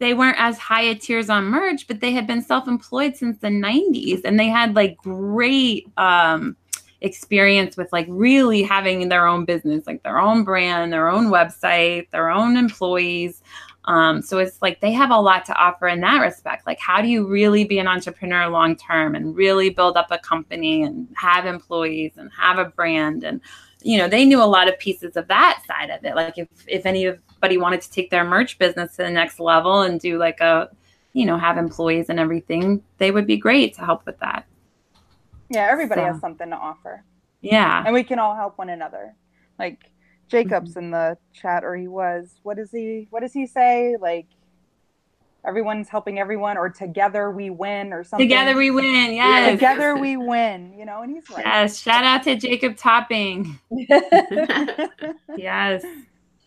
they 0.00 0.14
weren't 0.14 0.36
as 0.40 0.58
high 0.58 0.82
a 0.82 0.94
tiers 0.94 1.30
on 1.30 1.44
merch, 1.44 1.86
but 1.86 2.00
they 2.00 2.10
had 2.12 2.26
been 2.26 2.42
self-employed 2.42 3.14
since 3.16 3.38
the 3.38 3.48
90s 3.50 4.22
and 4.24 4.38
they 4.40 4.48
had 4.48 4.74
like 4.74 4.96
great 4.96 5.86
um 5.96 6.56
experience 7.04 7.76
with 7.76 7.92
like 7.92 8.06
really 8.08 8.62
having 8.62 9.08
their 9.08 9.26
own 9.26 9.44
business, 9.44 9.86
like 9.86 10.02
their 10.02 10.18
own 10.18 10.42
brand, 10.42 10.92
their 10.92 11.08
own 11.08 11.26
website, 11.26 12.10
their 12.10 12.30
own 12.30 12.56
employees. 12.56 13.42
Um, 13.84 14.22
so 14.22 14.38
it's 14.38 14.62
like 14.62 14.80
they 14.80 14.92
have 14.92 15.10
a 15.10 15.20
lot 15.20 15.44
to 15.44 15.54
offer 15.54 15.86
in 15.86 16.00
that 16.00 16.20
respect. 16.20 16.66
Like, 16.66 16.78
how 16.78 17.02
do 17.02 17.08
you 17.08 17.26
really 17.26 17.64
be 17.64 17.78
an 17.78 17.86
entrepreneur 17.86 18.48
long 18.48 18.76
term 18.76 19.14
and 19.14 19.36
really 19.36 19.68
build 19.68 19.98
up 19.98 20.10
a 20.10 20.18
company 20.18 20.82
and 20.82 21.06
have 21.16 21.44
employees 21.44 22.12
and 22.16 22.30
have 22.32 22.58
a 22.58 22.64
brand? 22.64 23.22
And, 23.24 23.42
you 23.82 23.98
know, 23.98 24.08
they 24.08 24.24
knew 24.24 24.42
a 24.42 24.44
lot 24.44 24.68
of 24.68 24.78
pieces 24.78 25.16
of 25.16 25.28
that 25.28 25.62
side 25.68 25.90
of 25.90 26.02
it. 26.02 26.14
Like, 26.14 26.38
if, 26.38 26.48
if 26.66 26.86
anybody 26.86 27.58
wanted 27.58 27.82
to 27.82 27.90
take 27.90 28.08
their 28.08 28.24
merch 28.24 28.58
business 28.58 28.96
to 28.96 29.02
the 29.02 29.10
next 29.10 29.38
level 29.38 29.82
and 29.82 30.00
do 30.00 30.16
like 30.16 30.40
a, 30.40 30.70
you 31.12 31.26
know, 31.26 31.36
have 31.36 31.58
employees 31.58 32.08
and 32.08 32.18
everything, 32.18 32.82
they 32.96 33.10
would 33.10 33.26
be 33.26 33.36
great 33.36 33.74
to 33.74 33.84
help 33.84 34.06
with 34.06 34.18
that. 34.20 34.46
Yeah 35.50 35.68
everybody 35.70 36.00
So- 36.00 36.06
has 36.06 36.20
something 36.20 36.50
to 36.50 36.56
offer 36.56 37.04
Yeah. 37.40 37.82
and 37.84 37.94
we 37.94 38.02
can 38.04 38.18
all 38.18 38.34
help 38.34 38.58
one 38.58 38.68
another 38.70 39.14
like 39.58 39.90
jacob's 40.28 40.76
in 40.76 40.90
the 40.90 41.16
chat 41.34 41.64
or 41.64 41.76
he 41.76 41.86
was 41.86 42.40
what 42.42 42.56
does 42.56 42.70
he 42.70 43.06
what 43.10 43.20
does 43.20 43.32
he 43.32 43.46
say 43.46 43.96
like 44.00 44.26
everyone's 45.46 45.90
helping 45.90 46.18
everyone 46.18 46.56
or 46.56 46.70
together 46.70 47.30
we 47.30 47.50
win 47.50 47.92
or 47.92 48.02
something 48.02 48.26
Together 48.26 48.56
we 48.56 48.70
win. 48.70 49.12
Yes. 49.12 49.50
together 49.52 49.94
we 49.94 50.16
win 50.32 50.72
you 50.76 50.86
know 50.86 51.02
and 51.02 51.12
he's 51.14 51.28
like 51.28 51.44
Yes. 51.44 51.78
Shout 51.78 52.02
out 52.04 52.22
to 52.22 52.34
Jacob 52.36 52.76
Topping. 52.78 53.58
Yes. 55.36 55.84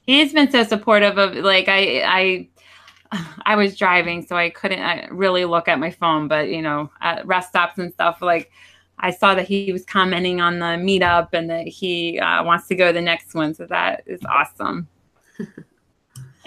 He's 0.05 0.33
been 0.33 0.49
so 0.49 0.63
supportive 0.63 1.17
of 1.17 1.35
like 1.35 1.67
I 1.67 2.01
I 2.01 2.47
I 3.45 3.55
was 3.55 3.77
driving 3.77 4.25
so 4.25 4.35
I 4.35 4.49
couldn't 4.49 4.79
uh, 4.81 5.07
really 5.11 5.45
look 5.45 5.67
at 5.67 5.79
my 5.79 5.91
phone 5.91 6.27
but 6.27 6.47
you 6.49 6.61
know 6.61 6.89
at 7.01 7.25
rest 7.27 7.49
stops 7.49 7.77
and 7.77 7.93
stuff 7.93 8.21
like 8.21 8.51
I 8.99 9.11
saw 9.11 9.35
that 9.35 9.47
he 9.47 9.71
was 9.71 9.85
commenting 9.85 10.41
on 10.41 10.59
the 10.59 10.65
meetup 10.65 11.29
and 11.33 11.49
that 11.49 11.67
he 11.67 12.19
uh, 12.19 12.43
wants 12.43 12.67
to 12.67 12.75
go 12.75 12.87
to 12.87 12.93
the 12.93 13.01
next 13.01 13.33
one 13.33 13.53
so 13.53 13.65
that 13.67 14.03
is 14.05 14.21
awesome. 14.25 14.87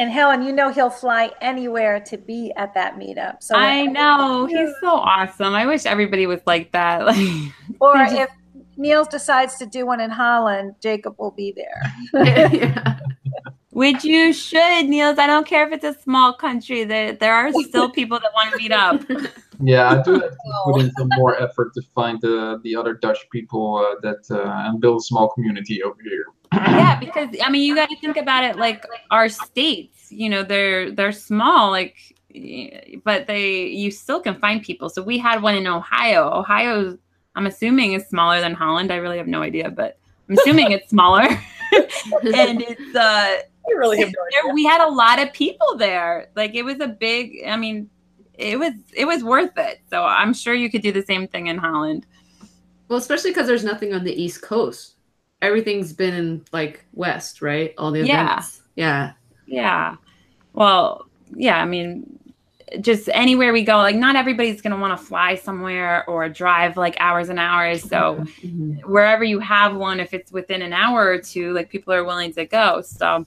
And 0.00 0.10
Helen, 0.10 0.42
you 0.42 0.50
know 0.50 0.70
he'll 0.70 0.88
fly 0.88 1.30
anywhere 1.42 2.00
to 2.00 2.16
be 2.16 2.54
at 2.56 2.72
that 2.72 2.96
meetup. 2.96 3.42
So 3.42 3.54
I 3.54 3.84
know 3.84 4.46
he's 4.50 4.70
so 4.80 4.94
awesome. 4.94 5.52
I 5.52 5.66
wish 5.66 5.84
everybody 5.84 6.26
was 6.26 6.40
like 6.46 6.72
that. 6.72 7.04
Like 7.04 7.52
Or 7.80 7.96
if 7.98 8.30
Niels 8.78 9.08
decides 9.08 9.58
to 9.58 9.66
do 9.66 9.84
one 9.84 10.00
in 10.00 10.08
Holland, 10.08 10.74
Jacob 10.80 11.16
will 11.18 11.32
be 11.32 11.52
there. 11.52 11.82
yeah. 12.50 12.98
Which 13.72 14.02
you 14.02 14.32
should, 14.32 14.88
Niels. 14.88 15.18
I 15.18 15.26
don't 15.26 15.46
care 15.46 15.66
if 15.66 15.72
it's 15.74 15.84
a 15.84 16.00
small 16.02 16.32
country. 16.32 16.84
There, 16.84 17.12
there 17.12 17.34
are 17.34 17.52
still 17.52 17.90
people 17.90 18.18
that 18.20 18.32
want 18.32 18.52
to 18.52 18.56
meet 18.56 18.72
up. 18.72 19.02
Yeah, 19.62 19.90
I 19.90 20.02
do 20.02 20.12
have 20.14 20.30
to 20.30 20.36
put 20.64 20.80
in 20.80 20.90
some 20.92 21.08
more 21.16 21.40
effort 21.40 21.74
to 21.74 21.82
find 21.94 22.20
the 22.20 22.60
the 22.64 22.76
other 22.76 22.94
Dutch 22.94 23.28
people 23.30 23.76
uh, 23.76 24.00
that 24.02 24.30
uh, 24.30 24.68
and 24.68 24.80
build 24.80 25.00
a 25.00 25.04
small 25.04 25.28
community 25.28 25.82
over 25.82 26.00
here. 26.02 26.26
yeah, 26.52 26.98
because 26.98 27.28
I 27.44 27.50
mean, 27.50 27.62
you 27.62 27.74
got 27.74 27.88
to 27.90 27.96
think 28.00 28.16
about 28.16 28.44
it 28.44 28.56
like 28.56 28.84
our 29.10 29.28
states. 29.28 30.10
You 30.10 30.28
know, 30.28 30.42
they're 30.42 30.90
they're 30.90 31.12
small, 31.12 31.70
like, 31.70 31.96
but 33.04 33.26
they 33.26 33.66
you 33.66 33.90
still 33.90 34.20
can 34.20 34.34
find 34.36 34.62
people. 34.62 34.88
So 34.88 35.02
we 35.02 35.18
had 35.18 35.42
one 35.42 35.54
in 35.54 35.66
Ohio. 35.66 36.30
Ohio, 36.32 36.98
I'm 37.36 37.46
assuming, 37.46 37.92
is 37.92 38.06
smaller 38.08 38.40
than 38.40 38.54
Holland. 38.54 38.92
I 38.92 38.96
really 38.96 39.18
have 39.18 39.28
no 39.28 39.42
idea, 39.42 39.70
but 39.70 39.98
I'm 40.28 40.38
assuming 40.38 40.72
it's 40.72 40.90
smaller. 40.90 41.22
and 41.72 42.62
it's 42.62 42.96
uh 42.96 43.38
I 43.68 43.72
really 43.72 43.98
have 43.98 44.08
no 44.08 44.24
there, 44.30 44.42
idea. 44.44 44.54
we 44.54 44.64
had 44.64 44.80
a 44.80 44.90
lot 44.90 45.20
of 45.20 45.32
people 45.32 45.76
there. 45.76 46.30
Like 46.34 46.54
it 46.54 46.62
was 46.62 46.80
a 46.80 46.88
big. 46.88 47.44
I 47.46 47.56
mean, 47.56 47.90
it 48.40 48.58
was 48.58 48.72
it 48.94 49.04
was 49.04 49.22
worth 49.22 49.56
it. 49.58 49.80
So 49.90 50.02
I'm 50.04 50.32
sure 50.32 50.54
you 50.54 50.70
could 50.70 50.82
do 50.82 50.92
the 50.92 51.02
same 51.02 51.28
thing 51.28 51.48
in 51.48 51.58
Holland. 51.58 52.06
Well, 52.88 52.98
especially 52.98 53.30
because 53.30 53.46
there's 53.46 53.64
nothing 53.64 53.92
on 53.94 54.02
the 54.02 54.12
East 54.12 54.42
Coast. 54.42 54.94
Everything's 55.42 55.92
been 55.92 56.14
in 56.14 56.44
like 56.52 56.84
West, 56.92 57.42
right? 57.42 57.74
All 57.78 57.90
the 57.90 58.00
Yeah. 58.00 58.32
events. 58.34 58.62
Yeah. 58.74 59.12
Yeah. 59.46 59.96
Well, 60.54 61.06
yeah. 61.34 61.60
I 61.60 61.66
mean, 61.66 62.18
just 62.80 63.08
anywhere 63.12 63.52
we 63.52 63.62
go, 63.62 63.76
like 63.76 63.96
not 63.96 64.16
everybody's 64.16 64.60
gonna 64.62 64.78
want 64.78 64.98
to 64.98 65.04
fly 65.04 65.34
somewhere 65.34 66.08
or 66.08 66.28
drive 66.28 66.76
like 66.76 66.96
hours 66.98 67.28
and 67.28 67.38
hours. 67.38 67.82
So 67.82 68.24
Mhm. 68.44 68.82
wherever 68.84 69.22
you 69.24 69.38
have 69.40 69.76
one, 69.76 70.00
if 70.00 70.14
it's 70.14 70.32
within 70.32 70.62
an 70.62 70.72
hour 70.72 71.06
or 71.06 71.18
two, 71.18 71.52
like 71.52 71.68
people 71.68 71.92
are 71.92 72.04
willing 72.04 72.32
to 72.34 72.46
go. 72.46 72.80
So 72.80 73.26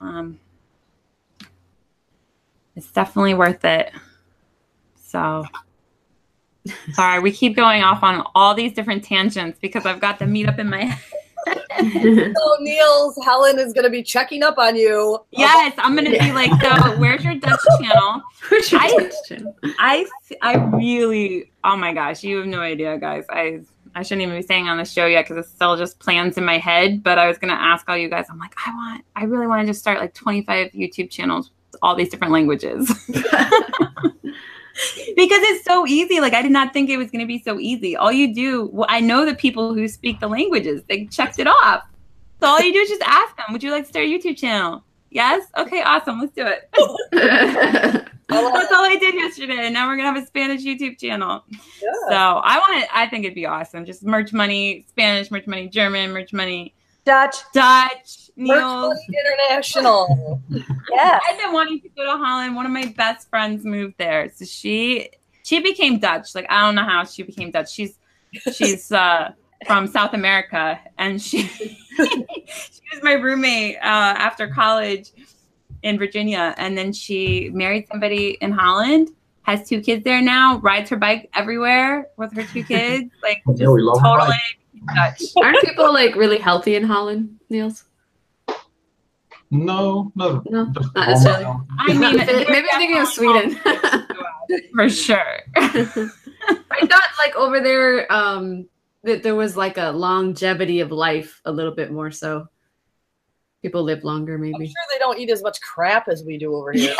um 0.00 0.38
it's 2.74 2.90
definitely 2.90 3.34
worth 3.34 3.64
it. 3.64 3.92
So 5.12 5.44
sorry, 6.94 7.20
we 7.20 7.32
keep 7.32 7.54
going 7.54 7.82
off 7.82 8.02
on 8.02 8.24
all 8.34 8.54
these 8.54 8.72
different 8.72 9.04
tangents 9.04 9.58
because 9.60 9.84
I've 9.84 10.00
got 10.00 10.18
the 10.18 10.24
meetup 10.24 10.58
in 10.58 10.70
my 10.70 10.84
head. 10.84 11.04
So 11.44 11.52
oh, 12.38 12.58
Niels, 12.60 13.18
Helen 13.24 13.58
is 13.58 13.72
going 13.72 13.84
to 13.84 13.90
be 13.90 14.02
checking 14.02 14.42
up 14.42 14.56
on 14.58 14.74
you. 14.76 15.18
Yes, 15.32 15.74
I'm 15.76 15.94
gonna 15.94 16.10
be 16.10 16.32
like, 16.32 16.50
so 16.62 16.96
where's 16.98 17.24
your 17.24 17.34
Dutch 17.34 17.60
channel? 17.80 18.22
Where's 18.48 18.72
your 18.72 18.80
I- 18.80 18.90
question? 18.90 19.54
I 19.78 20.06
I 20.40 20.56
really 20.76 21.50
oh 21.62 21.76
my 21.76 21.92
gosh, 21.92 22.24
you 22.24 22.38
have 22.38 22.46
no 22.46 22.60
idea, 22.60 22.96
guys. 22.98 23.24
I 23.28 23.60
I 23.94 24.02
shouldn't 24.02 24.22
even 24.22 24.36
be 24.36 24.46
saying 24.46 24.68
on 24.68 24.78
the 24.78 24.86
show 24.86 25.04
yet 25.04 25.26
because 25.26 25.44
it's 25.44 25.54
still 25.54 25.76
just 25.76 25.98
plans 25.98 26.38
in 26.38 26.44
my 26.44 26.56
head. 26.58 27.02
But 27.02 27.18
I 27.18 27.28
was 27.28 27.36
gonna 27.38 27.52
ask 27.54 27.86
all 27.88 27.98
you 27.98 28.08
guys. 28.08 28.26
I'm 28.30 28.38
like, 28.38 28.54
I 28.66 28.70
want, 28.74 29.04
I 29.16 29.24
really 29.24 29.46
want 29.46 29.60
to 29.60 29.66
just 29.66 29.80
start 29.80 29.98
like 29.98 30.14
25 30.14 30.70
YouTube 30.72 31.10
channels, 31.10 31.50
with 31.72 31.78
all 31.82 31.96
these 31.96 32.08
different 32.08 32.32
languages, 32.32 32.90
because 35.16 35.42
it's 35.42 35.64
so 35.64 35.86
easy. 35.86 36.20
Like 36.20 36.34
I 36.34 36.42
did 36.42 36.52
not 36.52 36.72
think 36.72 36.90
it 36.90 36.96
was 36.96 37.10
gonna 37.10 37.26
be 37.26 37.42
so 37.42 37.58
easy. 37.58 37.96
All 37.96 38.12
you 38.12 38.34
do, 38.34 38.70
well, 38.72 38.86
I 38.88 39.00
know 39.00 39.24
the 39.24 39.34
people 39.34 39.74
who 39.74 39.88
speak 39.88 40.20
the 40.20 40.28
languages. 40.28 40.82
They 40.88 41.06
checked 41.06 41.38
it 41.38 41.46
off. 41.46 41.84
So 42.40 42.48
all 42.48 42.60
you 42.60 42.72
do 42.72 42.80
is 42.80 42.88
just 42.88 43.02
ask 43.02 43.36
them, 43.36 43.46
"Would 43.52 43.62
you 43.62 43.70
like 43.70 43.84
to 43.84 43.88
start 43.88 44.06
a 44.06 44.08
YouTube 44.08 44.36
channel?" 44.36 44.82
Yes. 45.10 45.46
Okay. 45.56 45.82
Awesome. 45.82 46.20
Let's 46.20 46.32
do 46.32 46.46
it. 46.46 46.68
That's 48.28 48.72
all 48.72 48.84
I 48.84 48.96
did 48.98 49.14
yesterday. 49.14 49.66
And 49.66 49.74
now 49.74 49.86
we're 49.86 49.96
gonna 49.96 50.12
have 50.12 50.22
a 50.22 50.26
Spanish 50.26 50.62
YouTube 50.62 50.98
channel. 50.98 51.44
Yeah. 51.50 51.92
So 52.08 52.14
I 52.14 52.58
want 52.58 52.84
to. 52.84 52.96
I 52.96 53.08
think 53.08 53.24
it'd 53.24 53.34
be 53.34 53.46
awesome. 53.46 53.84
Just 53.84 54.04
merch 54.04 54.32
money, 54.32 54.86
Spanish 54.88 55.30
merch 55.30 55.46
money, 55.46 55.68
German 55.68 56.12
merch 56.12 56.32
money, 56.32 56.74
Dutch. 57.04 57.36
Dutch, 57.52 58.30
Merch 58.36 58.58
Niels. 58.58 58.98
International. 59.08 60.40
yeah. 60.50 61.18
I've 61.28 61.38
been 61.38 61.52
wanting 61.52 61.80
to 61.80 61.88
go 61.90 62.04
to 62.04 62.22
Holland. 62.22 62.54
One 62.54 62.66
of 62.66 62.72
my 62.72 62.86
best 62.96 63.28
friends 63.28 63.64
moved 63.64 63.94
there, 63.98 64.30
so 64.34 64.44
she 64.44 65.10
she 65.42 65.60
became 65.60 65.98
Dutch. 65.98 66.34
Like 66.34 66.46
I 66.48 66.64
don't 66.64 66.74
know 66.74 66.84
how 66.84 67.04
she 67.04 67.22
became 67.22 67.50
Dutch. 67.50 67.72
She's 67.72 67.98
she's 68.52 68.92
uh, 68.92 69.32
from 69.66 69.86
South 69.86 70.14
America, 70.14 70.78
and 70.98 71.20
she 71.20 71.42
she 71.96 72.82
was 72.92 73.02
my 73.02 73.14
roommate 73.14 73.76
uh, 73.76 74.14
after 74.18 74.48
college 74.48 75.10
in 75.82 75.98
Virginia, 75.98 76.54
and 76.58 76.78
then 76.78 76.92
she 76.92 77.50
married 77.52 77.88
somebody 77.88 78.38
in 78.40 78.52
Holland. 78.52 79.10
Has 79.42 79.68
two 79.68 79.80
kids 79.80 80.04
there 80.04 80.22
now. 80.22 80.58
Rides 80.58 80.88
her 80.90 80.96
bike 80.96 81.28
everywhere 81.34 82.06
with 82.16 82.32
her 82.36 82.44
two 82.44 82.62
kids. 82.62 83.10
Like 83.22 83.42
Yeah, 83.56 83.70
we 83.70 83.82
love 83.82 84.00
her 84.00 84.06
totally 84.06 84.28
Dutch. 84.28 84.61
Aren't 85.42 85.62
people 85.62 85.92
like 85.92 86.14
really 86.16 86.38
healthy 86.38 86.74
in 86.76 86.84
Holland, 86.84 87.38
Niels? 87.50 87.84
No, 89.50 90.10
no, 90.14 90.42
No, 90.48 90.64
not 90.94 91.08
necessarily. 91.08 91.44
normal. 91.44 91.66
I 91.78 91.92
mean, 91.92 92.00
maybe 92.16 92.66
I'm 92.72 92.78
thinking 92.78 92.98
of 92.98 93.08
Sweden. 93.08 93.58
for 94.74 94.88
sure. 94.88 95.40
I 95.56 96.86
thought 96.86 97.02
like 97.18 97.36
over 97.36 97.60
there, 97.60 98.10
um, 98.10 98.66
that 99.04 99.22
there 99.22 99.34
was 99.34 99.56
like 99.56 99.76
a 99.78 99.90
longevity 99.90 100.80
of 100.80 100.90
life 100.90 101.40
a 101.44 101.52
little 101.52 101.74
bit 101.74 101.92
more. 101.92 102.10
So 102.10 102.46
people 103.62 103.82
live 103.82 104.02
longer, 104.04 104.36
maybe. 104.38 104.54
I'm 104.54 104.66
sure 104.66 104.74
they 104.92 104.98
don't 104.98 105.18
eat 105.18 105.30
as 105.30 105.42
much 105.42 105.60
crap 105.60 106.08
as 106.08 106.24
we 106.24 106.36
do 106.36 106.54
over 106.54 106.72
here. 106.82 106.94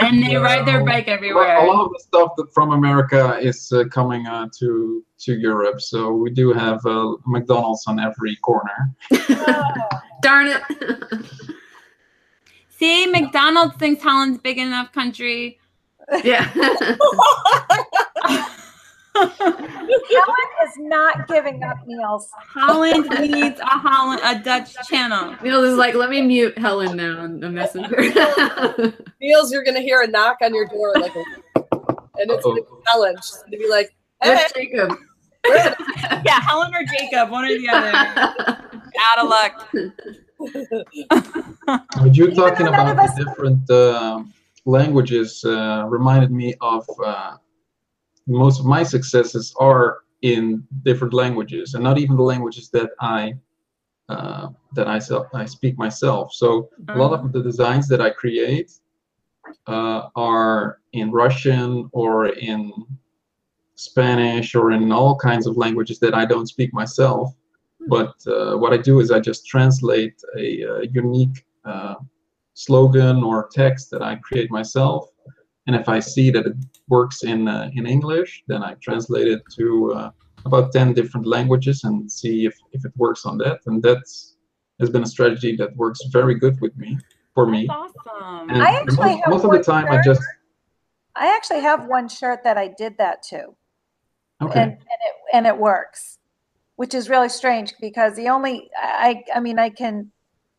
and 0.00 0.22
they 0.22 0.36
ride 0.36 0.66
their 0.66 0.84
bike 0.84 1.06
A 1.06 1.10
lot- 1.12 1.16
everywhere. 1.16 1.56
A 1.58 1.66
lot 1.66 1.84
of 1.86 1.92
the 1.92 2.00
stuff 2.00 2.32
that 2.36 2.52
from 2.52 2.72
America 2.72 3.38
is 3.40 3.72
uh, 3.72 3.84
coming 3.90 4.26
uh, 4.26 4.48
to 4.58 5.04
to 5.20 5.34
Europe, 5.36 5.80
so 5.80 6.12
we 6.12 6.30
do 6.30 6.52
have 6.52 6.84
uh, 6.86 7.14
McDonald's 7.26 7.84
on 7.88 7.98
every 7.98 8.36
corner. 8.36 8.94
Darn 10.22 10.46
it. 10.48 10.62
See, 12.78 13.06
McDonald's 13.08 13.74
thinks 13.76 14.00
Holland's 14.02 14.38
big 14.38 14.58
enough 14.58 14.92
country. 14.92 15.58
yeah. 16.22 16.48
Helen 19.14 20.48
is 20.64 20.72
not 20.78 21.28
giving 21.28 21.62
up 21.62 21.78
Niels. 21.86 22.28
Holland 22.36 23.08
needs 23.20 23.60
a 23.60 23.66
Holland 23.66 24.20
a 24.24 24.42
Dutch 24.42 24.74
channel. 24.88 25.36
Niels 25.42 25.64
is 25.64 25.76
like, 25.76 25.94
let 25.94 26.10
me 26.10 26.22
mute 26.22 26.56
Helen 26.58 26.96
now 26.96 27.20
on 27.20 27.40
the 27.40 27.50
messenger. 27.50 27.96
Niels, 29.20 29.52
you're 29.52 29.64
going 29.64 29.76
to 29.76 29.82
hear 29.82 30.02
a 30.02 30.06
knock 30.06 30.38
on 30.42 30.54
your 30.54 30.66
door, 30.66 30.92
like, 30.94 31.14
a, 31.14 31.24
and 32.18 32.30
it's 32.30 32.44
gonna 32.44 32.60
be 32.60 32.66
Helen. 32.86 33.16
She's 33.16 33.36
going 33.36 33.52
to 33.52 33.58
be 33.58 33.68
like, 33.68 33.94
hey, 34.22 34.34
Where's 34.34 34.52
Jacob? 34.52 34.98
Yeah, 36.24 36.40
Helen 36.40 36.74
or 36.74 36.84
Jacob, 36.84 37.30
one 37.30 37.44
or 37.44 37.48
the 37.48 37.68
other. 37.68 37.92
Out 39.00 39.18
of 39.18 39.28
luck. 39.28 39.68
But 41.68 42.16
you 42.16 42.34
talking 42.34 42.66
about 42.66 42.90
of 42.90 42.96
the 42.96 43.24
different 43.24 43.70
uh, 43.70 44.22
languages 44.64 45.44
uh, 45.44 45.84
reminded 45.88 46.30
me 46.30 46.54
of 46.60 46.84
uh, 47.04 47.36
most 48.28 48.60
of 48.60 48.66
my 48.66 48.82
successes 48.82 49.54
are 49.58 49.98
in 50.22 50.62
different 50.84 51.14
languages, 51.14 51.74
and 51.74 51.82
not 51.82 51.98
even 51.98 52.16
the 52.16 52.22
languages 52.22 52.68
that 52.70 52.90
I 53.00 53.34
uh, 54.08 54.48
that 54.74 54.86
I 54.88 55.00
I 55.34 55.44
speak 55.46 55.78
myself. 55.78 56.32
So 56.32 56.68
a 56.88 56.96
lot 56.96 57.12
of 57.12 57.32
the 57.32 57.42
designs 57.42 57.88
that 57.88 58.00
I 58.00 58.10
create 58.10 58.72
uh, 59.66 60.08
are 60.14 60.80
in 60.92 61.10
Russian 61.10 61.88
or 61.92 62.28
in 62.28 62.72
Spanish 63.74 64.54
or 64.54 64.72
in 64.72 64.90
all 64.92 65.16
kinds 65.16 65.46
of 65.46 65.56
languages 65.56 65.98
that 66.00 66.14
I 66.14 66.24
don't 66.24 66.46
speak 66.46 66.72
myself. 66.74 67.34
But 67.86 68.14
uh, 68.26 68.56
what 68.56 68.72
I 68.72 68.76
do 68.76 69.00
is 69.00 69.10
I 69.10 69.20
just 69.20 69.46
translate 69.46 70.20
a, 70.36 70.64
uh 70.64 70.80
unique 70.92 71.46
uh, 71.64 71.94
slogan 72.54 73.22
or 73.22 73.48
text 73.52 73.90
that 73.92 74.02
I 74.02 74.16
create 74.16 74.50
myself, 74.50 75.08
and 75.66 75.76
if 75.76 75.88
I 75.88 76.00
see 76.00 76.30
that 76.30 76.46
it 76.46 76.56
works 76.88 77.22
in 77.22 77.48
uh, 77.48 77.70
in 77.74 77.86
English, 77.86 78.44
then 78.46 78.62
I 78.62 78.74
translate 78.74 79.28
it 79.28 79.42
to 79.56 79.92
uh, 79.92 80.10
about 80.44 80.72
ten 80.72 80.94
different 80.94 81.26
languages 81.26 81.84
and 81.84 82.10
see 82.10 82.46
if, 82.46 82.56
if 82.72 82.84
it 82.84 82.92
works 82.96 83.26
on 83.26 83.38
that. 83.38 83.60
And 83.66 83.82
that's 83.82 84.36
has 84.80 84.90
been 84.90 85.02
a 85.02 85.06
strategy 85.06 85.56
that 85.56 85.74
works 85.76 86.00
very 86.12 86.34
good 86.34 86.60
with 86.60 86.76
me 86.76 86.98
for 87.34 87.46
me. 87.46 87.66
That's 87.66 87.92
awesome. 88.06 88.50
And 88.50 88.62
I 88.62 88.72
actually 88.72 89.14
most, 89.14 89.24
have 89.24 89.28
most 89.28 89.44
of 89.44 89.50
the 89.50 89.56
one 89.56 89.62
time, 89.62 89.86
I 89.86 90.00
just 90.02 90.22
I 91.16 91.34
actually 91.34 91.60
have 91.60 91.86
one 91.86 92.08
shirt 92.08 92.44
that 92.44 92.56
I 92.56 92.68
did 92.68 92.96
that 92.98 93.22
to, 93.24 93.54
okay. 94.42 94.62
and, 94.62 94.70
and 94.72 95.00
it 95.08 95.14
and 95.32 95.46
it 95.46 95.56
works, 95.56 96.18
which 96.76 96.94
is 96.94 97.08
really 97.08 97.28
strange 97.28 97.74
because 97.80 98.14
the 98.14 98.28
only 98.28 98.70
I 98.80 99.24
I 99.34 99.40
mean 99.40 99.58
I 99.58 99.70
can 99.70 100.10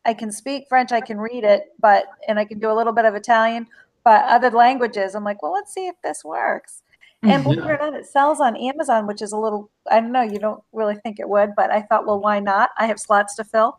I 0.04 0.14
can 0.14 0.32
speak 0.32 0.66
French, 0.68 0.92
I 0.92 1.00
can 1.00 1.18
read 1.18 1.44
it, 1.44 1.74
but 1.80 2.04
and 2.28 2.38
I 2.38 2.44
can 2.44 2.58
do 2.58 2.70
a 2.70 2.74
little 2.74 2.92
bit 2.92 3.04
of 3.04 3.14
Italian, 3.14 3.66
but 4.04 4.24
other 4.24 4.50
languages, 4.50 5.14
I'm 5.14 5.24
like, 5.24 5.42
well, 5.42 5.52
let's 5.52 5.72
see 5.72 5.88
if 5.88 5.96
this 6.02 6.24
works. 6.24 6.82
And 7.22 7.44
believe 7.44 7.58
it 7.58 7.66
or 7.66 7.76
not, 7.76 7.94
it 7.94 8.06
sells 8.06 8.40
on 8.40 8.56
Amazon, 8.56 9.06
which 9.06 9.20
is 9.20 9.32
a 9.32 9.36
little 9.36 9.70
I 9.90 10.00
don't 10.00 10.12
know, 10.12 10.22
you 10.22 10.38
don't 10.38 10.62
really 10.72 10.96
think 10.96 11.20
it 11.20 11.28
would, 11.28 11.50
but 11.54 11.70
I 11.70 11.82
thought, 11.82 12.06
well, 12.06 12.18
why 12.18 12.40
not? 12.40 12.70
I 12.78 12.86
have 12.86 12.98
slots 12.98 13.36
to 13.36 13.44
fill. 13.44 13.78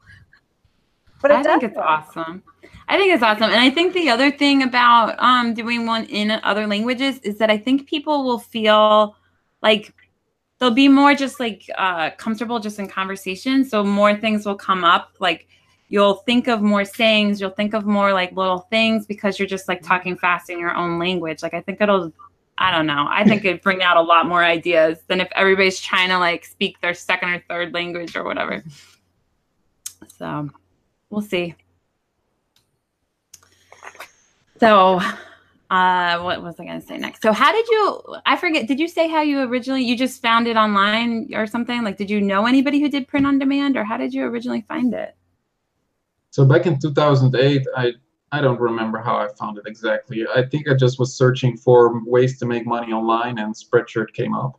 But 1.21 1.31
I 1.31 1.43
think 1.43 1.63
it's 1.63 1.75
work. 1.75 1.85
awesome. 1.85 2.43
I 2.87 2.97
think 2.97 3.13
it's 3.13 3.23
awesome. 3.23 3.51
And 3.51 3.59
I 3.59 3.69
think 3.69 3.93
the 3.93 4.09
other 4.09 4.31
thing 4.31 4.63
about 4.63 5.15
um, 5.19 5.53
doing 5.53 5.85
one 5.85 6.05
in 6.05 6.31
other 6.43 6.67
languages 6.67 7.19
is 7.19 7.37
that 7.37 7.49
I 7.49 7.57
think 7.57 7.87
people 7.87 8.23
will 8.23 8.39
feel 8.39 9.15
like 9.61 9.93
they'll 10.59 10.71
be 10.71 10.87
more 10.87 11.13
just 11.15 11.39
like 11.39 11.69
uh, 11.77 12.11
comfortable 12.11 12.59
just 12.59 12.79
in 12.79 12.87
conversation. 12.87 13.63
So 13.63 13.83
more 13.83 14.15
things 14.15 14.45
will 14.45 14.55
come 14.55 14.83
up. 14.83 15.15
Like 15.19 15.47
you'll 15.91 16.15
think 16.15 16.47
of 16.47 16.61
more 16.61 16.85
sayings, 16.85 17.41
you'll 17.41 17.49
think 17.51 17.73
of 17.73 17.85
more 17.85 18.13
like 18.13 18.31
little 18.31 18.59
things 18.71 19.05
because 19.05 19.37
you're 19.37 19.47
just 19.47 19.67
like 19.67 19.83
talking 19.83 20.17
fast 20.17 20.49
in 20.49 20.57
your 20.57 20.73
own 20.73 20.97
language. 20.97 21.43
Like 21.43 21.53
I 21.53 21.59
think 21.59 21.81
it'll, 21.81 22.13
I 22.57 22.71
don't 22.71 22.87
know. 22.87 23.07
I 23.09 23.25
think 23.25 23.43
it'd 23.43 23.61
bring 23.61 23.83
out 23.83 23.97
a 23.97 24.01
lot 24.01 24.25
more 24.25 24.41
ideas 24.41 24.99
than 25.07 25.19
if 25.19 25.27
everybody's 25.35 25.81
trying 25.81 26.07
to 26.07 26.17
like 26.17 26.45
speak 26.45 26.79
their 26.79 26.93
second 26.93 27.29
or 27.29 27.43
third 27.49 27.73
language 27.73 28.15
or 28.15 28.23
whatever. 28.23 28.63
So 30.07 30.49
we'll 31.09 31.21
see. 31.21 31.55
So, 34.61 35.01
uh, 35.71 36.19
what 36.19 36.41
was 36.41 36.57
I 36.59 36.65
going 36.65 36.79
to 36.79 36.85
say 36.85 36.97
next? 36.97 37.21
So, 37.21 37.33
how 37.33 37.51
did 37.51 37.67
you? 37.67 38.01
I 38.25 38.37
forget. 38.37 38.67
Did 38.67 38.79
you 38.79 38.87
say 38.87 39.07
how 39.07 39.21
you 39.21 39.41
originally? 39.41 39.83
You 39.83 39.97
just 39.97 40.21
found 40.21 40.47
it 40.47 40.55
online 40.55 41.31
or 41.33 41.47
something? 41.47 41.83
Like, 41.83 41.97
did 41.97 42.11
you 42.11 42.21
know 42.21 42.45
anybody 42.45 42.79
who 42.79 42.87
did 42.87 43.07
print 43.07 43.25
on 43.25 43.39
demand, 43.39 43.75
or 43.75 43.83
how 43.83 43.97
did 43.97 44.13
you 44.13 44.23
originally 44.23 44.61
find 44.67 44.93
it? 44.93 45.15
So 46.31 46.45
back 46.45 46.65
in 46.65 46.79
2008, 46.79 47.67
I 47.75 47.93
I 48.33 48.39
don't 48.39 48.59
remember 48.59 48.97
how 48.99 49.17
I 49.17 49.27
found 49.37 49.57
it 49.57 49.65
exactly. 49.67 50.25
I 50.33 50.43
think 50.43 50.69
I 50.69 50.73
just 50.73 50.97
was 50.97 51.13
searching 51.13 51.57
for 51.57 52.01
ways 52.05 52.39
to 52.39 52.45
make 52.45 52.65
money 52.65 52.93
online, 52.93 53.37
and 53.39 53.53
Spreadshirt 53.53 54.13
came 54.13 54.33
up. 54.33 54.57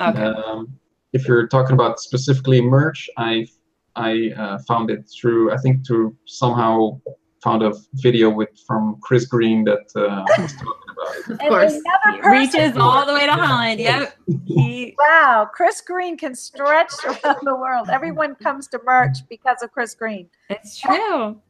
Okay. 0.00 0.20
Um, 0.20 0.76
if 1.12 1.28
you're 1.28 1.46
talking 1.46 1.74
about 1.74 2.00
specifically 2.00 2.60
merch, 2.60 3.08
I 3.16 3.46
I 3.94 4.32
uh, 4.36 4.58
found 4.66 4.90
it 4.90 5.08
through 5.08 5.52
I 5.52 5.56
think 5.58 5.86
through 5.86 6.16
somehow 6.26 7.00
found 7.42 7.62
a 7.62 7.72
video 7.94 8.28
with 8.28 8.50
from 8.66 8.98
Chris 9.00 9.26
Green 9.26 9.64
that 9.64 9.86
uh, 9.94 10.24
was 10.38 10.52
talking. 10.54 10.85
Of 11.06 11.30
And 11.30 11.40
course. 11.40 11.72
another 11.72 12.22
person- 12.22 12.32
reaches 12.32 12.76
all 12.76 13.06
the 13.06 13.12
way 13.14 13.26
to 13.26 13.32
Holland. 13.32 13.80
Yep. 13.80 14.16
He, 14.46 14.94
Wow, 14.98 15.48
Chris 15.52 15.80
Green 15.80 16.16
can 16.16 16.34
stretch 16.34 16.92
around 17.04 17.38
the 17.42 17.54
world. 17.54 17.88
Everyone 17.90 18.34
comes 18.34 18.66
to 18.68 18.80
merch 18.84 19.18
because 19.28 19.62
of 19.62 19.72
Chris 19.72 19.94
Green. 19.94 20.28
it's 20.48 20.78
true. 20.78 21.40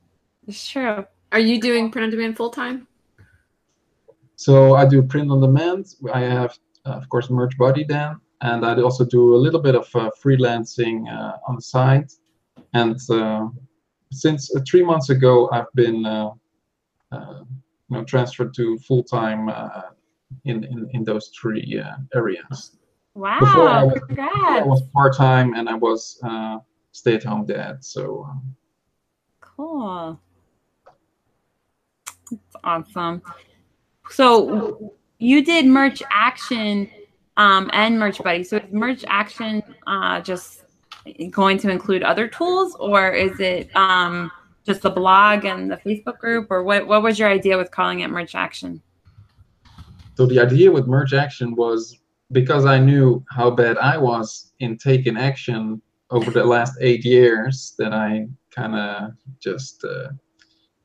It's 0.47 0.69
true. 0.69 1.05
Are 1.33 1.39
you 1.41 1.61
doing 1.61 1.91
print 1.91 2.05
on 2.05 2.11
demand 2.11 2.37
full 2.37 2.51
time? 2.51 2.87
So 4.37 4.75
I 4.75 4.87
do 4.87 5.03
print 5.03 5.31
on 5.31 5.41
demand. 5.41 5.95
I 6.13 6.21
have, 6.21 6.57
uh, 6.85 6.91
of 6.91 7.09
course, 7.09 7.31
Merch 7.31 7.57
Buddy 7.59 7.85
then, 7.85 8.17
and 8.43 8.65
I 8.67 8.81
also 8.83 9.05
do 9.05 9.35
a 9.35 9.41
little 9.47 9.61
bit 9.61 9.75
of 9.75 9.89
uh, 9.95 10.11
freelancing 10.23 11.11
uh, 11.11 11.39
on 11.49 11.57
the 11.57 11.63
side. 11.63 12.09
And 12.75 12.99
uh, 13.11 13.49
since 14.13 14.55
uh, 14.55 14.61
three 14.69 14.83
months 14.85 15.09
ago, 15.11 15.49
I've 15.53 15.73
been, 15.75 16.05
uh, 16.05 16.31
uh, 17.13 17.43
you 17.89 17.97
know, 17.97 18.05
transferred 18.05 18.53
to 18.55 18.79
full 18.79 19.03
time 19.03 19.49
uh, 19.49 19.83
in, 20.45 20.65
in 20.65 20.89
in 20.93 21.05
those 21.05 21.29
three 21.29 21.81
uh, 21.81 21.97
areas. 22.15 22.77
Wow. 23.15 23.39
Before 23.41 23.69
I 23.69 23.85
was- 23.85 24.03
I 24.19 24.63
was 24.65 24.83
part 24.93 25.17
time 25.17 25.55
and 25.55 25.69
I 25.69 25.75
was 25.75 26.21
uh, 26.23 26.59
stay 26.93 27.15
at 27.15 27.25
home 27.25 27.47
dad. 27.47 27.85
So 27.85 28.27
um, 28.29 28.55
Cool. 29.41 30.21
That's 32.31 32.57
awesome. 32.65 33.23
So 34.11 34.93
you 35.19 35.45
did 35.45 35.67
merch 35.67 36.03
action 36.11 36.91
um, 37.37 37.71
and 37.73 37.99
merch 37.99 38.23
buddy. 38.23 38.45
So 38.45 38.57
is 38.59 38.73
merch 38.73 39.05
action 39.09 39.63
uh, 39.87 40.21
just 40.21 40.65
going 41.31 41.57
to 41.59 41.71
include 41.71 42.03
other 42.03 42.27
tools 42.29 42.75
or 42.81 43.11
is 43.13 43.39
it 43.41 43.75
um, 43.77 44.31
just 44.67 44.83
the 44.83 44.91
blog 44.91 45.45
and 45.45 45.71
the 45.71 45.77
Facebook 45.77 46.19
group 46.19 46.49
or 46.51 46.63
what, 46.65 46.87
what 46.87 47.03
was 47.03 47.19
your 47.19 47.29
idea 47.29 47.57
with 47.57 47.71
calling 47.71 48.01
it 48.01 48.11
merch 48.11 48.35
action? 48.35 48.83
So 50.17 50.27
the 50.27 50.41
idea 50.41 50.73
with 50.73 50.87
merch 50.87 51.13
action 51.13 51.55
was 51.55 51.99
because 52.33 52.67
I 52.67 52.79
knew 52.79 53.25
how 53.31 53.51
bad 53.51 53.79
I 53.79 53.97
was 53.97 54.53
in 54.59 54.77
taking 54.77 55.17
action 55.17 55.81
over 56.11 56.31
the 56.31 56.45
last 56.45 56.75
eight 56.81 57.05
years 57.05 57.75
that 57.79 57.93
I 57.93 58.27
kind 58.51 58.75
of 58.75 59.13
just, 59.41 59.85
uh, 59.85 60.09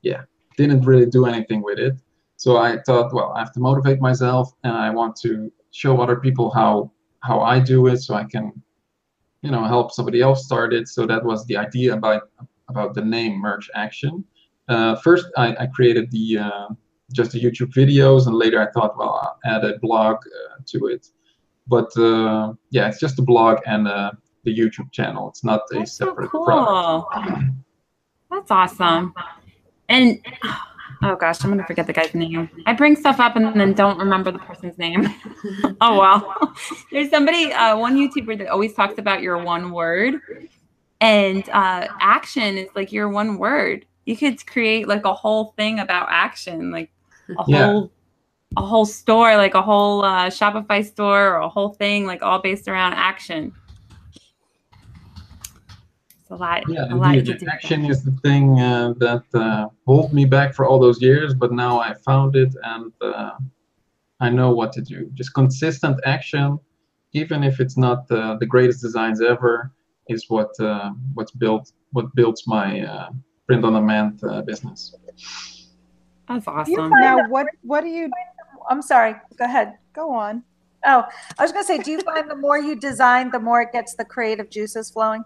yeah, 0.02 0.22
didn't 0.56 0.82
really 0.82 1.06
do 1.06 1.26
anything 1.26 1.62
with 1.62 1.78
it. 1.78 1.94
So 2.36 2.56
I 2.58 2.78
thought, 2.82 3.12
well, 3.12 3.32
I 3.34 3.40
have 3.40 3.52
to 3.52 3.60
motivate 3.60 4.00
myself 4.00 4.52
and 4.64 4.72
I 4.72 4.90
want 4.90 5.16
to 5.22 5.50
show 5.70 6.00
other 6.00 6.16
people 6.16 6.50
how 6.50 6.92
how 7.20 7.40
I 7.40 7.60
do 7.60 7.86
it 7.86 7.98
so 7.98 8.14
I 8.14 8.24
can, 8.24 8.52
you 9.42 9.50
know, 9.52 9.64
help 9.64 9.92
somebody 9.92 10.20
else 10.20 10.44
start 10.44 10.74
it. 10.74 10.88
So 10.88 11.06
that 11.06 11.24
was 11.24 11.46
the 11.46 11.56
idea 11.56 11.94
about 11.94 12.22
about 12.72 12.94
the 12.94 13.04
name 13.04 13.40
Merch 13.40 13.70
Action. 13.74 14.24
Uh, 14.68 14.96
first, 14.96 15.26
I, 15.36 15.48
I 15.62 15.66
created 15.66 16.10
the 16.10 16.38
uh, 16.46 16.68
just 17.12 17.32
the 17.32 17.40
YouTube 17.44 17.72
videos, 17.72 18.26
and 18.26 18.34
later 18.34 18.58
I 18.66 18.70
thought, 18.72 18.96
well, 18.98 19.14
I'll 19.22 19.38
add 19.52 19.64
a 19.64 19.78
blog 19.78 20.16
uh, 20.16 20.56
to 20.72 20.86
it. 20.86 21.08
But 21.66 21.90
uh, 21.96 22.54
yeah, 22.70 22.88
it's 22.88 22.98
just 22.98 23.18
a 23.18 23.22
blog 23.22 23.58
and 23.66 23.86
uh, 23.86 24.12
the 24.44 24.56
YouTube 24.56 24.90
channel. 24.92 25.28
It's 25.28 25.44
not 25.44 25.60
a 25.72 25.78
That's 25.78 25.92
so 25.92 26.06
separate 26.06 26.30
cool. 26.30 26.44
product. 26.46 27.44
That's 28.30 28.50
awesome. 28.50 29.14
And 29.88 30.20
oh 31.02 31.16
gosh, 31.16 31.44
I'm 31.44 31.50
gonna 31.50 31.66
forget 31.66 31.86
the 31.86 31.92
guy's 31.92 32.14
name. 32.14 32.48
I 32.66 32.72
bring 32.72 32.96
stuff 32.96 33.20
up 33.20 33.36
and 33.36 33.58
then 33.60 33.74
don't 33.74 33.98
remember 33.98 34.30
the 34.32 34.38
person's 34.38 34.78
name. 34.78 35.06
oh 35.80 35.98
well. 35.98 36.54
There's 36.92 37.10
somebody, 37.10 37.52
uh, 37.52 37.76
one 37.76 37.96
YouTuber 37.96 38.38
that 38.38 38.48
always 38.48 38.74
talks 38.74 38.98
about 38.98 39.22
your 39.22 39.42
one 39.42 39.72
word, 39.72 40.14
and 41.02 41.48
uh, 41.50 41.88
action 42.00 42.56
is 42.56 42.68
like 42.76 42.92
your 42.92 43.08
one 43.08 43.36
word. 43.36 43.84
You 44.06 44.16
could 44.16 44.46
create 44.46 44.86
like 44.88 45.04
a 45.04 45.12
whole 45.12 45.52
thing 45.56 45.80
about 45.80 46.06
action, 46.10 46.70
like 46.70 46.90
a 47.38 47.44
Yeah. 47.44 47.66
whole 47.66 47.90
a 48.56 48.62
whole 48.62 48.84
store, 48.86 49.36
like 49.36 49.54
a 49.54 49.62
whole 49.62 50.04
uh, 50.04 50.26
Shopify 50.26 50.84
store 50.84 51.34
or 51.34 51.36
a 51.36 51.48
whole 51.48 51.70
thing, 51.70 52.06
like 52.06 52.22
all 52.22 52.38
based 52.40 52.68
around 52.68 52.92
action. 52.94 53.52
It's 56.20 56.30
a 56.30 56.36
lot. 56.36 56.62
Yeah, 56.68 56.92
a 56.92 56.94
lot 56.94 57.14
you 57.16 57.22
indeed. 57.22 57.38
could 57.38 57.40
do. 57.40 57.46
Action 57.50 57.84
is 57.86 58.04
the 58.04 58.12
thing 58.22 58.60
uh, 58.60 58.92
that 58.98 59.24
uh, 59.34 59.68
hold 59.86 60.12
me 60.12 60.24
back 60.26 60.54
for 60.54 60.66
all 60.66 60.78
those 60.78 61.00
years, 61.02 61.34
but 61.34 61.50
now 61.50 61.80
I 61.80 61.94
found 61.94 62.36
it 62.36 62.54
and 62.62 62.92
uh, 63.00 63.32
I 64.20 64.28
know 64.28 64.52
what 64.52 64.70
to 64.74 64.82
do. 64.82 65.10
Just 65.14 65.34
consistent 65.34 65.98
action, 66.04 66.60
even 67.12 67.42
if 67.42 67.58
it's 67.58 67.76
not 67.78 68.08
uh, 68.10 68.36
the 68.36 68.46
greatest 68.46 68.82
designs 68.82 69.20
ever, 69.22 69.72
is 70.08 70.28
what 70.28 70.50
uh, 70.60 70.90
what's 71.14 71.30
built 71.30 71.72
what 71.92 72.14
builds 72.14 72.46
my 72.46 72.80
uh, 72.80 73.10
print 73.46 73.64
on 73.64 73.74
demand 73.74 74.20
uh, 74.24 74.42
business. 74.42 74.96
That's 76.28 76.46
awesome. 76.46 76.90
Now, 76.90 77.16
that- 77.16 77.30
what 77.30 77.46
what 77.62 77.82
do 77.82 77.88
you 77.88 78.10
I'm 78.70 78.82
sorry. 78.82 79.14
Go 79.38 79.44
ahead. 79.44 79.78
go 79.92 80.12
on? 80.12 80.42
Oh, 80.84 81.04
I 81.38 81.42
was 81.42 81.52
going 81.52 81.64
to 81.64 81.66
say, 81.66 81.78
do 81.78 81.90
you 81.92 82.00
find 82.10 82.28
the 82.30 82.36
more 82.36 82.58
you 82.58 82.76
design, 82.76 83.30
the 83.30 83.38
more 83.38 83.62
it 83.62 83.72
gets 83.72 83.94
the 83.94 84.04
creative 84.04 84.50
juices 84.50 84.90
flowing? 84.90 85.24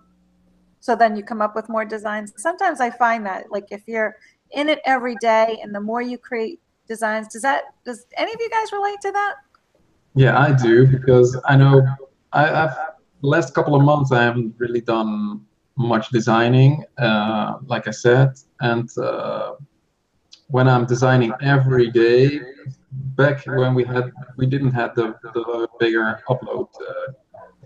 So 0.81 0.95
then 0.95 1.17
you 1.17 1.23
come 1.23 1.41
up 1.43 1.55
with 1.57 1.69
more 1.69 1.85
designs. 1.85 2.33
Sometimes 2.37 2.81
I 2.81 2.91
find 2.91 3.25
that, 3.27 3.51
like, 3.51 3.67
if 3.71 3.83
you're 3.87 4.17
in 4.53 4.69
it 4.69 4.81
every 4.85 5.17
day 5.17 5.59
and 5.63 5.75
the 5.75 5.81
more 5.81 6.03
you 6.03 6.19
create 6.19 6.61
designs, 6.87 7.29
does 7.29 7.43
that, 7.43 7.65
does 7.85 8.07
any 8.17 8.33
of 8.33 8.41
you 8.41 8.51
guys 8.51 8.73
relate 8.73 9.01
to 9.03 9.13
that? 9.13 9.35
Yeah, 10.15 10.39
I 10.39 10.53
do 10.53 10.87
because 10.87 11.39
I 11.47 11.57
know 11.57 11.83
I, 12.33 12.49
I've 12.49 12.71
the 12.71 12.96
last 13.23 13.55
couple 13.55 13.75
of 13.75 13.83
months 13.83 14.13
I 14.13 14.23
haven't 14.23 14.55
really 14.59 14.81
done 14.81 15.41
much 15.77 16.09
designing, 16.11 16.85
uh, 16.99 17.59
like 17.67 17.87
I 17.87 17.91
said, 17.91 18.33
and 18.61 18.89
uh, 18.99 19.55
when 20.49 20.69
I'm 20.69 20.87
designing 20.87 21.33
every 21.41 21.91
day, 21.91 22.41
back 23.17 23.45
when 23.47 23.75
we 23.75 23.85
had 23.85 24.13
we 24.37 24.47
didn't 24.47 24.73
have 24.73 24.95
the, 24.95 25.15
the 25.35 25.69
bigger 25.79 26.23
upload 26.29 26.69
uh, 26.81 27.13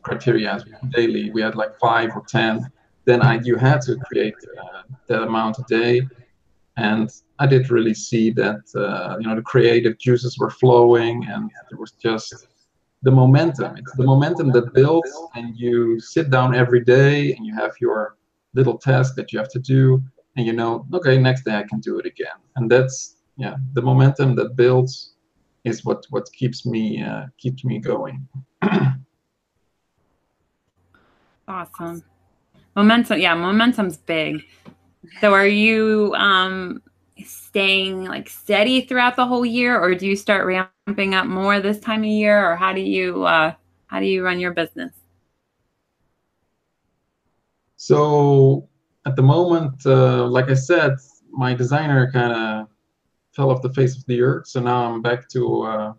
criteria 0.03 0.61
daily, 0.91 1.31
we 1.31 1.43
had 1.43 1.55
like 1.55 1.79
five 1.79 2.11
or 2.17 2.25
ten. 2.27 2.71
Then 3.05 3.23
I 3.23 3.41
you 3.43 3.57
had 3.57 3.81
to 3.83 3.97
create 3.97 4.35
uh, 4.61 4.83
that 5.09 5.23
amount 5.23 5.59
a 5.59 5.65
day, 5.69 6.03
and 6.77 7.11
I 7.39 7.47
did 7.47 7.71
really 7.71 7.95
see 7.95 8.31
that 8.33 8.63
uh, 8.75 9.19
you 9.21 9.27
know 9.29 9.37
the 9.37 9.43
creative 9.43 9.99
juices 9.99 10.39
were 10.39 10.51
flowing, 10.51 11.27
and 11.27 11.51
there 11.71 11.79
was 11.79 11.93
just 11.93 12.47
the 13.03 13.11
momentum. 13.11 13.77
It's 13.77 13.93
the 13.93 14.05
momentum 14.05 14.51
that 14.53 14.73
builds, 14.75 15.11
and 15.35 15.57
you 15.57 16.01
sit 16.01 16.31
down 16.31 16.55
every 16.55 16.85
day, 16.85 17.33
and 17.35 17.47
you 17.47 17.55
have 17.55 17.73
your 17.81 18.17
little 18.55 18.77
task 18.77 19.15
that 19.17 19.33
you 19.33 19.39
have 19.39 19.49
to 19.51 19.59
do, 19.59 20.03
and 20.37 20.47
you 20.47 20.53
know, 20.53 20.87
okay, 20.93 21.19
next 21.19 21.45
day 21.45 21.57
I 21.57 21.65
can 21.65 21.81
do 21.81 21.99
it 21.99 22.07
again, 22.07 22.39
and 22.57 22.71
that's 22.71 23.17
yeah, 23.37 23.57
the 23.73 23.83
momentum 23.83 24.35
that 24.37 24.57
builds 24.57 25.15
is 25.65 25.85
what 25.85 26.05
what 26.11 26.31
keeps 26.33 26.67
me 26.67 27.03
uh, 27.03 27.27
keeps 27.39 27.65
me 27.65 27.79
going. 27.79 28.27
Awesome. 31.51 32.05
Momentum, 32.77 33.19
yeah, 33.19 33.35
momentum's 33.35 33.97
big. 33.97 34.45
So 35.21 35.35
are 35.35 35.49
you 35.49 36.15
um 36.15 36.81
staying 37.25 38.05
like 38.05 38.29
steady 38.29 38.83
throughout 38.83 39.17
the 39.17 39.27
whole 39.27 39.47
year 39.47 39.79
or 39.79 39.95
do 39.95 40.07
you 40.07 40.17
start 40.17 40.47
ramping 40.47 41.15
up 41.15 41.27
more 41.27 41.61
this 41.61 41.81
time 41.81 42.01
of 42.01 42.11
year 42.11 42.51
or 42.51 42.57
how 42.57 42.73
do 42.73 42.81
you 42.81 43.25
uh 43.25 43.53
how 43.87 43.99
do 43.99 44.07
you 44.07 44.25
run 44.25 44.39
your 44.39 44.53
business? 44.53 44.93
So 47.77 48.69
at 49.07 49.17
the 49.17 49.23
moment, 49.23 49.85
uh, 49.85 50.27
like 50.27 50.49
I 50.49 50.55
said, 50.55 50.93
my 51.31 51.55
designer 51.55 52.11
kind 52.13 52.33
of 52.33 52.69
fell 53.33 53.51
off 53.51 53.63
the 53.63 53.73
face 53.73 53.97
of 53.97 54.05
the 54.07 54.21
earth. 54.23 54.47
So 54.47 54.61
now 54.61 54.85
I'm 54.85 55.03
back 55.03 55.29
to 55.31 55.63
uh, 55.63 55.93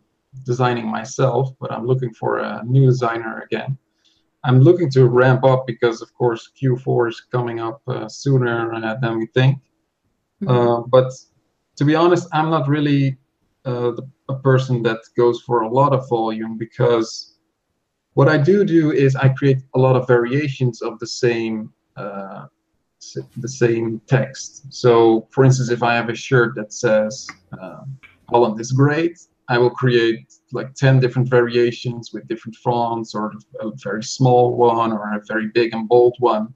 designing 0.45 0.87
myself, 0.87 1.49
but 1.59 1.71
I'm 1.71 1.85
looking 1.85 2.13
for 2.13 2.39
a 2.39 2.63
new 2.63 2.85
designer 2.85 3.41
again. 3.41 3.77
I'm 4.43 4.59
looking 4.61 4.89
to 4.91 5.07
ramp 5.07 5.43
up 5.43 5.67
because, 5.67 6.01
of 6.01 6.13
course, 6.13 6.51
Q4 6.61 7.09
is 7.09 7.21
coming 7.31 7.59
up 7.59 7.81
uh, 7.87 8.07
sooner 8.07 8.97
than 9.01 9.17
we 9.19 9.27
think. 9.27 9.59
Uh, 10.47 10.81
but 10.81 11.11
to 11.75 11.85
be 11.85 11.95
honest, 11.95 12.27
I'm 12.33 12.49
not 12.49 12.67
really 12.67 13.17
uh, 13.65 13.91
the, 13.91 14.09
a 14.29 14.35
person 14.35 14.81
that 14.83 14.99
goes 15.15 15.41
for 15.41 15.61
a 15.61 15.69
lot 15.69 15.93
of 15.93 16.07
volume 16.09 16.57
because 16.57 17.37
what 18.13 18.27
I 18.27 18.37
do 18.37 18.65
do 18.65 18.91
is 18.91 19.15
I 19.15 19.29
create 19.29 19.59
a 19.75 19.79
lot 19.79 19.95
of 19.95 20.07
variations 20.07 20.81
of 20.81 20.99
the 20.99 21.07
same 21.07 21.71
uh, 21.95 22.45
the 23.37 23.47
same 23.47 23.99
text. 24.05 24.71
So, 24.71 25.27
for 25.31 25.43
instance, 25.43 25.69
if 25.71 25.81
I 25.81 25.95
have 25.95 26.09
a 26.09 26.15
shirt 26.15 26.55
that 26.55 26.71
says 26.71 27.27
uh, 27.59 27.81
"Holland 28.29 28.59
is 28.59 28.71
great," 28.71 29.19
I 29.47 29.57
will 29.57 29.71
create 29.71 30.33
like 30.51 30.73
ten 30.75 30.99
different 30.99 31.27
variations 31.29 32.11
with 32.13 32.27
different 32.27 32.55
fonts, 32.57 33.15
or 33.15 33.33
a 33.59 33.71
very 33.83 34.03
small 34.03 34.55
one, 34.55 34.91
or 34.91 35.15
a 35.15 35.21
very 35.27 35.47
big 35.47 35.73
and 35.73 35.87
bold 35.87 36.15
one. 36.19 36.53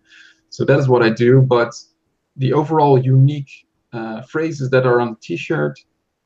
So 0.49 0.65
that 0.65 0.79
is 0.79 0.87
what 0.87 1.01
I 1.01 1.09
do. 1.09 1.41
But 1.41 1.73
the 2.35 2.53
overall 2.53 2.97
unique 2.97 3.64
uh, 3.95 4.21
phrases 4.23 4.69
that 4.69 4.85
are 4.85 4.99
on 4.99 5.11
the 5.11 5.19
t-shirt, 5.21 5.79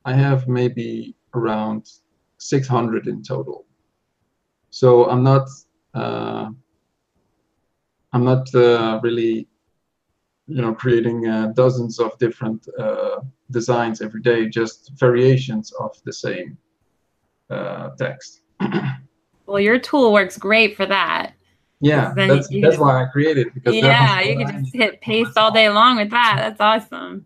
I 0.04 0.14
have 0.14 0.48
maybe 0.48 1.14
around 1.34 1.88
600 2.38 3.06
in 3.06 3.22
total. 3.22 3.66
So 4.70 5.08
I'm 5.10 5.22
not 5.22 5.48
uh, 5.94 6.48
I'm 8.12 8.24
not 8.24 8.52
uh, 8.54 9.00
really 9.02 9.48
you 10.46 10.62
know 10.62 10.74
creating 10.74 11.28
uh, 11.28 11.52
dozens 11.54 11.98
of 11.98 12.16
different 12.18 12.66
uh, 12.78 13.20
designs 13.50 14.00
every 14.00 14.22
day, 14.22 14.48
just 14.48 14.92
variations 14.98 15.72
of 15.72 15.96
the 16.04 16.12
same 16.12 16.56
uh, 17.50 17.90
text. 17.98 18.42
well, 19.46 19.60
your 19.60 19.78
tool 19.78 20.12
works 20.12 20.36
great 20.38 20.76
for 20.76 20.86
that. 20.86 21.34
Yeah, 21.82 22.12
that's, 22.14 22.48
that's 22.60 22.76
why 22.76 23.02
I 23.02 23.06
created 23.06 23.54
because 23.54 23.74
yeah, 23.74 24.20
you 24.20 24.36
can 24.36 24.64
just 24.64 24.74
hit 24.74 25.00
paste 25.00 25.38
all 25.38 25.50
day 25.50 25.70
long 25.70 25.96
with 25.96 26.10
that. 26.10 26.56
That's 26.58 26.60
awesome. 26.60 27.24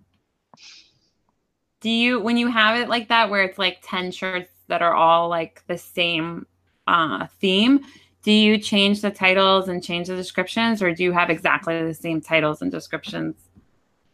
Do 1.84 1.90
you 1.90 2.18
when 2.18 2.38
you 2.38 2.48
have 2.48 2.80
it 2.80 2.88
like 2.88 3.08
that 3.08 3.28
where 3.28 3.42
it's 3.42 3.58
like 3.58 3.80
10 3.82 4.10
shirts 4.10 4.50
that 4.68 4.80
are 4.80 4.94
all 4.94 5.28
like 5.28 5.62
the 5.66 5.76
same 5.76 6.46
uh 6.86 7.26
theme, 7.42 7.80
do 8.22 8.32
you 8.32 8.56
change 8.56 9.02
the 9.02 9.10
titles 9.10 9.68
and 9.68 9.84
change 9.84 10.08
the 10.08 10.16
descriptions 10.16 10.82
or 10.82 10.94
do 10.94 11.02
you 11.02 11.12
have 11.12 11.28
exactly 11.28 11.82
the 11.82 11.92
same 11.92 12.22
titles 12.22 12.62
and 12.62 12.72
descriptions? 12.72 13.36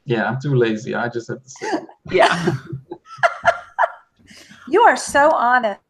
Yeah, 0.05 0.25
I'm 0.25 0.41
too 0.41 0.57
lazy. 0.57 0.97
I 0.97 1.09
just 1.11 1.29
have 1.29 1.45
to 1.45 1.49
say. 1.49 1.71
yeah. 2.11 2.57
you 4.69 4.81
are 4.83 4.97
so 4.97 5.31
honest. 5.31 5.81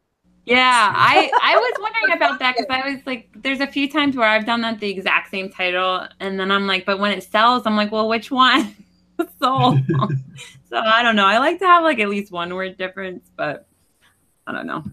Yeah, 0.45 0.93
I 0.95 1.31
I 1.41 1.55
was 1.55 1.73
wondering 1.79 2.15
about 2.15 2.37
that 2.37 2.57
because 2.57 2.69
I 2.69 2.91
was 2.91 2.99
like, 3.07 3.27
there's 3.41 3.59
a 3.59 3.65
few 3.65 3.89
times 3.89 4.15
where 4.15 4.27
I've 4.27 4.45
done 4.45 4.61
that 4.61 4.79
the 4.79 4.89
exact 4.91 5.31
same 5.31 5.49
title, 5.49 6.07
and 6.19 6.39
then 6.39 6.51
I'm 6.51 6.67
like, 6.67 6.85
but 6.85 6.99
when 6.99 7.11
it 7.11 7.23
sells, 7.23 7.63
I'm 7.65 7.75
like, 7.75 7.91
well, 7.91 8.07
which 8.07 8.29
one 8.29 8.75
sold? 9.39 9.79
So 10.71 10.77
I 10.77 11.03
don't 11.03 11.17
know. 11.17 11.25
I 11.25 11.37
like 11.37 11.59
to 11.59 11.65
have 11.65 11.83
like 11.83 11.99
at 11.99 12.09
least 12.09 12.31
one 12.31 12.53
word 12.53 12.77
difference, 12.77 13.29
but 13.35 13.67
I 14.47 14.53
don't 14.53 14.65
know. 14.65 14.83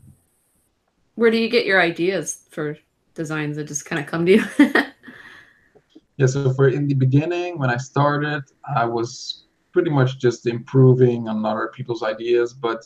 Where 1.15 1.31
do 1.31 1.39
you 1.39 1.49
get 1.49 1.67
your 1.67 1.81
ideas 1.81 2.43
for 2.51 2.77
designs 3.15 3.57
that 3.57 3.65
just 3.65 3.87
kind 3.87 4.01
of 4.01 4.07
come 4.07 4.27
to 4.27 4.33
you? 4.33 4.45
yeah, 6.17 6.27
so 6.27 6.53
for 6.55 6.69
in 6.69 6.89
the 6.89 6.95
beginning 6.95 7.59
when 7.59 7.71
I 7.71 7.77
started, 7.77 8.43
I 8.77 8.85
was 8.85 9.45
pretty 9.73 9.91
much 9.91 10.19
just 10.19 10.47
improving 10.47 11.29
on 11.29 11.45
other 11.47 11.71
people's 11.73 12.03
ideas, 12.03 12.53
but 12.53 12.85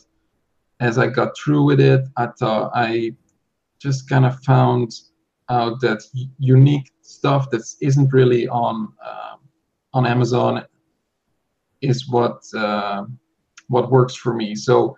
as 0.79 0.99
I 0.99 1.07
got 1.07 1.35
through 1.35 1.63
with 1.63 1.79
it, 1.79 2.07
I 2.17 2.27
thought 2.27 2.71
I 2.75 3.15
just 3.79 4.07
kind 4.07 4.25
of 4.25 4.39
found 4.41 4.93
out 5.49 5.81
that 5.81 6.03
unique 6.37 6.91
stuff 7.01 7.49
that 7.49 7.63
isn't 7.81 8.13
really 8.13 8.47
on 8.47 8.93
uh, 9.03 9.35
on 9.93 10.05
Amazon 10.05 10.63
is 11.83 12.09
what 12.09 12.37
uh, 12.55 13.03
what 13.67 13.91
works 13.91 14.15
for 14.15 14.33
me. 14.33 14.55
So 14.55 14.95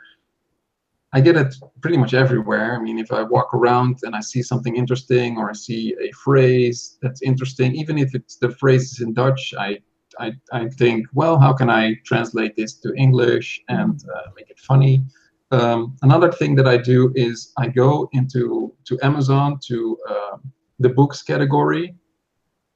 I 1.14 1.22
get 1.22 1.38
it 1.38 1.56
pretty 1.82 1.98
much 1.98 2.14
everywhere. 2.14 2.76
I 2.76 2.82
mean, 2.82 3.00
if 3.00 3.12
I 3.12 3.22
walk 3.24 3.54
around 3.54 4.00
and 4.04 4.16
I 4.16 4.20
see 4.20 4.42
something 4.42 4.76
interesting 4.76 5.38
or 5.38 5.50
I 5.50 5.54
see 5.54 5.96
a 6.02 6.12
phrase 6.12 6.98
that's 7.02 7.22
interesting, 7.22 7.76
even 7.76 7.98
if 7.98 8.14
it's 8.14 8.36
the 8.36 8.50
phrase 8.50 8.92
is 8.92 9.02
in 9.02 9.14
Dutch, 9.14 9.54
I 9.58 9.80
I, 10.20 10.34
I 10.52 10.68
think, 10.70 11.08
well, 11.14 11.40
how 11.40 11.54
can 11.54 11.70
I 11.70 11.96
translate 12.06 12.56
this 12.56 12.74
to 12.84 12.94
English 12.96 13.62
and 13.70 14.02
uh, 14.16 14.30
make 14.36 14.50
it 14.50 14.60
funny? 14.60 15.04
Um, 15.52 15.96
another 16.02 16.32
thing 16.32 16.56
that 16.56 16.68
I 16.68 16.78
do 16.78 17.12
is 17.16 17.52
I 17.58 17.68
go 17.68 18.10
into 18.14 18.74
to 18.86 19.00
Amazon 19.04 19.60
to 19.68 19.98
uh, 20.10 20.38
the 20.80 20.90
books 20.90 21.22
category, 21.22 21.96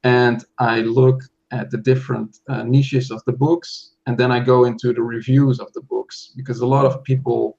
and 0.04 0.44
I 0.58 0.80
look 0.80 1.22
at 1.50 1.70
the 1.70 1.78
different 1.78 2.38
uh, 2.48 2.62
niches 2.62 3.10
of 3.10 3.22
the 3.26 3.32
books, 3.32 3.92
and 4.10 4.18
then 4.18 4.32
I 4.32 4.40
go 4.40 4.64
into 4.64 4.92
the 4.92 5.02
reviews 5.02 5.60
of 5.60 5.72
the 5.72 5.82
books 5.82 6.32
because 6.34 6.58
a 6.58 6.66
lot 6.66 6.84
of 6.84 7.04
people 7.04 7.58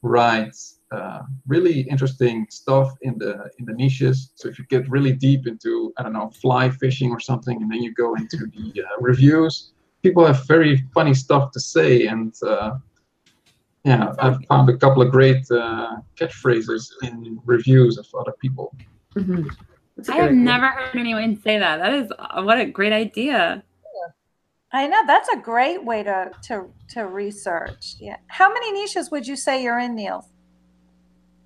write 0.00 0.56
uh, 0.90 1.20
really 1.46 1.80
interesting 1.94 2.46
stuff 2.48 2.88
in 3.02 3.18
the 3.18 3.32
in 3.58 3.66
the 3.66 3.74
niches. 3.74 4.32
So 4.34 4.48
if 4.48 4.58
you 4.58 4.64
get 4.70 4.88
really 4.88 5.12
deep 5.12 5.46
into 5.46 5.92
I 5.98 6.02
don't 6.02 6.14
know 6.14 6.30
fly 6.40 6.70
fishing 6.70 7.10
or 7.10 7.20
something, 7.20 7.60
and 7.60 7.70
then 7.70 7.82
you 7.82 7.92
go 7.92 8.14
into 8.14 8.38
the 8.56 8.82
uh, 8.82 8.96
reviews, 8.98 9.72
people 10.02 10.24
have 10.24 10.46
very 10.46 10.74
funny 10.94 11.12
stuff 11.12 11.52
to 11.52 11.60
say, 11.60 12.06
and 12.06 12.32
uh, 12.46 12.70
yeah, 13.84 14.14
I've 14.18 14.42
found 14.46 14.70
a 14.70 14.78
couple 14.78 15.02
of 15.02 15.10
great 15.10 15.44
uh, 15.50 15.96
catchphrases 16.18 16.84
in 17.02 17.38
reviews 17.44 17.98
of 17.98 18.06
other 18.18 18.32
people. 18.40 18.74
Mm-hmm. 19.16 19.48
I 20.08 20.16
have 20.16 20.30
cool. 20.30 20.38
never 20.52 20.68
heard 20.68 20.96
anyone 20.96 21.38
say 21.42 21.58
that. 21.58 21.76
That 21.76 21.92
is 21.92 22.10
uh, 22.18 22.42
what 22.42 22.58
a 22.58 22.64
great 22.64 22.94
idea. 22.94 23.62
I 24.72 24.86
know 24.86 25.02
that's 25.06 25.28
a 25.30 25.36
great 25.36 25.84
way 25.84 26.02
to 26.02 26.30
to 26.44 26.66
to 26.90 27.06
research. 27.06 27.96
Yeah. 27.98 28.16
How 28.28 28.52
many 28.52 28.72
niches 28.72 29.10
would 29.10 29.26
you 29.26 29.36
say 29.36 29.62
you're 29.62 29.78
in, 29.78 29.94
Niels? 29.94 30.26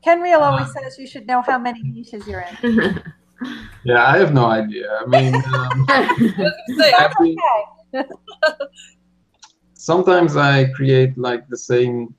Ken 0.03 0.21
Reil 0.21 0.41
uh, 0.41 0.51
always 0.51 0.73
says 0.73 0.99
you 0.99 1.07
should 1.07 1.27
know 1.27 1.41
how 1.41 1.59
many 1.59 1.83
niches 1.83 2.27
you're 2.27 2.45
in. 2.63 3.03
yeah, 3.85 4.05
I 4.07 4.19
have 4.19 4.35
no 4.35 4.47
idea. 4.47 4.89
I 5.01 5.07
mean, 5.07 5.35
um, 5.35 5.87
that's 5.89 7.15
okay. 7.21 8.05
sometimes 9.75 10.37
I 10.37 10.67
create 10.73 11.17
like 11.17 11.49
the 11.49 11.57
same 11.57 12.15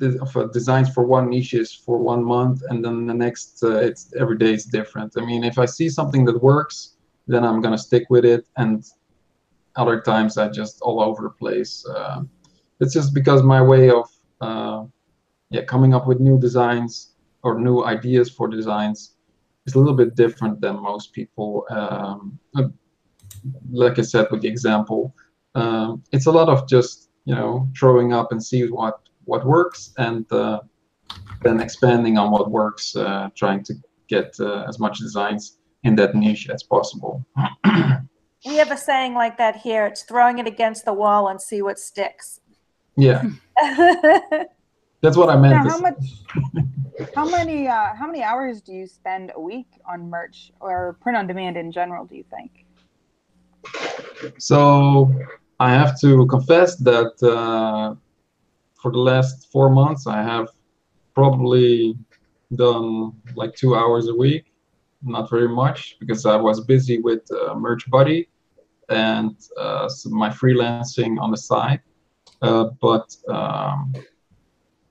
of 0.00 0.36
uh, 0.36 0.46
designs 0.46 0.88
for 0.92 1.04
one 1.04 1.28
niches 1.30 1.72
for 1.72 1.98
one 1.98 2.24
month, 2.24 2.62
and 2.68 2.84
then 2.84 3.06
the 3.06 3.14
next 3.14 3.62
uh, 3.62 3.76
it's 3.76 4.12
every 4.18 4.38
day 4.38 4.54
is 4.54 4.64
different. 4.64 5.14
I 5.16 5.24
mean, 5.24 5.42
if 5.42 5.58
I 5.58 5.66
see 5.66 5.88
something 5.88 6.24
that 6.26 6.42
works, 6.42 6.96
then 7.26 7.44
I'm 7.44 7.60
gonna 7.60 7.78
stick 7.78 8.04
with 8.10 8.24
it, 8.24 8.46
and 8.56 8.84
other 9.76 10.00
times 10.00 10.38
I 10.38 10.48
just 10.48 10.80
all 10.82 11.00
over 11.00 11.22
the 11.22 11.30
place. 11.30 11.84
Uh, 11.86 12.22
it's 12.80 12.94
just 12.94 13.14
because 13.14 13.42
my 13.42 13.62
way 13.62 13.90
of 13.90 14.08
uh, 14.40 14.84
yeah 15.50 15.62
coming 15.62 15.94
up 15.94 16.06
with 16.06 16.20
new 16.20 16.38
designs 16.38 17.14
or 17.42 17.58
new 17.58 17.84
ideas 17.84 18.30
for 18.30 18.48
designs 18.48 19.14
is 19.66 19.74
a 19.74 19.78
little 19.78 19.94
bit 19.94 20.14
different 20.14 20.60
than 20.60 20.82
most 20.82 21.12
people. 21.12 21.66
Um, 21.70 22.38
like 23.70 23.98
I 23.98 24.02
said 24.02 24.26
with 24.30 24.42
the 24.42 24.48
example, 24.48 25.14
um, 25.54 26.02
it's 26.12 26.26
a 26.26 26.32
lot 26.32 26.48
of 26.48 26.68
just 26.68 27.10
you 27.24 27.34
know 27.34 27.68
throwing 27.78 28.12
up 28.12 28.32
and 28.32 28.42
see 28.42 28.68
what 28.68 29.00
what 29.24 29.46
works 29.46 29.92
and 29.98 30.30
uh, 30.32 30.60
then 31.42 31.60
expanding 31.60 32.18
on 32.18 32.30
what 32.30 32.50
works, 32.50 32.96
uh, 32.96 33.28
trying 33.34 33.62
to 33.64 33.74
get 34.08 34.34
uh, 34.40 34.64
as 34.68 34.78
much 34.78 34.98
designs 34.98 35.58
in 35.84 35.96
that 35.96 36.14
niche 36.14 36.48
as 36.50 36.62
possible. 36.62 37.24
we 38.44 38.56
have 38.56 38.70
a 38.70 38.76
saying 38.76 39.14
like 39.14 39.38
that 39.38 39.56
here. 39.56 39.86
It's 39.86 40.02
throwing 40.02 40.38
it 40.38 40.46
against 40.46 40.84
the 40.84 40.92
wall 40.92 41.28
and 41.28 41.40
see 41.40 41.62
what 41.62 41.78
sticks. 41.78 42.40
Yeah. 42.96 43.22
That's 45.00 45.16
what 45.16 45.30
I 45.30 45.36
meant. 45.36 45.64
Now, 45.64 45.70
how 45.70 45.78
much? 45.78 45.94
how 47.14 47.28
many? 47.28 47.68
Uh, 47.68 47.94
how 47.94 48.06
many 48.06 48.22
hours 48.22 48.60
do 48.60 48.72
you 48.72 48.86
spend 48.86 49.32
a 49.34 49.40
week 49.40 49.66
on 49.88 50.08
merch 50.08 50.52
or 50.60 50.96
print 51.00 51.16
on 51.16 51.26
demand 51.26 51.56
in 51.56 51.72
general? 51.72 52.04
Do 52.04 52.16
you 52.16 52.24
think? 52.30 52.66
So 54.38 55.12
I 55.58 55.70
have 55.70 55.98
to 56.00 56.26
confess 56.26 56.76
that 56.76 57.20
uh, 57.22 57.94
for 58.80 58.92
the 58.92 58.98
last 58.98 59.50
four 59.50 59.70
months, 59.70 60.06
I 60.06 60.22
have 60.22 60.48
probably 61.14 61.96
done 62.54 63.12
like 63.34 63.54
two 63.56 63.74
hours 63.74 64.08
a 64.08 64.14
week. 64.14 64.51
Not 65.02 65.30
very 65.30 65.48
much 65.48 65.96
because 65.98 66.26
I 66.26 66.36
was 66.36 66.60
busy 66.60 67.00
with 67.00 67.22
uh, 67.32 67.54
Merch 67.54 67.90
Buddy 67.90 68.28
and 68.88 69.36
uh, 69.58 69.88
my 70.06 70.28
freelancing 70.28 71.20
on 71.20 71.30
the 71.30 71.36
side. 71.36 71.80
Uh, 72.40 72.70
but 72.80 73.14
um, 73.28 73.92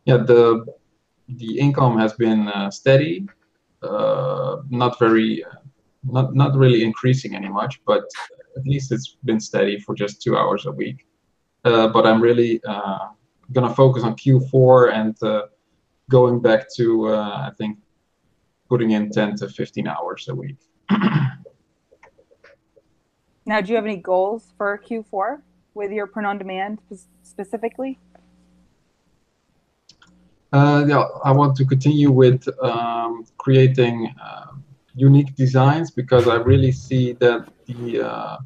yeah, 0.06 0.18
the 0.18 0.66
the 1.30 1.58
income 1.60 1.98
has 1.98 2.14
been 2.14 2.48
uh, 2.50 2.70
steady, 2.70 3.28
uh, 3.84 4.58
not 4.70 5.00
very, 5.00 5.44
not 6.04 6.34
not 6.34 6.56
really 6.56 6.84
increasing 6.84 7.36
any 7.36 7.50
much, 7.50 7.82
but 7.86 8.04
at 8.58 8.66
least 8.66 8.92
it's 8.92 9.18
been 9.24 9.40
steady 9.40 9.80
for 9.80 9.96
just 9.96 10.22
two 10.22 10.38
hours 10.38 10.66
a 10.66 10.72
week. 10.72 11.08
Uh, 11.64 11.88
but 11.88 12.06
I'm 12.08 12.22
really 12.22 12.62
to 13.68 13.74
focus 13.74 14.04
on 14.04 14.16
Q4 14.16 14.94
and 14.94 15.24
uh, 15.24 15.44
going 16.10 16.40
back 16.40 16.74
to, 16.76 17.10
uh, 17.10 17.48
I 17.48 17.52
think, 17.58 17.78
putting 18.72 18.92
in 18.92 19.10
10 19.12 19.36
to 19.36 19.50
15 19.50 19.86
hours 19.86 20.30
a 20.30 20.34
week. 20.34 20.56
now, 23.46 23.60
do 23.60 23.68
you 23.70 23.76
have 23.76 23.86
any 23.86 23.98
goals 23.98 24.54
for 24.58 24.80
Q4 24.88 25.42
with 25.74 25.92
your 25.92 26.08
print 26.08 26.26
on 26.26 26.38
demand 26.38 26.80
specifically? 27.22 28.00
Uh, 30.54 30.86
yeah, 30.88 31.04
I 31.26 31.34
want 31.34 31.58
to 31.58 31.66
continue 31.66 32.12
with 32.12 32.48
um, 32.64 33.26
creating 33.38 34.16
uh, 34.24 34.54
unique 34.96 35.36
designs 35.36 35.92
because 35.92 36.30
I 36.30 36.36
really 36.36 36.72
see 36.72 37.12
that 37.24 37.42
the 37.66 37.82
uh, 38.12 38.38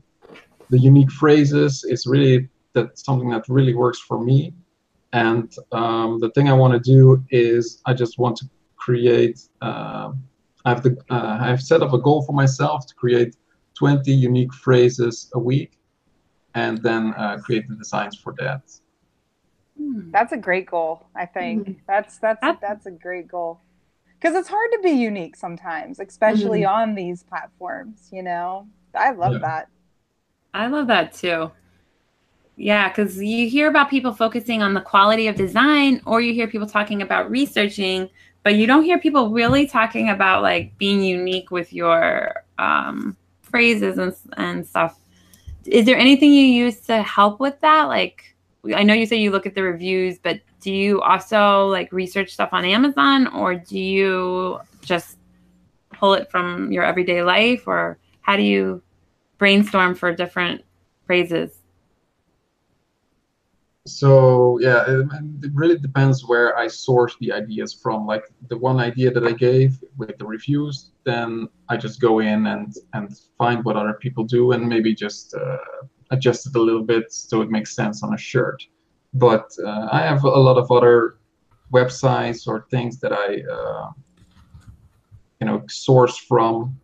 the 0.72 0.80
unique 0.80 1.12
phrases 1.12 1.84
is 1.84 2.08
really 2.08 2.50
that 2.74 2.98
something 2.98 3.30
that 3.30 3.44
really 3.48 3.76
works 3.76 4.00
for 4.00 4.18
me 4.30 4.54
and 5.14 5.48
um, 5.72 6.20
the 6.20 6.30
thing 6.32 6.50
I 6.50 6.54
want 6.54 6.74
to 6.74 6.80
do 6.96 7.24
is 7.30 7.82
I 7.86 7.94
just 7.94 8.20
want 8.20 8.36
to 8.38 8.46
create. 8.86 9.40
Uh, 9.62 10.12
I 10.66 10.70
have 10.70 10.84
the 10.84 10.94
I 11.10 11.48
have 11.48 11.62
set 11.62 11.82
up 11.82 11.94
a 11.94 11.98
goal 12.08 12.22
for 12.24 12.34
myself 12.34 12.86
to 12.88 12.94
create 12.96 13.36
20 13.76 14.12
unique 14.12 14.54
phrases 14.54 15.30
a 15.34 15.40
week, 15.40 15.72
and 16.54 16.82
then 16.82 17.14
uh, 17.18 17.38
create 17.44 17.68
the 17.68 17.76
designs 17.76 18.16
for 18.24 18.34
that. 18.40 18.62
Hmm. 19.78 20.12
That's 20.12 20.34
a 20.34 20.38
great 20.38 20.68
goal. 20.68 21.08
I 21.16 21.26
think 21.26 21.62
mm-hmm. 21.62 21.80
that's 21.88 22.20
that's 22.20 22.40
that's, 22.42 22.62
that's 22.62 22.86
a 22.86 22.92
great 22.92 23.28
goal 23.28 23.62
because 24.20 24.36
it's 24.36 24.50
hard 24.50 24.70
to 24.74 24.80
be 24.84 24.92
unique 24.92 25.36
sometimes, 25.36 26.00
especially 26.00 26.62
mm-hmm. 26.62 26.92
on 26.92 26.96
these 26.96 27.24
platforms. 27.24 28.10
You 28.12 28.24
know, 28.24 28.68
I 28.94 29.12
love 29.12 29.34
yeah. 29.34 29.40
that. 29.40 29.68
I 30.54 30.68
love 30.68 30.88
that 30.88 31.14
too. 31.14 31.52
Yeah, 32.58 32.88
because 32.88 33.22
you 33.22 33.50
hear 33.50 33.68
about 33.68 33.90
people 33.90 34.14
focusing 34.14 34.62
on 34.62 34.74
the 34.74 34.82
quality 34.82 35.28
of 35.28 35.36
design, 35.36 36.02
or 36.06 36.22
you 36.22 36.34
hear 36.34 36.48
people 36.48 36.68
talking 36.68 37.02
about 37.02 37.30
researching, 37.30 38.10
but 38.46 38.54
you 38.54 38.68
don't 38.68 38.84
hear 38.84 39.00
people 39.00 39.32
really 39.32 39.66
talking 39.66 40.12
about 40.12 40.43
like 40.43 40.78
being 40.78 41.02
unique 41.02 41.50
with 41.50 41.74
your 41.74 42.43
um, 42.60 43.18
phrases 43.41 43.98
and, 43.98 44.16
and 44.38 44.68
stuff. 44.68 45.00
Is 45.66 45.88
there 45.88 45.98
anything 45.98 46.32
you 46.32 46.46
use 46.46 46.80
to 46.82 47.02
help 47.02 47.39
with 47.39 47.60
that? 47.62 47.86
Like, 47.86 48.36
I 48.76 48.84
know 48.84 48.93
you 48.93 49.08
say 49.08 49.16
you 49.16 49.32
look 49.32 49.48
at 49.48 49.56
the 49.56 49.64
reviews, 49.64 50.20
but 50.20 50.41
do 50.62 50.72
you 50.72 51.02
also 51.02 51.66
like 51.70 51.91
research 51.91 52.30
stuff 52.30 52.50
on 52.52 52.66
Amazon, 52.66 53.26
or 53.30 53.56
do 53.56 53.80
you 53.80 54.60
just 54.82 55.18
pull 55.91 56.14
it 56.14 56.30
from 56.30 56.72
your 56.72 56.84
everyday 56.84 57.24
life, 57.24 57.64
or 57.66 57.98
how 58.22 58.36
do 58.38 58.43
you 58.43 58.80
brainstorm 59.39 59.96
for 59.96 60.14
different 60.14 60.64
phrases? 61.08 61.62
So 63.86 64.60
yeah 64.62 64.84
it, 64.88 65.08
it, 65.44 65.52
really 65.54 65.78
depends 65.78 66.26
where 66.26 66.58
i 66.58 66.68
source 66.68 67.16
the 67.20 67.32
ideas 67.32 67.72
from. 67.74 68.08
Like 68.08 68.24
the 68.50 68.58
one 68.58 68.80
idea 68.80 69.12
that 69.12 69.26
i 69.26 69.32
gave 69.32 69.78
with 69.98 70.18
the 70.18 70.26
reviews 70.26 70.92
then 71.04 71.48
i 71.70 71.78
just 71.78 72.02
go 72.02 72.20
in 72.20 72.48
and 72.48 72.74
and 72.94 73.16
find 73.38 73.64
what 73.64 73.78
other 73.78 73.94
people 73.94 74.24
do 74.24 74.54
and 74.54 74.68
maybe 74.68 74.96
just 74.96 75.36
uh, 75.36 75.58
adjust 76.10 76.48
it 76.48 76.56
a 76.56 76.62
little 76.62 76.84
bit 76.84 77.12
so 77.12 77.42
it 77.42 77.50
makes 77.50 77.76
sense 77.76 78.02
on 78.04 78.14
a 78.14 78.18
shirt. 78.18 78.64
But 79.14 79.52
uh, 79.64 79.88
i 79.92 80.02
have 80.02 80.24
a 80.24 80.30
lot 80.30 80.58
of 80.58 80.72
other 80.72 81.18
websites 81.72 82.48
or 82.48 82.66
things 82.72 83.00
that 83.02 83.14
i 83.14 83.28
uh, 83.56 83.92
you 85.40 85.48
know 85.48 85.64
source 85.68 86.18
from. 86.18 86.80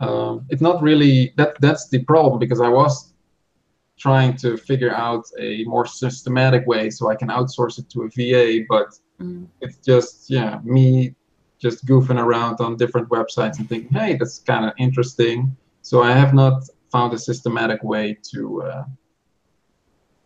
Um, 0.00 0.44
it's 0.50 0.60
not 0.60 0.82
really 0.82 1.32
that 1.36 1.56
that's 1.60 1.88
the 1.88 2.04
problem 2.04 2.38
because 2.38 2.60
i 2.60 2.68
was 2.68 3.11
trying 4.02 4.36
to 4.36 4.56
figure 4.56 4.92
out 4.92 5.24
a 5.38 5.62
more 5.64 5.86
systematic 5.86 6.66
way 6.66 6.90
so 6.90 7.08
I 7.08 7.14
can 7.14 7.28
outsource 7.28 7.78
it 7.78 7.88
to 7.90 7.98
a 8.02 8.08
VA, 8.16 8.64
but 8.68 8.88
mm. 9.20 9.46
it's 9.60 9.76
just 9.76 10.28
yeah 10.28 10.58
me 10.64 11.14
just 11.60 11.86
goofing 11.86 12.20
around 12.26 12.56
on 12.60 12.76
different 12.76 13.08
websites 13.08 13.60
and 13.60 13.68
thinking, 13.68 13.92
hey, 13.92 14.16
that's 14.18 14.40
kind 14.40 14.64
of 14.64 14.72
interesting. 14.78 15.56
So 15.82 16.02
I 16.02 16.10
have 16.10 16.34
not 16.34 16.64
found 16.90 17.14
a 17.14 17.18
systematic 17.18 17.80
way 17.84 18.18
to 18.30 18.62
uh, 18.62 18.84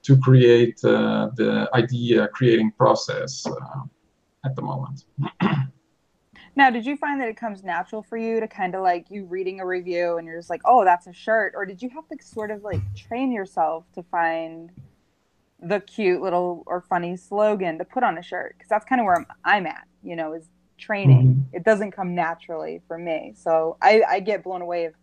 to 0.06 0.12
create 0.26 0.78
uh, 0.84 1.28
the 1.40 1.68
idea 1.74 2.28
creating 2.28 2.72
process 2.78 3.46
uh, 3.46 3.80
at 4.46 4.56
the 4.56 4.62
moment. 4.62 5.04
Now, 6.56 6.70
did 6.70 6.86
you 6.86 6.96
find 6.96 7.20
that 7.20 7.28
it 7.28 7.36
comes 7.36 7.62
natural 7.62 8.02
for 8.02 8.16
you 8.16 8.40
to 8.40 8.48
kind 8.48 8.74
of 8.74 8.82
like 8.82 9.10
you 9.10 9.26
reading 9.26 9.60
a 9.60 9.66
review 9.66 10.16
and 10.16 10.26
you're 10.26 10.38
just 10.38 10.48
like, 10.48 10.62
oh, 10.64 10.84
that's 10.84 11.06
a 11.06 11.12
shirt? 11.12 11.52
Or 11.54 11.66
did 11.66 11.82
you 11.82 11.90
have 11.90 12.08
to 12.08 12.16
sort 12.24 12.50
of 12.50 12.64
like 12.64 12.80
train 12.96 13.30
yourself 13.30 13.84
to 13.94 14.02
find 14.04 14.70
the 15.60 15.80
cute 15.80 16.22
little 16.22 16.62
or 16.66 16.80
funny 16.80 17.14
slogan 17.14 17.76
to 17.76 17.84
put 17.84 18.02
on 18.02 18.16
a 18.16 18.22
shirt? 18.22 18.54
Because 18.56 18.70
that's 18.70 18.86
kind 18.86 19.02
of 19.02 19.04
where 19.04 19.16
I'm, 19.16 19.26
I'm, 19.44 19.66
at, 19.66 19.86
you 20.02 20.16
know, 20.16 20.32
is 20.32 20.48
training. 20.78 21.26
Mm-hmm. 21.26 21.56
It 21.56 21.64
doesn't 21.64 21.92
come 21.92 22.14
naturally 22.14 22.80
for 22.88 22.96
me. 22.96 23.34
So 23.36 23.76
I, 23.82 24.02
I 24.08 24.20
get 24.20 24.42
blown 24.42 24.62
away 24.62 24.86
if, 24.86 24.94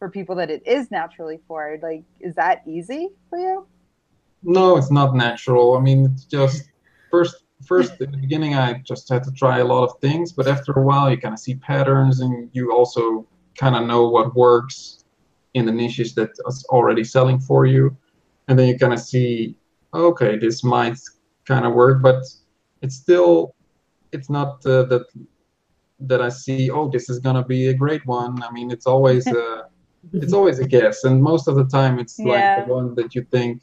for 0.00 0.10
people 0.10 0.34
that 0.36 0.50
it 0.50 0.66
is 0.66 0.90
naturally 0.90 1.38
for. 1.46 1.78
Like, 1.80 2.02
is 2.18 2.34
that 2.34 2.62
easy 2.66 3.10
for 3.30 3.38
you? 3.38 3.68
No, 4.42 4.76
it's 4.76 4.90
not 4.90 5.14
natural. 5.14 5.76
I 5.76 5.80
mean, 5.80 6.06
it's 6.06 6.24
just 6.24 6.70
first 7.08 7.44
first 7.66 8.00
in 8.00 8.10
the 8.10 8.16
beginning 8.16 8.54
i 8.54 8.74
just 8.84 9.08
had 9.08 9.22
to 9.24 9.32
try 9.32 9.58
a 9.58 9.64
lot 9.64 9.82
of 9.84 9.98
things 10.00 10.32
but 10.32 10.46
after 10.46 10.72
a 10.72 10.82
while 10.82 11.10
you 11.10 11.18
kind 11.18 11.34
of 11.34 11.40
see 11.40 11.54
patterns 11.56 12.20
and 12.20 12.48
you 12.52 12.72
also 12.72 13.26
kind 13.58 13.74
of 13.74 13.86
know 13.86 14.08
what 14.08 14.34
works 14.34 14.98
in 15.54 15.66
the 15.66 15.72
niches 15.72 16.14
that 16.14 16.30
is 16.46 16.64
already 16.70 17.04
selling 17.04 17.38
for 17.38 17.66
you. 17.66 17.96
And 18.46 18.58
then 18.58 18.68
you 18.68 18.78
kind 18.78 18.94
of 18.94 19.00
see 19.00 19.56
okay 19.94 20.36
this 20.38 20.62
might 20.62 20.98
kind 21.46 21.64
of 21.64 21.72
work 21.72 22.02
but 22.02 22.22
it's 22.82 22.96
still 22.96 23.54
it's 24.12 24.28
not 24.28 24.64
uh, 24.66 24.82
that 24.82 25.06
that 25.98 26.20
i 26.20 26.28
see 26.28 26.70
oh 26.70 26.90
this 26.90 27.08
is 27.08 27.18
going 27.20 27.36
to 27.36 27.42
be 27.42 27.68
a 27.68 27.74
great 27.74 28.04
one. 28.06 28.42
I 28.42 28.50
mean 28.50 28.70
it's 28.70 28.86
always 28.86 29.26
a 29.42 29.66
it's 30.12 30.32
always 30.32 30.58
a 30.58 30.66
guess. 30.66 31.04
And 31.04 31.22
most 31.22 31.48
of 31.48 31.56
the 31.56 31.64
time 31.64 31.98
it's 31.98 32.18
yeah. 32.18 32.26
like 32.26 32.66
the 32.66 32.72
one 32.72 32.94
that 32.94 33.14
you 33.14 33.22
think 33.30 33.62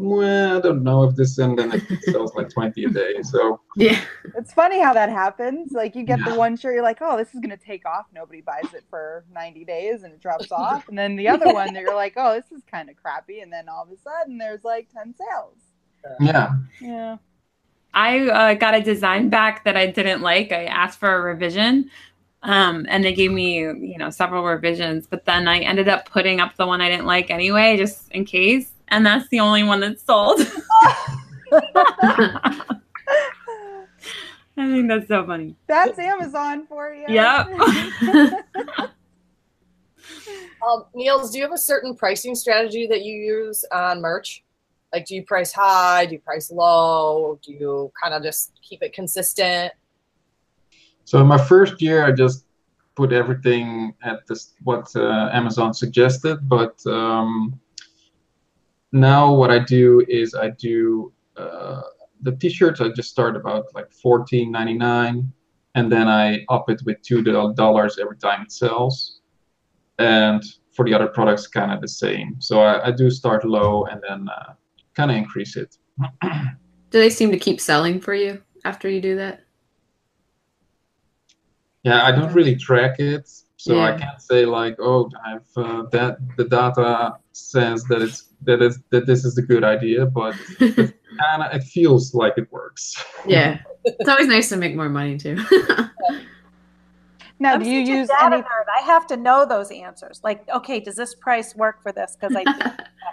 well, 0.00 0.56
I 0.56 0.60
don't 0.60 0.82
know 0.82 1.04
if 1.04 1.14
this 1.14 1.36
and 1.38 1.58
then 1.58 1.72
it 1.72 2.02
sells 2.04 2.34
like 2.34 2.48
20 2.48 2.84
a 2.84 2.88
day. 2.88 3.22
So 3.22 3.60
yeah, 3.76 4.00
it's 4.36 4.52
funny 4.52 4.80
how 4.80 4.94
that 4.94 5.10
happens. 5.10 5.72
Like 5.72 5.94
you 5.94 6.04
get 6.04 6.20
yeah. 6.20 6.30
the 6.30 6.34
one 6.36 6.56
shirt, 6.56 6.74
you're 6.74 6.82
like, 6.82 6.98
oh, 7.00 7.16
this 7.16 7.34
is 7.34 7.40
gonna 7.40 7.56
take 7.56 7.86
off. 7.86 8.06
Nobody 8.14 8.40
buys 8.40 8.72
it 8.72 8.84
for 8.88 9.24
90 9.32 9.64
days, 9.64 10.02
and 10.02 10.12
it 10.12 10.20
drops 10.20 10.50
off. 10.52 10.88
And 10.88 10.98
then 10.98 11.16
the 11.16 11.28
other 11.28 11.52
one, 11.52 11.74
that 11.74 11.80
you're 11.80 11.94
like, 11.94 12.14
oh, 12.16 12.34
this 12.34 12.50
is 12.50 12.62
kind 12.70 12.88
of 12.88 12.96
crappy. 12.96 13.40
And 13.40 13.52
then 13.52 13.68
all 13.68 13.84
of 13.84 13.90
a 13.90 13.96
sudden, 13.98 14.38
there's 14.38 14.64
like 14.64 14.88
10 14.92 15.14
sales. 15.14 15.58
Yeah. 16.18 16.52
Yeah. 16.80 17.16
I 17.92 18.20
uh, 18.28 18.54
got 18.54 18.74
a 18.74 18.82
design 18.82 19.28
back 19.28 19.64
that 19.64 19.76
I 19.76 19.86
didn't 19.86 20.22
like. 20.22 20.52
I 20.52 20.64
asked 20.64 20.98
for 20.98 21.14
a 21.14 21.20
revision, 21.20 21.90
um, 22.42 22.86
and 22.88 23.04
they 23.04 23.12
gave 23.12 23.32
me, 23.32 23.58
you 23.58 23.98
know, 23.98 24.10
several 24.10 24.44
revisions. 24.44 25.06
But 25.06 25.24
then 25.24 25.48
I 25.48 25.58
ended 25.58 25.88
up 25.88 26.08
putting 26.08 26.40
up 26.40 26.56
the 26.56 26.66
one 26.66 26.80
I 26.80 26.88
didn't 26.88 27.06
like 27.06 27.30
anyway, 27.30 27.76
just 27.76 28.10
in 28.12 28.24
case 28.24 28.72
and 28.90 29.04
that's 29.06 29.28
the 29.28 29.40
only 29.40 29.62
one 29.62 29.80
that's 29.80 30.04
sold. 30.04 30.40
I 34.56 34.68
think 34.68 34.88
that's 34.88 35.08
so 35.08 35.24
funny. 35.26 35.56
That's 35.66 35.98
Amazon 35.98 36.66
for 36.66 36.92
you. 36.92 37.06
Yep. 37.08 37.48
um, 40.66 40.84
Niels, 40.94 41.30
do 41.30 41.38
you 41.38 41.44
have 41.44 41.52
a 41.52 41.58
certain 41.58 41.96
pricing 41.96 42.34
strategy 42.34 42.86
that 42.86 43.02
you 43.02 43.14
use 43.14 43.64
on 43.72 44.00
merch? 44.00 44.44
Like, 44.92 45.06
do 45.06 45.14
you 45.14 45.24
price 45.24 45.52
high? 45.52 46.06
Do 46.06 46.14
you 46.14 46.18
price 46.18 46.50
low? 46.50 47.38
Do 47.44 47.52
you 47.52 47.92
kind 48.02 48.12
of 48.12 48.22
just 48.22 48.52
keep 48.62 48.82
it 48.82 48.92
consistent? 48.92 49.72
So 51.04 51.20
in 51.20 51.26
my 51.26 51.38
first 51.38 51.80
year, 51.80 52.04
I 52.04 52.12
just 52.12 52.44
put 52.96 53.12
everything 53.12 53.94
at 54.02 54.26
this 54.26 54.52
what 54.64 54.94
uh, 54.96 55.30
Amazon 55.32 55.72
suggested, 55.72 56.48
but 56.48 56.84
um, 56.86 57.58
now 58.92 59.32
what 59.32 59.50
I 59.50 59.58
do 59.58 60.04
is 60.08 60.34
I 60.34 60.50
do 60.50 61.12
uh, 61.36 61.82
the 62.22 62.32
t-shirts. 62.32 62.80
I 62.80 62.88
just 62.90 63.10
start 63.10 63.36
about 63.36 63.66
like 63.74 63.92
fourteen 63.92 64.50
ninety 64.50 64.74
nine, 64.74 65.32
and 65.74 65.90
then 65.90 66.08
I 66.08 66.44
up 66.48 66.68
it 66.70 66.82
with 66.84 67.00
two 67.02 67.22
dollars 67.22 67.98
every 67.98 68.16
time 68.16 68.42
it 68.42 68.52
sells. 68.52 69.20
And 69.98 70.42
for 70.72 70.84
the 70.84 70.94
other 70.94 71.08
products, 71.08 71.46
kind 71.46 71.72
of 71.72 71.80
the 71.80 71.88
same. 71.88 72.36
So 72.40 72.60
I, 72.60 72.88
I 72.88 72.90
do 72.90 73.10
start 73.10 73.44
low 73.44 73.84
and 73.84 74.00
then 74.06 74.28
uh, 74.28 74.54
kind 74.94 75.10
of 75.10 75.16
increase 75.16 75.56
it. 75.56 75.76
do 76.22 76.38
they 76.90 77.10
seem 77.10 77.30
to 77.32 77.38
keep 77.38 77.60
selling 77.60 78.00
for 78.00 78.14
you 78.14 78.42
after 78.64 78.88
you 78.88 79.00
do 79.00 79.16
that? 79.16 79.44
Yeah, 81.82 82.04
I 82.04 82.12
don't 82.12 82.32
really 82.32 82.56
track 82.56 82.98
it, 83.00 83.30
so 83.60 83.74
yeah. 83.74 83.92
I 83.92 83.98
can't 83.98 84.22
say 84.22 84.46
like, 84.46 84.76
oh, 84.80 85.10
I've 85.22 85.46
uh, 85.54 85.82
that 85.92 86.16
the 86.38 86.44
data 86.44 87.16
says 87.32 87.84
that 87.84 88.00
it's 88.00 88.28
that 88.44 88.62
is 88.62 88.80
that 88.88 89.04
this 89.04 89.26
is 89.26 89.36
a 89.36 89.42
good 89.42 89.64
idea, 89.64 90.06
but 90.06 90.34
kind 90.58 91.42
of 91.42 91.52
it 91.52 91.64
feels 91.64 92.14
like 92.14 92.38
it 92.38 92.50
works. 92.50 93.04
Yeah, 93.26 93.60
it's 93.84 94.08
always 94.08 94.28
nice 94.28 94.48
to 94.48 94.56
make 94.56 94.74
more 94.74 94.88
money 94.88 95.18
too. 95.18 95.34
now, 97.38 97.52
I'm 97.52 97.62
do 97.62 97.68
you 97.68 97.80
use 97.80 98.08
any? 98.22 98.38
Nerd. 98.38 98.64
I 98.80 98.82
have 98.86 99.06
to 99.08 99.18
know 99.18 99.44
those 99.44 99.70
answers. 99.70 100.22
Like, 100.24 100.48
okay, 100.48 100.80
does 100.80 100.96
this 100.96 101.14
price 101.14 101.54
work 101.54 101.82
for 101.82 101.92
this? 101.92 102.16
Because 102.18 102.34
I 102.34 102.44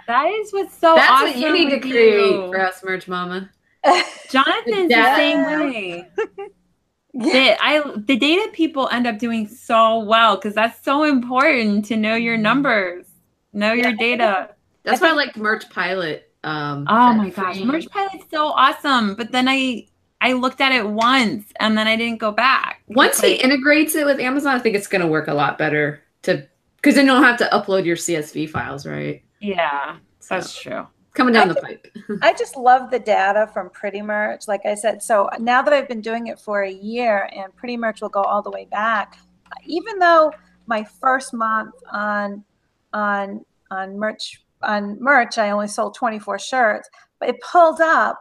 that 0.06 0.26
is 0.28 0.50
what's 0.50 0.74
so 0.74 0.94
That's 0.94 1.10
awesome 1.10 1.26
what 1.26 1.36
you 1.36 1.52
need 1.52 1.68
to 1.68 1.80
create 1.80 2.30
you. 2.30 2.46
for 2.46 2.58
us, 2.58 2.82
merch 2.82 3.06
mama. 3.06 3.50
Jonathan's 4.30 4.88
the 4.88 5.14
same 5.14 5.44
way. 5.44 6.08
Yeah. 7.14 7.56
I 7.60 7.82
the 7.96 8.16
data 8.16 8.50
people 8.52 8.88
end 8.90 9.06
up 9.06 9.18
doing 9.18 9.48
so 9.48 10.00
well 10.00 10.36
because 10.36 10.54
that's 10.54 10.82
so 10.84 11.04
important 11.04 11.84
to 11.86 11.96
know 11.96 12.14
your 12.14 12.36
numbers, 12.36 13.06
know 13.52 13.72
your 13.72 13.92
data. 13.94 14.50
That's 14.84 15.00
why 15.00 15.10
I 15.10 15.12
like 15.12 15.36
Merch 15.36 15.68
Pilot. 15.70 16.30
Um, 16.44 16.86
oh 16.88 17.12
my 17.14 17.30
gosh, 17.30 17.60
Merch 17.60 17.88
Pilot's 17.88 18.24
so 18.30 18.48
awesome. 18.48 19.14
But 19.14 19.32
then 19.32 19.48
I 19.48 19.86
I 20.20 20.32
looked 20.34 20.60
at 20.60 20.72
it 20.72 20.86
once 20.88 21.52
and 21.60 21.76
then 21.78 21.86
I 21.86 21.96
didn't 21.96 22.18
go 22.18 22.32
back. 22.32 22.82
Once 22.88 23.20
he 23.20 23.34
integrates 23.34 23.94
it 23.94 24.04
with 24.04 24.20
Amazon, 24.20 24.54
I 24.54 24.58
think 24.58 24.76
it's 24.76 24.86
going 24.86 25.02
to 25.02 25.06
work 25.06 25.28
a 25.28 25.34
lot 25.34 25.58
better 25.58 26.02
to 26.22 26.46
because 26.76 26.94
then 26.94 27.06
you 27.06 27.12
don't 27.12 27.24
have 27.24 27.38
to 27.38 27.48
upload 27.52 27.84
your 27.84 27.96
CSV 27.96 28.50
files, 28.50 28.86
right? 28.86 29.22
Yeah, 29.40 29.96
so, 30.20 30.34
that's 30.34 30.60
true. 30.60 30.86
Coming 31.14 31.34
down 31.34 31.50
I 31.50 31.54
the 31.54 31.60
pipe. 31.60 31.86
I 32.22 32.32
just 32.32 32.56
love 32.56 32.90
the 32.90 32.98
data 32.98 33.48
from 33.52 33.70
Pretty 33.70 34.02
Merch. 34.02 34.46
Like 34.46 34.64
I 34.64 34.74
said, 34.74 35.02
so 35.02 35.28
now 35.40 35.62
that 35.62 35.72
I've 35.72 35.88
been 35.88 36.00
doing 36.00 36.28
it 36.28 36.38
for 36.38 36.62
a 36.62 36.70
year 36.70 37.28
and 37.34 37.54
Pretty 37.56 37.76
Merch 37.76 38.00
will 38.00 38.08
go 38.08 38.22
all 38.22 38.42
the 38.42 38.50
way 38.50 38.66
back, 38.70 39.18
even 39.64 39.98
though 39.98 40.32
my 40.66 40.84
first 40.84 41.32
month 41.34 41.74
on 41.90 42.44
on 42.92 43.44
on 43.70 43.98
Merch 43.98 44.42
on 44.62 45.00
merch, 45.00 45.38
I 45.38 45.50
only 45.50 45.68
sold 45.68 45.94
24 45.94 46.38
shirts, 46.38 46.88
but 47.20 47.28
it 47.28 47.40
pulled 47.40 47.80
up 47.80 48.20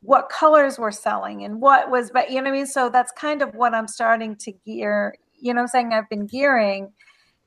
what 0.00 0.28
colors 0.28 0.78
were 0.78 0.92
selling 0.92 1.44
and 1.44 1.60
what 1.60 1.90
was, 1.90 2.10
but 2.10 2.30
you 2.30 2.36
know 2.36 2.42
what 2.42 2.50
I 2.50 2.52
mean? 2.52 2.66
So 2.66 2.90
that's 2.90 3.12
kind 3.12 3.42
of 3.42 3.54
what 3.54 3.74
I'm 3.74 3.88
starting 3.88 4.36
to 4.36 4.52
gear, 4.66 5.14
you 5.40 5.54
know 5.54 5.62
I'm 5.62 5.68
saying? 5.68 5.92
I've 5.92 6.08
been 6.08 6.26
gearing. 6.26 6.92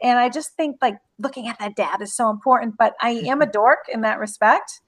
And 0.02 0.20
I 0.20 0.30
just 0.30 0.52
think 0.56 0.78
like 0.82 0.98
looking 1.20 1.48
at 1.48 1.60
that 1.60 1.76
data 1.76 2.04
is 2.04 2.16
so 2.16 2.30
important, 2.30 2.76
but 2.78 2.96
I 3.02 3.16
mm-hmm. 3.16 3.28
am 3.28 3.42
a 3.42 3.46
dork 3.46 3.86
in 3.92 4.02
that 4.02 4.20
respect. 4.20 4.82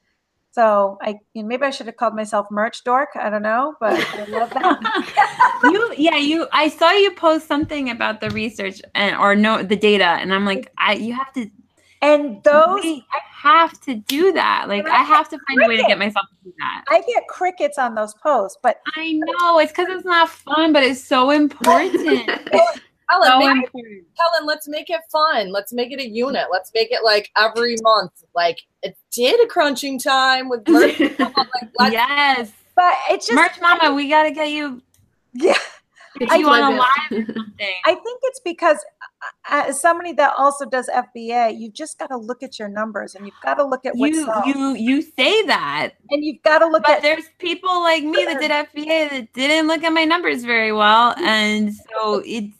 So 0.51 0.97
I 1.01 1.19
you 1.33 1.43
know, 1.43 1.47
maybe 1.47 1.63
I 1.63 1.69
should 1.69 1.85
have 1.85 1.95
called 1.95 2.15
myself 2.15 2.47
merch 2.49 2.83
dork. 2.83 3.09
I 3.15 3.29
don't 3.29 3.43
know, 3.43 3.75
but 3.79 3.93
I 3.93 4.25
love 4.25 4.49
that. 4.51 5.59
you 5.63 5.93
yeah, 5.97 6.17
you 6.17 6.47
I 6.51 6.69
saw 6.69 6.91
you 6.91 7.11
post 7.11 7.47
something 7.47 7.89
about 7.89 8.19
the 8.19 8.29
research 8.31 8.81
and 8.95 9.15
or 9.15 9.35
no 9.35 9.61
the 9.63 9.75
data 9.75 10.05
and 10.05 10.33
I'm 10.33 10.45
like 10.45 10.71
I 10.77 10.93
you 10.93 11.13
have 11.13 11.31
to 11.33 11.49
and 12.01 12.43
those 12.43 12.83
I 12.83 13.01
have 13.41 13.79
to 13.81 13.95
do 13.95 14.31
that. 14.33 14.65
Like 14.67 14.87
I 14.87 15.03
have 15.03 15.29
to 15.29 15.37
find 15.47 15.61
a 15.63 15.67
way 15.67 15.77
to 15.77 15.83
get 15.83 15.99
myself 15.99 16.25
to 16.29 16.49
do 16.49 16.53
that. 16.59 16.85
I 16.89 17.01
get 17.01 17.27
crickets 17.27 17.77
on 17.77 17.95
those 17.95 18.13
posts, 18.15 18.57
but 18.61 18.81
I 18.95 19.13
know 19.13 19.59
it's 19.59 19.71
because 19.71 19.87
it's 19.89 20.05
not 20.05 20.29
fun, 20.29 20.73
but 20.73 20.83
it's 20.83 21.03
so 21.03 21.29
important. 21.29 22.29
Helen, 23.09 23.27
so 23.27 23.39
make 23.39 23.69
it. 23.73 24.05
Helen, 24.17 24.45
let's 24.47 24.67
make 24.67 24.89
it 24.89 25.01
fun. 25.11 25.51
Let's 25.51 25.73
make 25.73 25.91
it 25.91 25.99
a 25.99 26.07
unit. 26.07 26.47
Let's 26.51 26.71
make 26.73 26.91
it 26.91 27.03
like 27.03 27.29
every 27.37 27.75
month, 27.81 28.23
like 28.35 28.59
it 28.83 28.95
did 29.11 29.43
a 29.43 29.47
crunching 29.47 29.99
time 29.99 30.49
with 30.49 30.67
merch. 30.67 30.99
like, 31.79 31.91
yes. 31.93 32.51
but 32.75 32.93
it's 33.09 33.27
just 33.27 33.35
Merch 33.35 33.59
Mama, 33.61 33.93
we 33.95 34.09
gotta 34.09 34.31
get 34.31 34.49
you 34.49 34.81
yeah. 35.33 35.53
get 36.19 36.31
I 36.31 36.37
you 36.37 36.47
a 36.47 36.49
love 36.49 36.73
live 36.75 37.11
or 37.11 37.25
something. 37.33 37.73
I 37.85 37.95
think 37.95 38.19
it's 38.23 38.39
because 38.41 38.77
uh, 39.49 39.63
as 39.67 39.81
somebody 39.81 40.13
that 40.13 40.33
also 40.37 40.65
does 40.65 40.89
FBA, 40.89 41.59
you've 41.59 41.73
just 41.73 41.97
got 41.99 42.07
to 42.07 42.17
look 42.17 42.43
at 42.43 42.57
your 42.59 42.67
numbers 42.67 43.15
and 43.15 43.25
you've 43.25 43.35
got 43.43 43.55
to 43.55 43.65
look 43.65 43.85
at 43.85 43.95
what 43.95 44.11
you 44.11 44.25
sells. 44.25 44.45
you 44.45 44.75
you 44.75 45.01
say 45.01 45.45
that. 45.45 45.91
and 46.11 46.23
you've 46.23 46.41
got 46.43 46.59
to 46.59 46.67
look 46.67 46.83
But 46.83 46.97
at 46.97 47.01
there's 47.01 47.25
people 47.39 47.81
like 47.81 48.03
me 48.03 48.23
that 48.25 48.39
did 48.39 48.51
FBA 48.51 49.09
that 49.09 49.33
didn't 49.33 49.67
look 49.67 49.83
at 49.83 49.91
my 49.93 50.05
numbers 50.05 50.43
very 50.43 50.71
well. 50.71 51.15
And 51.17 51.73
so 51.73 52.21
it's 52.25 52.55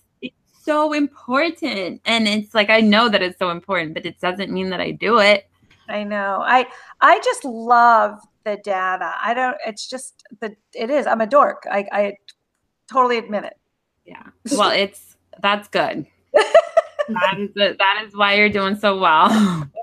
so 0.69 0.93
important. 0.93 1.99
And 2.05 2.27
it's 2.27 2.53
like 2.53 2.69
I 2.69 2.81
know 2.81 3.09
that 3.09 3.23
it's 3.23 3.39
so 3.39 3.49
important, 3.49 3.95
but 3.95 4.05
it 4.05 4.19
doesn't 4.19 4.51
mean 4.51 4.69
that 4.69 4.79
I 4.79 4.91
do 4.91 5.17
it. 5.19 5.49
I 5.87 6.03
know. 6.03 6.43
I 6.45 6.67
I 7.01 7.19
just 7.21 7.43
love 7.43 8.19
the 8.43 8.57
data. 8.63 9.13
I 9.19 9.33
don't. 9.33 9.57
It's 9.65 9.89
just 9.89 10.23
the. 10.39 10.55
It 10.75 10.91
is. 10.91 11.07
I'm 11.07 11.21
a 11.21 11.27
dork. 11.27 11.63
I 11.71 11.87
I 11.91 12.17
totally 12.91 13.17
admit 13.17 13.45
it. 13.45 13.57
Yeah. 14.05 14.23
Well, 14.51 14.69
it's 14.69 15.17
that's 15.41 15.67
good. 15.69 16.05
that 16.33 17.35
is 17.39 17.49
the, 17.55 17.75
that 17.79 18.03
is 18.05 18.15
why 18.15 18.35
you're 18.35 18.49
doing 18.49 18.75
so 18.75 18.99
well. 18.99 19.29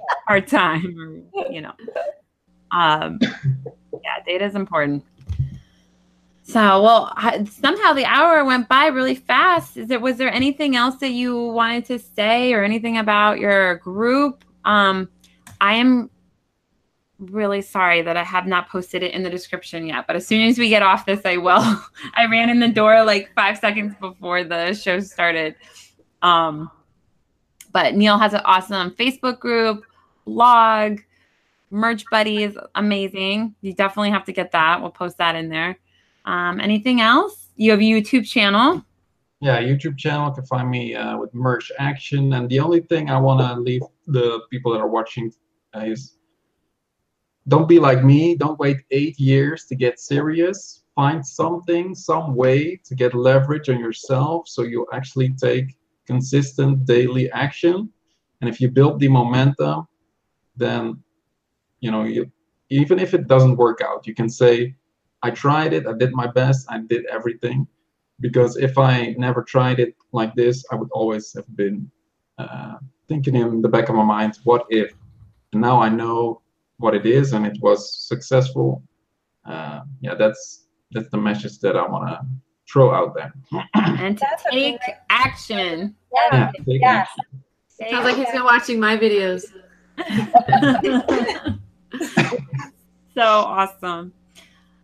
Part 0.29 0.47
time, 0.47 1.25
you 1.51 1.63
know. 1.63 1.73
Um, 2.71 3.19
yeah, 3.23 4.23
data 4.25 4.45
is 4.45 4.55
important. 4.55 5.05
So, 6.49 6.81
well, 6.81 7.13
somehow 7.61 7.93
the 7.93 8.05
hour 8.05 8.45
went 8.45 8.69
by 8.69 8.87
really 8.87 9.17
fast. 9.17 9.77
Is 9.77 9.89
there 9.89 9.99
was 9.99 10.17
there 10.17 10.33
anything 10.33 10.77
else 10.77 10.95
that 10.99 11.11
you 11.11 11.37
wanted 11.37 11.85
to 11.87 11.99
say, 11.99 12.53
or 12.53 12.63
anything 12.63 12.99
about 12.99 13.41
your 13.41 13.77
group? 13.79 14.45
Um, 14.65 15.09
I 15.61 15.75
am 15.75 16.09
really 17.19 17.63
sorry 17.63 18.01
that 18.03 18.17
I 18.17 18.23
have 18.23 18.47
not 18.47 18.69
posted 18.69 19.03
it 19.03 19.13
in 19.13 19.25
the 19.25 19.31
description 19.31 19.89
yet, 19.89 20.07
but 20.07 20.15
as 20.15 20.25
soon 20.25 20.47
as 20.47 20.57
we 20.57 20.69
get 20.69 20.85
off 20.85 21.05
this, 21.05 21.21
I 21.25 21.37
will. 21.37 21.65
I 22.15 22.27
ran 22.31 22.49
in 22.49 22.61
the 22.61 22.69
door 22.69 23.05
like 23.05 23.33
five 23.35 23.59
seconds 23.59 23.97
before 24.01 24.45
the 24.45 24.73
show 24.73 25.01
started. 25.01 25.57
Um, 26.23 26.71
but 27.73 27.97
Neil 27.97 28.19
has 28.19 28.35
an 28.35 28.43
awesome 28.45 28.93
Facebook 28.93 29.41
group, 29.41 29.85
blog, 30.25 31.01
merch 31.71 32.05
buddy 32.09 32.45
is 32.45 32.57
amazing. 32.77 33.57
You 33.63 33.73
definitely 33.73 34.11
have 34.11 34.25
to 34.27 34.33
get 34.33 34.53
that. 34.53 34.81
We'll 34.81 34.91
post 34.91 35.19
that 35.19 35.35
in 35.35 35.49
there. 35.49 35.77
Um, 36.27 36.61
anything 36.61 37.01
else? 37.01 37.49
You 37.57 37.71
have 37.71 37.81
a 37.81 37.83
YouTube 37.83 38.29
channel. 38.29 38.85
yeah, 39.41 39.61
YouTube 39.61 39.97
channel 39.97 40.29
You 40.29 40.35
can 40.35 40.47
find 40.47 40.69
me 40.71 40.95
uh, 40.95 41.17
with 41.19 41.33
merch 41.35 41.71
action. 41.79 42.33
And 42.35 42.49
the 42.49 42.61
only 42.61 42.81
thing 42.81 43.11
I 43.11 43.19
want 43.19 43.41
to 43.41 43.61
leave 43.61 43.83
the 44.07 44.41
people 44.51 44.73
that 44.73 44.81
are 44.81 44.89
watching 44.89 45.33
uh, 45.75 45.81
is 45.81 46.17
don't 47.49 47.69
be 47.69 47.79
like 47.79 48.03
me. 48.03 48.35
Don't 48.35 48.59
wait 48.59 48.79
eight 48.91 49.19
years 49.21 49.67
to 49.67 49.77
get 49.77 50.01
serious. 50.01 50.83
Find 50.95 51.25
something, 51.25 51.95
some 51.95 52.35
way 52.35 52.81
to 52.85 52.95
get 52.95 53.15
leverage 53.15 53.69
on 53.69 53.79
yourself 53.79 54.49
so 54.49 54.63
you 54.63 54.87
actually 54.93 55.31
take 55.31 55.77
consistent 56.07 56.87
daily 56.87 57.31
action. 57.33 57.91
And 58.41 58.51
if 58.51 58.61
you 58.61 58.69
build 58.69 58.99
the 59.01 59.09
momentum, 59.09 59.87
then 60.57 61.03
you 61.81 61.91
know 61.91 62.05
you 62.05 62.31
even 62.71 62.99
if 62.99 63.15
it 63.15 63.29
doesn't 63.29 63.57
work 63.57 63.81
out, 63.81 64.07
you 64.07 64.15
can 64.15 64.29
say, 64.29 64.75
I 65.27 65.31
tried 65.31 65.73
it, 65.73 65.89
I 65.89 65.93
did 65.93 66.13
my 66.13 66.29
best, 66.29 66.61
I 66.71 66.79
did 66.79 67.05
everything 67.07 67.67
because 68.21 68.57
if 68.57 68.79
I 68.79 69.17
never 69.19 69.43
tried 69.43 69.81
it 69.81 69.93
like 70.13 70.33
this, 70.37 70.65
I 70.71 70.77
would 70.77 70.89
always 70.93 71.33
have 71.35 71.51
been 71.57 71.91
uh, 72.39 72.77
thinking 73.09 73.35
in 73.35 73.61
the 73.61 73.69
back 73.69 73.89
of 73.89 73.97
my 73.97 74.05
mind, 74.05 74.39
what 74.45 74.67
if? 74.71 74.95
And 75.53 75.61
now 75.61 75.81
I 75.81 75.89
know 75.89 76.43
what 76.79 76.95
it 76.95 77.07
is, 77.07 77.33
and 77.33 77.45
it 77.45 77.59
was 77.61 77.81
successful. 78.07 78.85
Uh, 79.45 79.81
yeah, 80.01 80.15
that's 80.15 80.69
that's 80.93 81.11
the 81.11 81.19
message 81.19 81.59
that 81.61 81.77
I 81.77 81.85
want 81.89 82.09
to 82.09 82.21
throw 82.71 82.95
out 82.95 83.13
there. 83.17 83.33
And 83.75 84.17
to 84.19 84.27
take 84.53 84.81
action. 85.11 85.97
Yeah, 86.15 86.53
take 86.69 86.83
Yes. 86.83 87.09
action. 87.09 87.25
Sounds 87.91 88.05
like 88.05 88.17
he's 88.17 88.31
been 88.31 88.45
watching 88.45 88.79
my 88.79 88.97
videos. 88.97 89.43
so 93.17 93.23
awesome. 93.23 94.13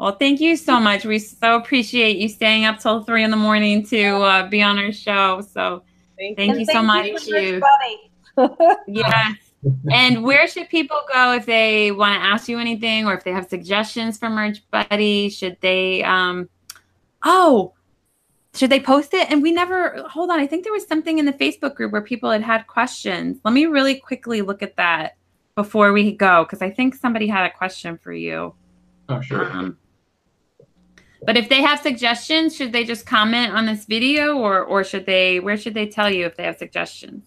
Well, 0.03 0.17
thank 0.17 0.41
you 0.41 0.57
so 0.57 0.81
much. 0.81 1.05
We 1.05 1.21
so 1.21 1.55
appreciate 1.55 2.17
you 2.17 2.29
staying 2.29 2.65
up 2.65 2.81
till 2.81 3.05
three 3.05 3.23
in 3.23 3.31
the 3.31 3.37
morning 3.37 3.87
to 3.87 4.17
uh, 4.17 4.49
be 4.49 4.61
on 4.61 4.77
our 4.77 4.91
show. 4.91 5.43
So 5.43 5.85
Thank 6.19 6.37
thank 6.37 6.51
And 6.51 6.59
you 6.59 6.67
so 6.67 6.83
much. 6.83 7.07
Thank 7.07 7.27
you. 7.29 7.63
Buddy. 8.37 8.77
Yes. 8.89 9.37
and 9.93 10.25
where 10.25 10.49
should 10.49 10.69
people 10.69 11.01
go 11.15 11.35
if 11.35 11.47
they 11.47 11.93
want 11.93 12.21
to 12.21 12.21
ask 12.21 12.49
you 12.49 12.59
anything 12.59 13.07
or 13.07 13.15
if 13.15 13.23
they 13.23 13.31
have 13.31 13.49
suggestions 13.49 14.19
for 14.19 14.29
Merch 14.29 14.69
Buddy? 14.73 15.29
Should 15.29 15.57
they 15.61 16.03
um 16.03 16.49
oh 17.25 17.73
should 18.55 18.71
they 18.71 18.81
post 18.81 19.15
it? 19.15 19.31
And 19.31 19.41
we 19.41 19.53
never 19.53 20.05
hold 20.09 20.31
on. 20.31 20.41
I 20.41 20.49
think 20.49 20.65
there 20.65 20.73
was 20.73 20.85
something 20.85 21.21
in 21.21 21.27
the 21.27 21.33
Facebook 21.33 21.77
group 21.77 21.93
where 21.93 22.03
people 22.03 22.29
had 22.29 22.43
had 22.43 22.67
questions. 22.67 23.39
Let 23.45 23.55
me 23.55 23.67
really 23.67 24.01
quickly 24.01 24.43
look 24.43 24.65
at 24.65 24.75
that 24.79 25.17
before 25.55 25.93
we 25.93 26.11
go 26.11 26.43
because 26.43 26.61
I 26.61 26.71
think 26.71 26.97
somebody 26.97 27.29
had 27.29 27.47
a 27.47 27.57
question 27.57 27.99
for 27.99 28.13
you. 28.13 28.53
Oh, 29.09 29.21
sure. 29.21 29.49
Um, 29.53 29.79
but 31.25 31.37
if 31.37 31.49
they 31.49 31.63
have 31.63 31.81
suggestions, 31.81 32.57
should 32.57 32.73
they 32.73 32.85
just 32.85 33.07
comment 33.07 33.53
on 33.53 33.67
this 33.67 33.85
video 33.85 34.37
or 34.37 34.63
or 34.63 34.85
should 34.85 35.07
they 35.07 35.41
where 35.41 35.57
should 35.57 35.75
they 35.75 35.87
tell 35.87 36.11
you 36.11 36.27
if 36.27 36.37
they 36.37 36.45
have 36.45 36.57
suggestions? 36.57 37.25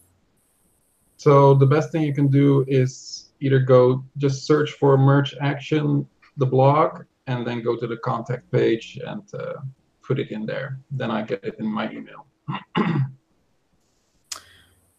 So 1.18 1.54
the 1.54 1.66
best 1.66 1.92
thing 1.92 2.04
you 2.04 2.14
can 2.14 2.28
do 2.28 2.66
is 2.68 3.30
either 3.40 3.60
go 3.60 4.04
just 4.18 4.46
search 4.46 4.72
for 4.72 4.98
merch 4.98 5.36
action, 5.42 6.08
the 6.38 6.46
blog, 6.46 7.04
and 7.28 7.46
then 7.48 7.64
go 7.64 7.76
to 7.76 7.88
the 7.88 7.98
contact 7.98 8.52
page 8.52 9.00
and 9.06 9.24
uh, 9.34 9.54
put 10.02 10.20
it 10.20 10.32
in 10.32 10.46
there. 10.46 10.80
Then 10.92 11.12
I 11.12 11.22
get 11.24 11.44
it 11.44 11.56
in 11.60 11.66
my 11.66 11.90
email. 11.90 12.28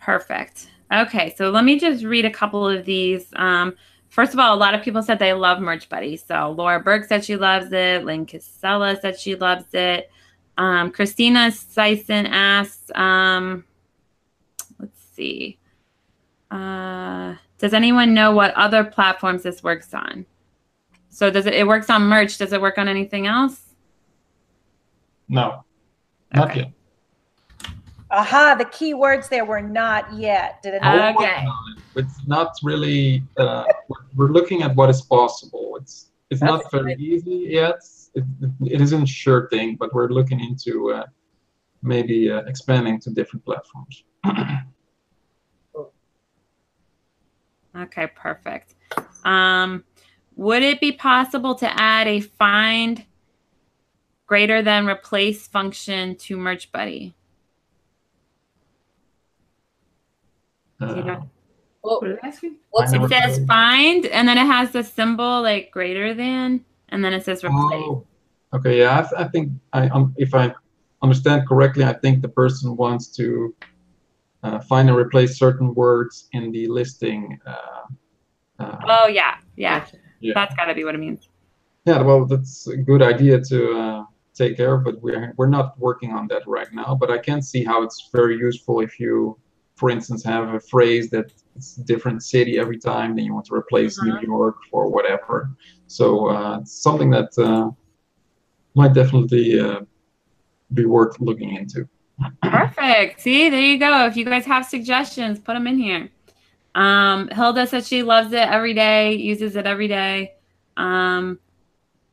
Perfect. 0.01 0.69
Okay, 0.93 1.35
so 1.37 1.51
let 1.51 1.65
me 1.65 1.79
just 1.79 2.05
read 2.05 2.25
a 2.25 2.31
couple 2.31 2.67
of 2.67 2.85
these. 2.85 3.27
Um, 3.37 3.75
first 4.09 4.33
of 4.33 4.39
all, 4.41 4.55
a 4.55 4.59
lot 4.59 4.75
of 4.75 4.83
people 4.83 5.03
said 5.03 5.19
they 5.19 5.33
love 5.33 5.61
Merch 5.61 5.89
Buddy. 5.89 6.17
So 6.17 6.55
Laura 6.57 6.81
Burke 6.81 7.05
said 7.05 7.25
she 7.25 7.37
loves 7.37 7.73
it. 7.73 8.05
Lynn 8.05 8.27
Casella 8.27 8.99
said 9.01 9.19
she 9.19 9.35
loves 9.35 9.73
it. 9.73 10.11
Um, 10.59 10.91
Christina 10.91 11.51
Sison 11.51 12.27
asked, 12.31 12.91
um, 12.97 13.65
let's 14.79 15.03
see, 15.15 15.59
uh, 16.51 17.35
does 17.59 17.75
anyone 17.75 18.15
know 18.15 18.33
what 18.33 18.55
other 18.55 18.85
platforms 18.85 19.43
this 19.43 19.63
works 19.63 19.93
on? 19.93 20.25
So 21.11 21.31
does 21.31 21.47
it? 21.47 21.55
It 21.55 21.67
works 21.67 21.89
on 21.89 22.03
Merch. 22.03 22.37
Does 22.37 22.53
it 22.53 22.61
work 22.61 22.77
on 22.79 22.89
anything 22.89 23.27
else? 23.27 23.63
No, 25.29 25.65
not 26.35 26.51
Okay. 26.51 26.61
yet. 26.61 26.73
Aha, 28.11 28.55
the 28.57 28.65
key 28.67 28.95
words 28.95 29.29
there 29.29 29.45
were 29.45 29.61
not 29.63 30.13
yet. 30.15 30.63
Did 30.63 30.75
it? 30.75 30.83
Uh, 30.83 31.13
not? 31.13 31.17
Okay. 31.17 31.45
It's 31.97 32.27
not 32.27 32.53
really. 32.63 33.23
Uh, 33.37 33.65
we're- 33.89 34.05
we're 34.15 34.29
looking 34.33 34.63
at 34.63 34.75
what 34.77 34.89
is 34.91 35.03
possible. 35.03 35.77
It's 35.81 36.11
it's 36.31 36.41
That's 36.41 36.51
not 36.65 36.71
very 36.73 36.95
easy 36.95 37.49
yet. 37.51 37.81
It, 38.15 38.25
it 38.65 38.81
isn't 38.81 39.07
sure 39.07 39.49
thing, 39.49 39.77
but 39.77 39.93
we're 39.95 40.09
looking 40.09 40.41
into 40.41 40.93
uh, 40.93 41.05
maybe 41.83 42.31
uh, 42.31 42.43
expanding 42.47 42.99
to 43.01 43.11
different 43.11 43.45
platforms. 43.45 44.05
Okay, 47.77 48.07
perfect. 48.17 48.75
Um, 49.25 49.85
would 50.35 50.63
it 50.63 50.81
be 50.81 50.93
possible 50.93 51.55
to 51.57 51.81
add 51.81 52.07
a 52.07 52.21
find 52.21 53.05
greater 54.27 54.63
than 54.63 54.87
replace 54.87 55.47
function 55.47 56.17
to 56.17 56.39
Merch 56.39 56.73
Buddy? 56.73 57.15
Uh, 60.81 61.21
Well, 61.83 62.01
What 62.01 62.09
did 62.09 62.19
I 62.23 62.29
ask 62.29 62.43
you? 62.43 62.51
it? 62.75 62.91
never- 62.93 63.07
It 63.07 63.09
says 63.11 63.45
find, 63.47 64.07
and 64.07 64.27
then 64.29 64.37
it 64.39 64.47
has 64.47 64.73
the 64.73 64.83
symbol 64.83 65.43
like 65.43 65.71
greater 65.71 66.15
than, 66.15 66.65
and 66.89 67.05
then 67.05 67.13
it 67.13 67.25
says 67.25 67.45
replace. 67.45 67.61
Oh, 67.73 68.05
okay. 68.53 68.79
Yeah, 68.81 69.07
I, 69.17 69.23
I 69.23 69.29
think 69.29 69.53
I 69.73 69.89
um, 69.89 70.13
if 70.19 70.35
I 70.35 70.53
understand 71.03 71.47
correctly, 71.49 71.85
I 71.85 71.93
think 71.93 72.23
the 72.23 72.29
person 72.29 72.77
wants 72.77 73.07
to 73.19 73.55
uh, 74.43 74.59
find 74.61 74.89
and 74.89 74.99
replace 74.99 75.39
certain 75.39 75.75
words 75.75 76.29
in 76.33 76.51
the 76.51 76.67
listing. 76.67 77.39
Uh, 77.47 77.85
uh, 78.59 78.79
Oh 78.89 79.07
yeah, 79.07 79.37
yeah. 79.57 79.81
Gotcha. 79.81 79.97
Yeah. 80.21 80.33
That's 80.35 80.55
got 80.57 80.65
to 80.65 80.75
be 80.75 80.83
what 80.85 80.95
it 80.95 80.99
means. 80.99 81.29
yeah, 81.85 82.01
well, 82.03 82.25
that's 82.25 82.67
a 82.67 82.77
good 82.77 83.03
idea 83.03 83.41
to 83.41 83.59
uh, 83.79 84.05
take 84.35 84.57
care 84.57 84.75
of, 84.75 84.83
but 84.83 85.01
we're 85.03 85.33
we're 85.37 85.47
not 85.59 85.79
working 85.79 86.13
on 86.13 86.27
that 86.29 86.43
right 86.49 86.73
now. 86.73 86.97
But 87.01 87.11
I 87.13 87.19
can 87.19 87.41
see 87.43 87.63
how 87.63 87.83
it's 87.85 88.09
very 88.13 88.37
useful 88.37 88.81
if 88.81 88.99
you, 88.99 89.39
for 89.77 89.91
instance, 89.91 90.25
have 90.25 90.55
a 90.55 90.61
phrase 90.61 91.11
that 91.11 91.33
it's 91.55 91.77
a 91.77 91.83
different 91.85 92.23
city 92.23 92.59
every 92.59 92.79
time, 92.79 93.15
then 93.15 93.25
you 93.25 93.35
want 93.35 93.47
to 93.47 93.55
replace 93.55 94.03
New 94.03 94.19
York 94.21 94.57
for 94.71 94.89
whatever. 94.91 95.51
So 95.87 96.29
uh, 96.29 96.65
something 96.65 97.11
that 97.11 97.37
uh, 97.39 97.71
might 98.75 98.95
definitely 98.95 99.61
uh, 99.61 99.81
be 100.73 100.87
worth 100.87 101.21
looking 101.21 101.55
into. 101.55 101.89
Perfect. 102.43 103.21
See, 103.21 103.51
there 103.51 103.61
you 103.61 103.79
go. 103.79 104.07
If 104.07 104.17
you 104.17 104.25
guys 104.25 104.47
have 104.47 104.65
suggestions, 104.67 105.39
put 105.39 105.55
them 105.55 105.67
in 105.67 105.79
here. 105.79 106.11
Um, 106.75 107.29
Hilda 107.29 107.67
says 107.67 107.89
she 107.89 108.03
loves 108.03 108.33
it 108.33 108.49
every 108.49 108.75
day, 108.75 109.15
uses 109.15 109.57
it 109.57 109.67
every 109.67 109.89
day. 109.89 110.35
Um, 110.77 111.39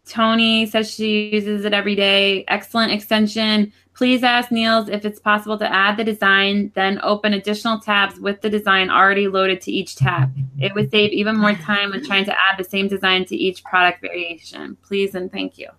Tony 0.07 0.65
says 0.65 0.91
she 0.91 1.29
uses 1.29 1.65
it 1.65 1.73
every 1.73 1.95
day. 1.95 2.43
Excellent 2.47 2.91
extension. 2.91 3.71
Please 3.95 4.23
ask 4.23 4.51
Niels 4.51 4.89
if 4.89 5.05
it's 5.05 5.19
possible 5.19 5.57
to 5.57 5.71
add 5.71 5.97
the 5.97 6.03
design, 6.03 6.71
then 6.73 6.99
open 7.03 7.33
additional 7.33 7.79
tabs 7.79 8.19
with 8.19 8.41
the 8.41 8.49
design 8.49 8.89
already 8.89 9.27
loaded 9.27 9.61
to 9.61 9.71
each 9.71 9.95
tab. 9.95 10.35
It 10.59 10.73
would 10.73 10.89
save 10.91 11.11
even 11.11 11.37
more 11.37 11.53
time 11.53 11.91
when 11.91 12.03
trying 12.03 12.25
to 12.25 12.31
add 12.31 12.57
the 12.57 12.63
same 12.63 12.87
design 12.87 13.25
to 13.25 13.35
each 13.35 13.63
product 13.63 14.01
variation. 14.01 14.77
Please 14.81 15.15
and 15.15 15.31
thank 15.31 15.57
you. 15.57 15.69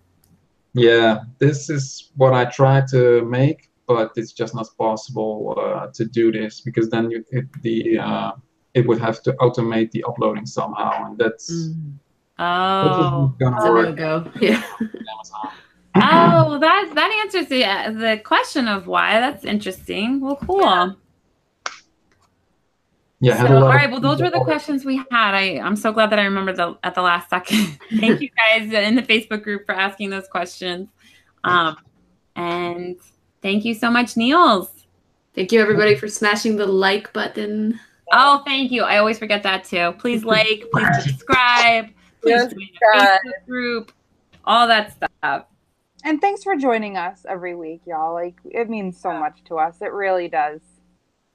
Yeah, 0.73 1.23
this 1.39 1.69
is 1.69 2.11
what 2.15 2.33
I 2.33 2.45
try 2.45 2.83
to 2.91 3.23
make, 3.25 3.69
but 3.87 4.11
it's 4.15 4.31
just 4.31 4.55
not 4.55 4.67
possible 4.77 5.55
uh, 5.57 5.87
to 5.93 6.05
do 6.05 6.31
this 6.31 6.61
because 6.61 6.89
then 6.89 7.11
you, 7.11 7.23
it, 7.31 7.45
the 7.61 7.99
uh, 7.99 8.31
it 8.73 8.85
would 8.87 8.99
have 8.99 9.21
to 9.23 9.33
automate 9.33 9.91
the 9.91 10.03
uploading 10.05 10.45
somehow, 10.45 11.05
and 11.05 11.17
that's 11.17 11.51
Mm. 11.51 11.93
That 12.37 12.43
Oh. 12.43 13.33
It's 13.39 13.65
a 13.65 13.67
no-go. 13.67 14.31
Yeah. 14.39 14.63
Oh, 15.97 16.49
well, 16.49 16.59
that 16.59 16.91
that 16.93 17.09
answers 17.23 17.47
the 17.47 17.61
the 17.97 18.21
question 18.21 18.67
of 18.67 18.85
why. 18.85 19.21
That's 19.21 19.45
interesting. 19.45 20.19
Well, 20.19 20.35
cool. 20.35 20.97
Yeah, 23.21 23.33
I 23.33 23.37
had 23.37 23.47
So, 23.47 23.53
a 23.53 23.55
lot 23.55 23.63
all 23.63 23.69
of 23.69 23.75
right. 23.75 23.89
Well, 23.89 24.01
those 24.01 24.21
were 24.21 24.29
the 24.29 24.41
questions 24.41 24.83
we 24.83 24.97
had. 24.97 25.33
I 25.33 25.57
I'm 25.59 25.77
so 25.77 25.93
glad 25.93 26.09
that 26.09 26.19
I 26.19 26.25
remembered 26.25 26.57
the, 26.57 26.77
at 26.83 26.95
the 26.95 27.01
last 27.01 27.29
second. 27.29 27.79
Thank 27.99 28.19
you 28.19 28.29
guys 28.29 28.71
in 28.73 28.95
the 28.95 29.03
Facebook 29.03 29.43
group 29.43 29.65
for 29.65 29.73
asking 29.73 30.09
those 30.09 30.27
questions. 30.27 30.89
Um, 31.45 31.77
and 32.35 32.97
thank 33.41 33.63
you 33.63 33.73
so 33.73 33.89
much, 33.89 34.17
Niels. 34.17 34.69
Thank 35.33 35.51
you 35.51 35.61
everybody 35.61 35.95
for 35.95 36.07
smashing 36.09 36.57
the 36.57 36.65
like 36.65 37.13
button. 37.13 37.79
Oh, 38.11 38.41
thank 38.45 38.71
you. 38.71 38.83
I 38.83 38.97
always 38.97 39.17
forget 39.17 39.43
that 39.43 39.63
too. 39.63 39.93
Please 39.99 40.23
like, 40.25 40.65
please 40.71 41.03
subscribe, 41.03 41.89
please 42.25 42.31
Yes, 42.31 42.53
join 42.53 42.67
our. 42.95 43.19
Facebook 43.19 43.45
group, 43.47 43.91
all 44.45 44.67
that 44.67 44.93
stuff. 44.93 45.45
And 46.03 46.21
thanks 46.21 46.43
for 46.43 46.55
joining 46.55 46.97
us 46.97 47.25
every 47.27 47.55
week, 47.55 47.81
y'all. 47.85 48.13
Like 48.13 48.35
it 48.45 48.69
means 48.69 48.99
so 48.99 49.11
much 49.11 49.43
to 49.45 49.57
us. 49.57 49.81
It 49.81 49.91
really 49.91 50.27
does. 50.27 50.61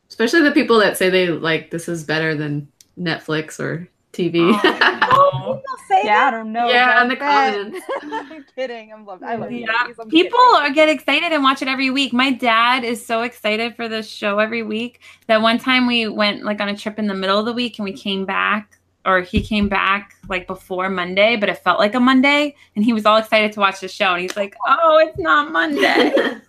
Especially 0.09 0.43
the 0.43 0.51
people 0.53 0.79
that 0.81 0.97
say 0.97 1.09
they 1.11 1.29
like 1.29 1.71
this 1.71 1.89
is 1.89 2.05
better 2.05 2.35
than 2.35 2.69
Netflix 2.99 3.61
or 3.61 3.89
TV. 4.13 4.59
Oh, 4.65 5.61
say 5.89 6.03
yeah, 6.05 6.25
I 6.27 6.31
don't 6.33 6.53
know. 6.53 6.69
Yeah, 6.69 7.01
in 7.03 7.09
the 7.09 7.17
comments. 7.17 7.81
I'm 8.03 8.45
kidding. 8.57 8.93
I'm 8.93 9.07
love. 9.07 9.23
I 9.23 9.37
love. 9.37 9.53
Yeah, 9.53 9.67
ladies. 9.83 9.97
I'm 10.01 10.09
people 10.09 10.39
kidding. 10.39 10.71
are, 10.71 10.75
get 10.75 10.89
excited 10.89 11.33
and 11.33 11.43
watch 11.45 11.63
it 11.63 11.69
every 11.69 11.91
week. 11.91 12.13
My 12.13 12.33
dad 12.33 12.83
is 12.85 13.05
so 13.05 13.23
excited 13.23 13.77
for 13.77 13.89
this 13.89 14.09
show 14.09 14.39
every 14.41 14.63
week 14.65 15.01
that 15.29 15.41
one 15.43 15.59
time 15.59 15.87
we 15.87 16.09
went 16.09 16.43
like 16.45 16.61
on 16.61 16.69
a 16.69 16.77
trip 16.77 16.99
in 16.99 17.07
the 17.07 17.15
middle 17.15 17.39
of 17.39 17.47
the 17.47 17.53
week 17.53 17.79
and 17.79 17.85
we 17.85 17.93
came 17.93 18.25
back 18.25 18.80
or 19.11 19.21
he 19.21 19.43
came 19.43 19.69
back 19.69 20.15
like 20.29 20.47
before 20.47 20.89
Monday, 20.89 21.37
but 21.37 21.49
it 21.49 21.59
felt 21.59 21.79
like 21.79 21.95
a 21.95 22.01
Monday 22.01 22.55
and 22.77 22.85
he 22.85 22.93
was 22.93 23.07
all 23.07 23.17
excited 23.17 23.53
to 23.53 23.61
watch 23.61 23.81
the 23.81 23.89
show 23.89 24.15
and 24.15 24.23
he's 24.23 24.37
like, 24.37 24.55
"Oh, 24.67 24.99
it's 24.99 25.19
not 25.19 25.51
Monday." 25.53 26.13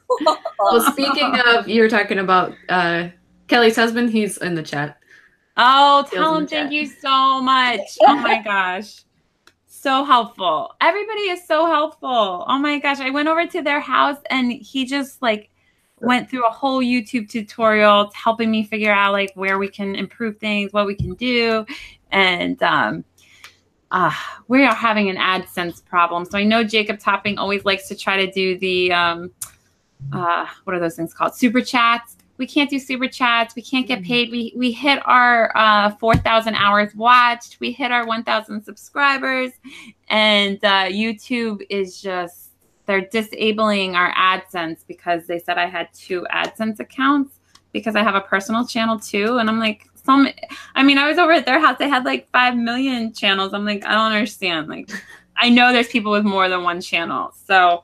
well, 0.60 0.92
speaking 0.92 1.40
of, 1.46 1.68
you 1.68 1.82
were 1.82 1.90
talking 1.90 2.20
about 2.20 2.54
uh, 2.70 3.10
Kelly's 3.48 3.76
husband. 3.76 4.10
He's 4.12 4.38
in 4.38 4.56
the 4.56 4.64
chat. 4.64 4.98
Oh, 5.58 6.06
tell 6.12 6.36
him 6.36 6.48
thank 6.48 6.70
chat. 6.70 6.72
you 6.72 6.86
so 6.86 7.42
much. 7.42 7.98
Oh 8.08 8.16
my 8.16 8.42
gosh. 8.46 9.04
So 9.66 10.04
helpful. 10.04 10.76
Everybody 10.80 11.22
is 11.22 11.46
so 11.46 11.66
helpful. 11.66 12.46
Oh 12.48 12.60
my 12.60 12.80
gosh. 12.80 13.00
I 13.00 13.10
went 13.10 13.28
over 13.28 13.46
to 13.48 13.62
their 13.62 13.80
house 13.80 14.18
and 14.30 14.52
he 14.52 14.86
just 14.86 15.22
like 15.22 15.50
went 16.02 16.30
through 16.30 16.46
a 16.46 16.52
whole 16.52 16.82
YouTube 16.82 17.30
tutorial 17.30 18.12
helping 18.14 18.50
me 18.52 18.64
figure 18.64 18.92
out 18.92 19.14
like 19.14 19.32
where 19.36 19.60
we 19.60 19.68
can 19.68 19.96
improve 19.96 20.38
things, 20.38 20.74
what 20.74 20.86
we 20.86 20.96
can 20.96 21.14
do. 21.16 21.66
And 22.12 22.62
um 22.64 23.04
uh, 23.94 24.14
we 24.48 24.64
are 24.64 24.74
having 24.74 25.10
an 25.10 25.18
AdSense 25.18 25.84
problem. 25.84 26.24
So 26.24 26.38
I 26.38 26.46
know 26.46 26.64
Jacob 26.64 26.98
Topping 26.98 27.38
always 27.38 27.66
likes 27.66 27.90
to 27.90 27.96
try 27.96 28.26
to 28.26 28.32
do 28.32 28.58
the 28.58 28.92
um 28.92 29.32
uh 30.14 30.48
what 30.64 30.76
are 30.76 30.80
those 30.80 30.96
things 30.96 31.14
called? 31.14 31.36
Super 31.36 31.62
chats 31.62 32.18
we 32.42 32.48
can't 32.48 32.72
do 32.72 32.80
super 32.80 33.08
chats. 33.08 33.56
We 33.56 33.62
can't 33.62 33.86
get 33.86 34.02
paid. 34.04 34.32
We 34.32 34.52
we 34.58 34.72
hit 34.72 35.00
our 35.06 35.56
uh, 35.56 35.92
4,000 35.98 36.56
hours 36.56 36.94
watched. 36.96 37.60
We 37.60 37.72
hit 37.72 37.92
our 37.92 38.08
1,000 38.08 38.64
subscribers, 38.64 39.52
and 40.08 40.58
uh, 40.66 40.86
YouTube 40.86 41.62
is 41.70 42.02
just 42.02 42.50
they're 42.88 43.08
disabling 43.12 43.96
our 43.96 44.12
AdSense 44.16 44.80
because 44.88 45.28
they 45.28 45.38
said 45.38 45.60
I 45.60 45.68
had 45.68 45.94
two 45.94 46.26
AdSense 46.34 46.80
accounts 46.80 47.40
because 47.74 47.96
I 47.96 48.02
have 48.02 48.16
a 48.16 48.22
personal 48.22 48.66
channel 48.66 49.00
too, 49.00 49.38
and 49.38 49.48
I'm 49.48 49.60
like. 49.60 49.88
Some, 50.04 50.28
I 50.76 50.84
mean, 50.84 50.98
I 50.98 51.08
was 51.08 51.18
over 51.18 51.32
at 51.32 51.46
their 51.46 51.60
house. 51.60 51.78
They 51.78 51.90
had 51.90 52.06
like 52.06 52.30
five 52.32 52.56
million 52.56 53.14
channels. 53.14 53.54
I'm 53.54 53.66
like, 53.66 53.86
I 53.86 53.92
don't 53.94 54.12
understand. 54.12 54.68
Like, 54.68 54.90
I 55.38 55.50
know 55.50 55.72
there's 55.72 55.88
people 55.88 56.12
with 56.12 56.24
more 56.24 56.50
than 56.50 56.64
one 56.64 56.82
channel. 56.82 57.34
So, 57.48 57.84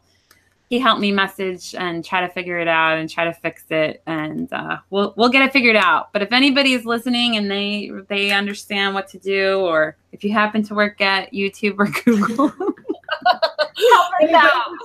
he 0.70 0.80
helped 0.80 1.00
me 1.00 1.14
message 1.14 1.74
and 1.76 2.04
try 2.04 2.20
to 2.20 2.28
figure 2.28 2.60
it 2.60 2.68
out 2.68 2.98
and 2.98 3.10
try 3.10 3.24
to 3.24 3.34
fix 3.34 3.64
it 3.70 4.04
and 4.06 4.52
uh, 4.52 4.76
we'll 4.90 5.14
we'll 5.16 5.30
get 5.30 5.42
it 5.42 5.54
figured 5.54 5.78
out 5.78 6.12
but 6.12 6.22
if 6.22 6.34
anybody 6.34 6.74
is 6.74 6.84
listening 6.84 7.38
and 7.38 7.50
they 7.50 7.90
they 8.10 8.32
understand 8.32 8.94
what 8.94 9.08
to 9.08 9.18
do 9.18 9.62
or 9.62 9.96
if 10.12 10.26
you 10.26 10.34
happen 10.34 10.62
to 10.62 10.76
work 10.76 11.00
at 11.00 11.32
youtube 11.32 11.76
or 11.80 11.86
google 12.04 12.50
help 12.50 14.12
us 14.22 14.34
out 14.34 14.78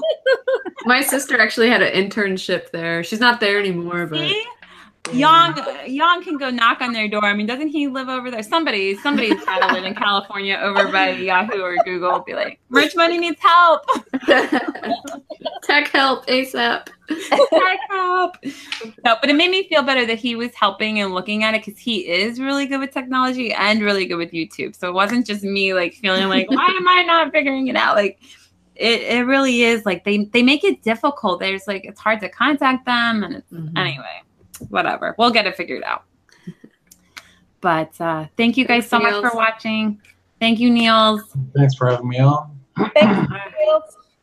My 0.85 1.03
sister 1.03 1.41
actually 1.41 1.69
had 1.69 1.83
an 1.83 1.93
internship 1.93 2.71
there. 2.71 3.05
She's 3.05 3.21
not 3.21 3.41
there 3.41 3.59
anymore, 3.59 4.07
but 4.07 4.19
See? 4.19 4.45
Yang 5.11 5.59
Yang 5.89 6.23
can 6.25 6.39
go 6.39 6.49
knock 6.51 6.81
on 6.81 6.93
their 6.93 7.09
door. 7.09 7.25
I 7.25 7.35
mean, 7.35 7.47
doesn't 7.47 7.69
he 7.69 7.89
live 7.89 8.09
over 8.09 8.31
there? 8.31 8.43
Somebody, 8.43 8.97
somebody's 8.99 9.45
got 9.45 9.67
to 9.67 9.75
live 9.75 9.85
in 9.85 9.95
California 9.97 10.57
over 10.63 10.91
by 10.93 11.11
Yahoo 11.11 11.61
or 11.61 11.77
Google. 11.85 12.21
Be 12.21 12.35
like, 12.35 12.61
Rich 12.71 12.95
Money 12.95 13.19
needs 13.19 13.41
help. 13.41 13.85
tech 15.65 15.89
help 15.89 16.25
ASAP. 16.27 16.87
Tech 17.09 17.79
help. 17.91 18.37
No, 19.05 19.17
but 19.21 19.29
it 19.29 19.35
made 19.35 19.51
me 19.51 19.69
feel 19.69 19.83
better 19.83 20.07
that 20.07 20.19
he 20.19 20.37
was 20.37 20.55
helping 20.55 21.01
and 21.01 21.13
looking 21.13 21.43
at 21.43 21.55
it 21.55 21.65
because 21.65 21.81
he 21.81 22.09
is 22.09 22.39
really 22.39 22.67
good 22.67 22.79
with 22.79 22.93
technology 22.93 23.53
and 23.53 23.83
really 23.83 24.07
good 24.07 24.17
with 24.17 24.31
YouTube. 24.31 24.77
So 24.77 24.89
it 24.89 24.93
wasn't 24.95 25.27
just 25.27 25.43
me 25.43 25.75
like 25.75 25.95
feeling 25.95 26.29
like, 26.29 26.49
why 26.49 26.67
am 26.69 26.87
I 26.89 27.03
not 27.03 27.33
figuring 27.33 27.67
it 27.67 27.77
out? 27.77 27.97
Like 27.97 28.21
it, 28.77 29.01
it 29.03 29.27
really 29.27 29.63
is 29.63 29.85
like 29.85 30.05
they 30.05 30.25
they 30.27 30.43
make 30.45 30.63
it 30.65 30.83
difficult. 30.83 31.41
There's 31.41 31.67
like 31.67 31.85
it's 31.85 32.01
hard 32.01 32.21
to 32.21 32.29
contact 32.29 32.87
them 32.87 33.25
and 33.25 33.35
it's 33.37 33.53
Mhm. 33.53 33.77
anyway, 33.77 34.23
whatever. 34.69 35.15
We'll 35.19 35.31
get 35.31 35.47
it 35.47 35.57
figured 35.57 35.83
out. 35.83 36.05
But 37.61 38.01
uh 38.01 38.27
thank 38.37 38.57
you 38.57 38.65
guys 38.65 38.89
Thanks, 38.89 38.91
so 38.91 39.21
much 39.21 39.31
for 39.31 39.37
watching. 39.37 40.01
Thank 40.41 40.59
you, 40.59 40.71
Niels. 40.71 41.23
Thanks 41.57 41.75
for 41.75 41.89
having 41.89 42.09
me 42.09 42.19
on. 42.19 42.59
Thank 42.95 43.31
you. 43.31 43.81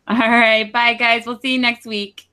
All 0.07 0.17
right, 0.17 0.71
bye 0.71 0.93
guys. 0.93 1.25
We'll 1.25 1.39
see 1.39 1.53
you 1.53 1.59
next 1.59 1.85
week. 1.85 2.28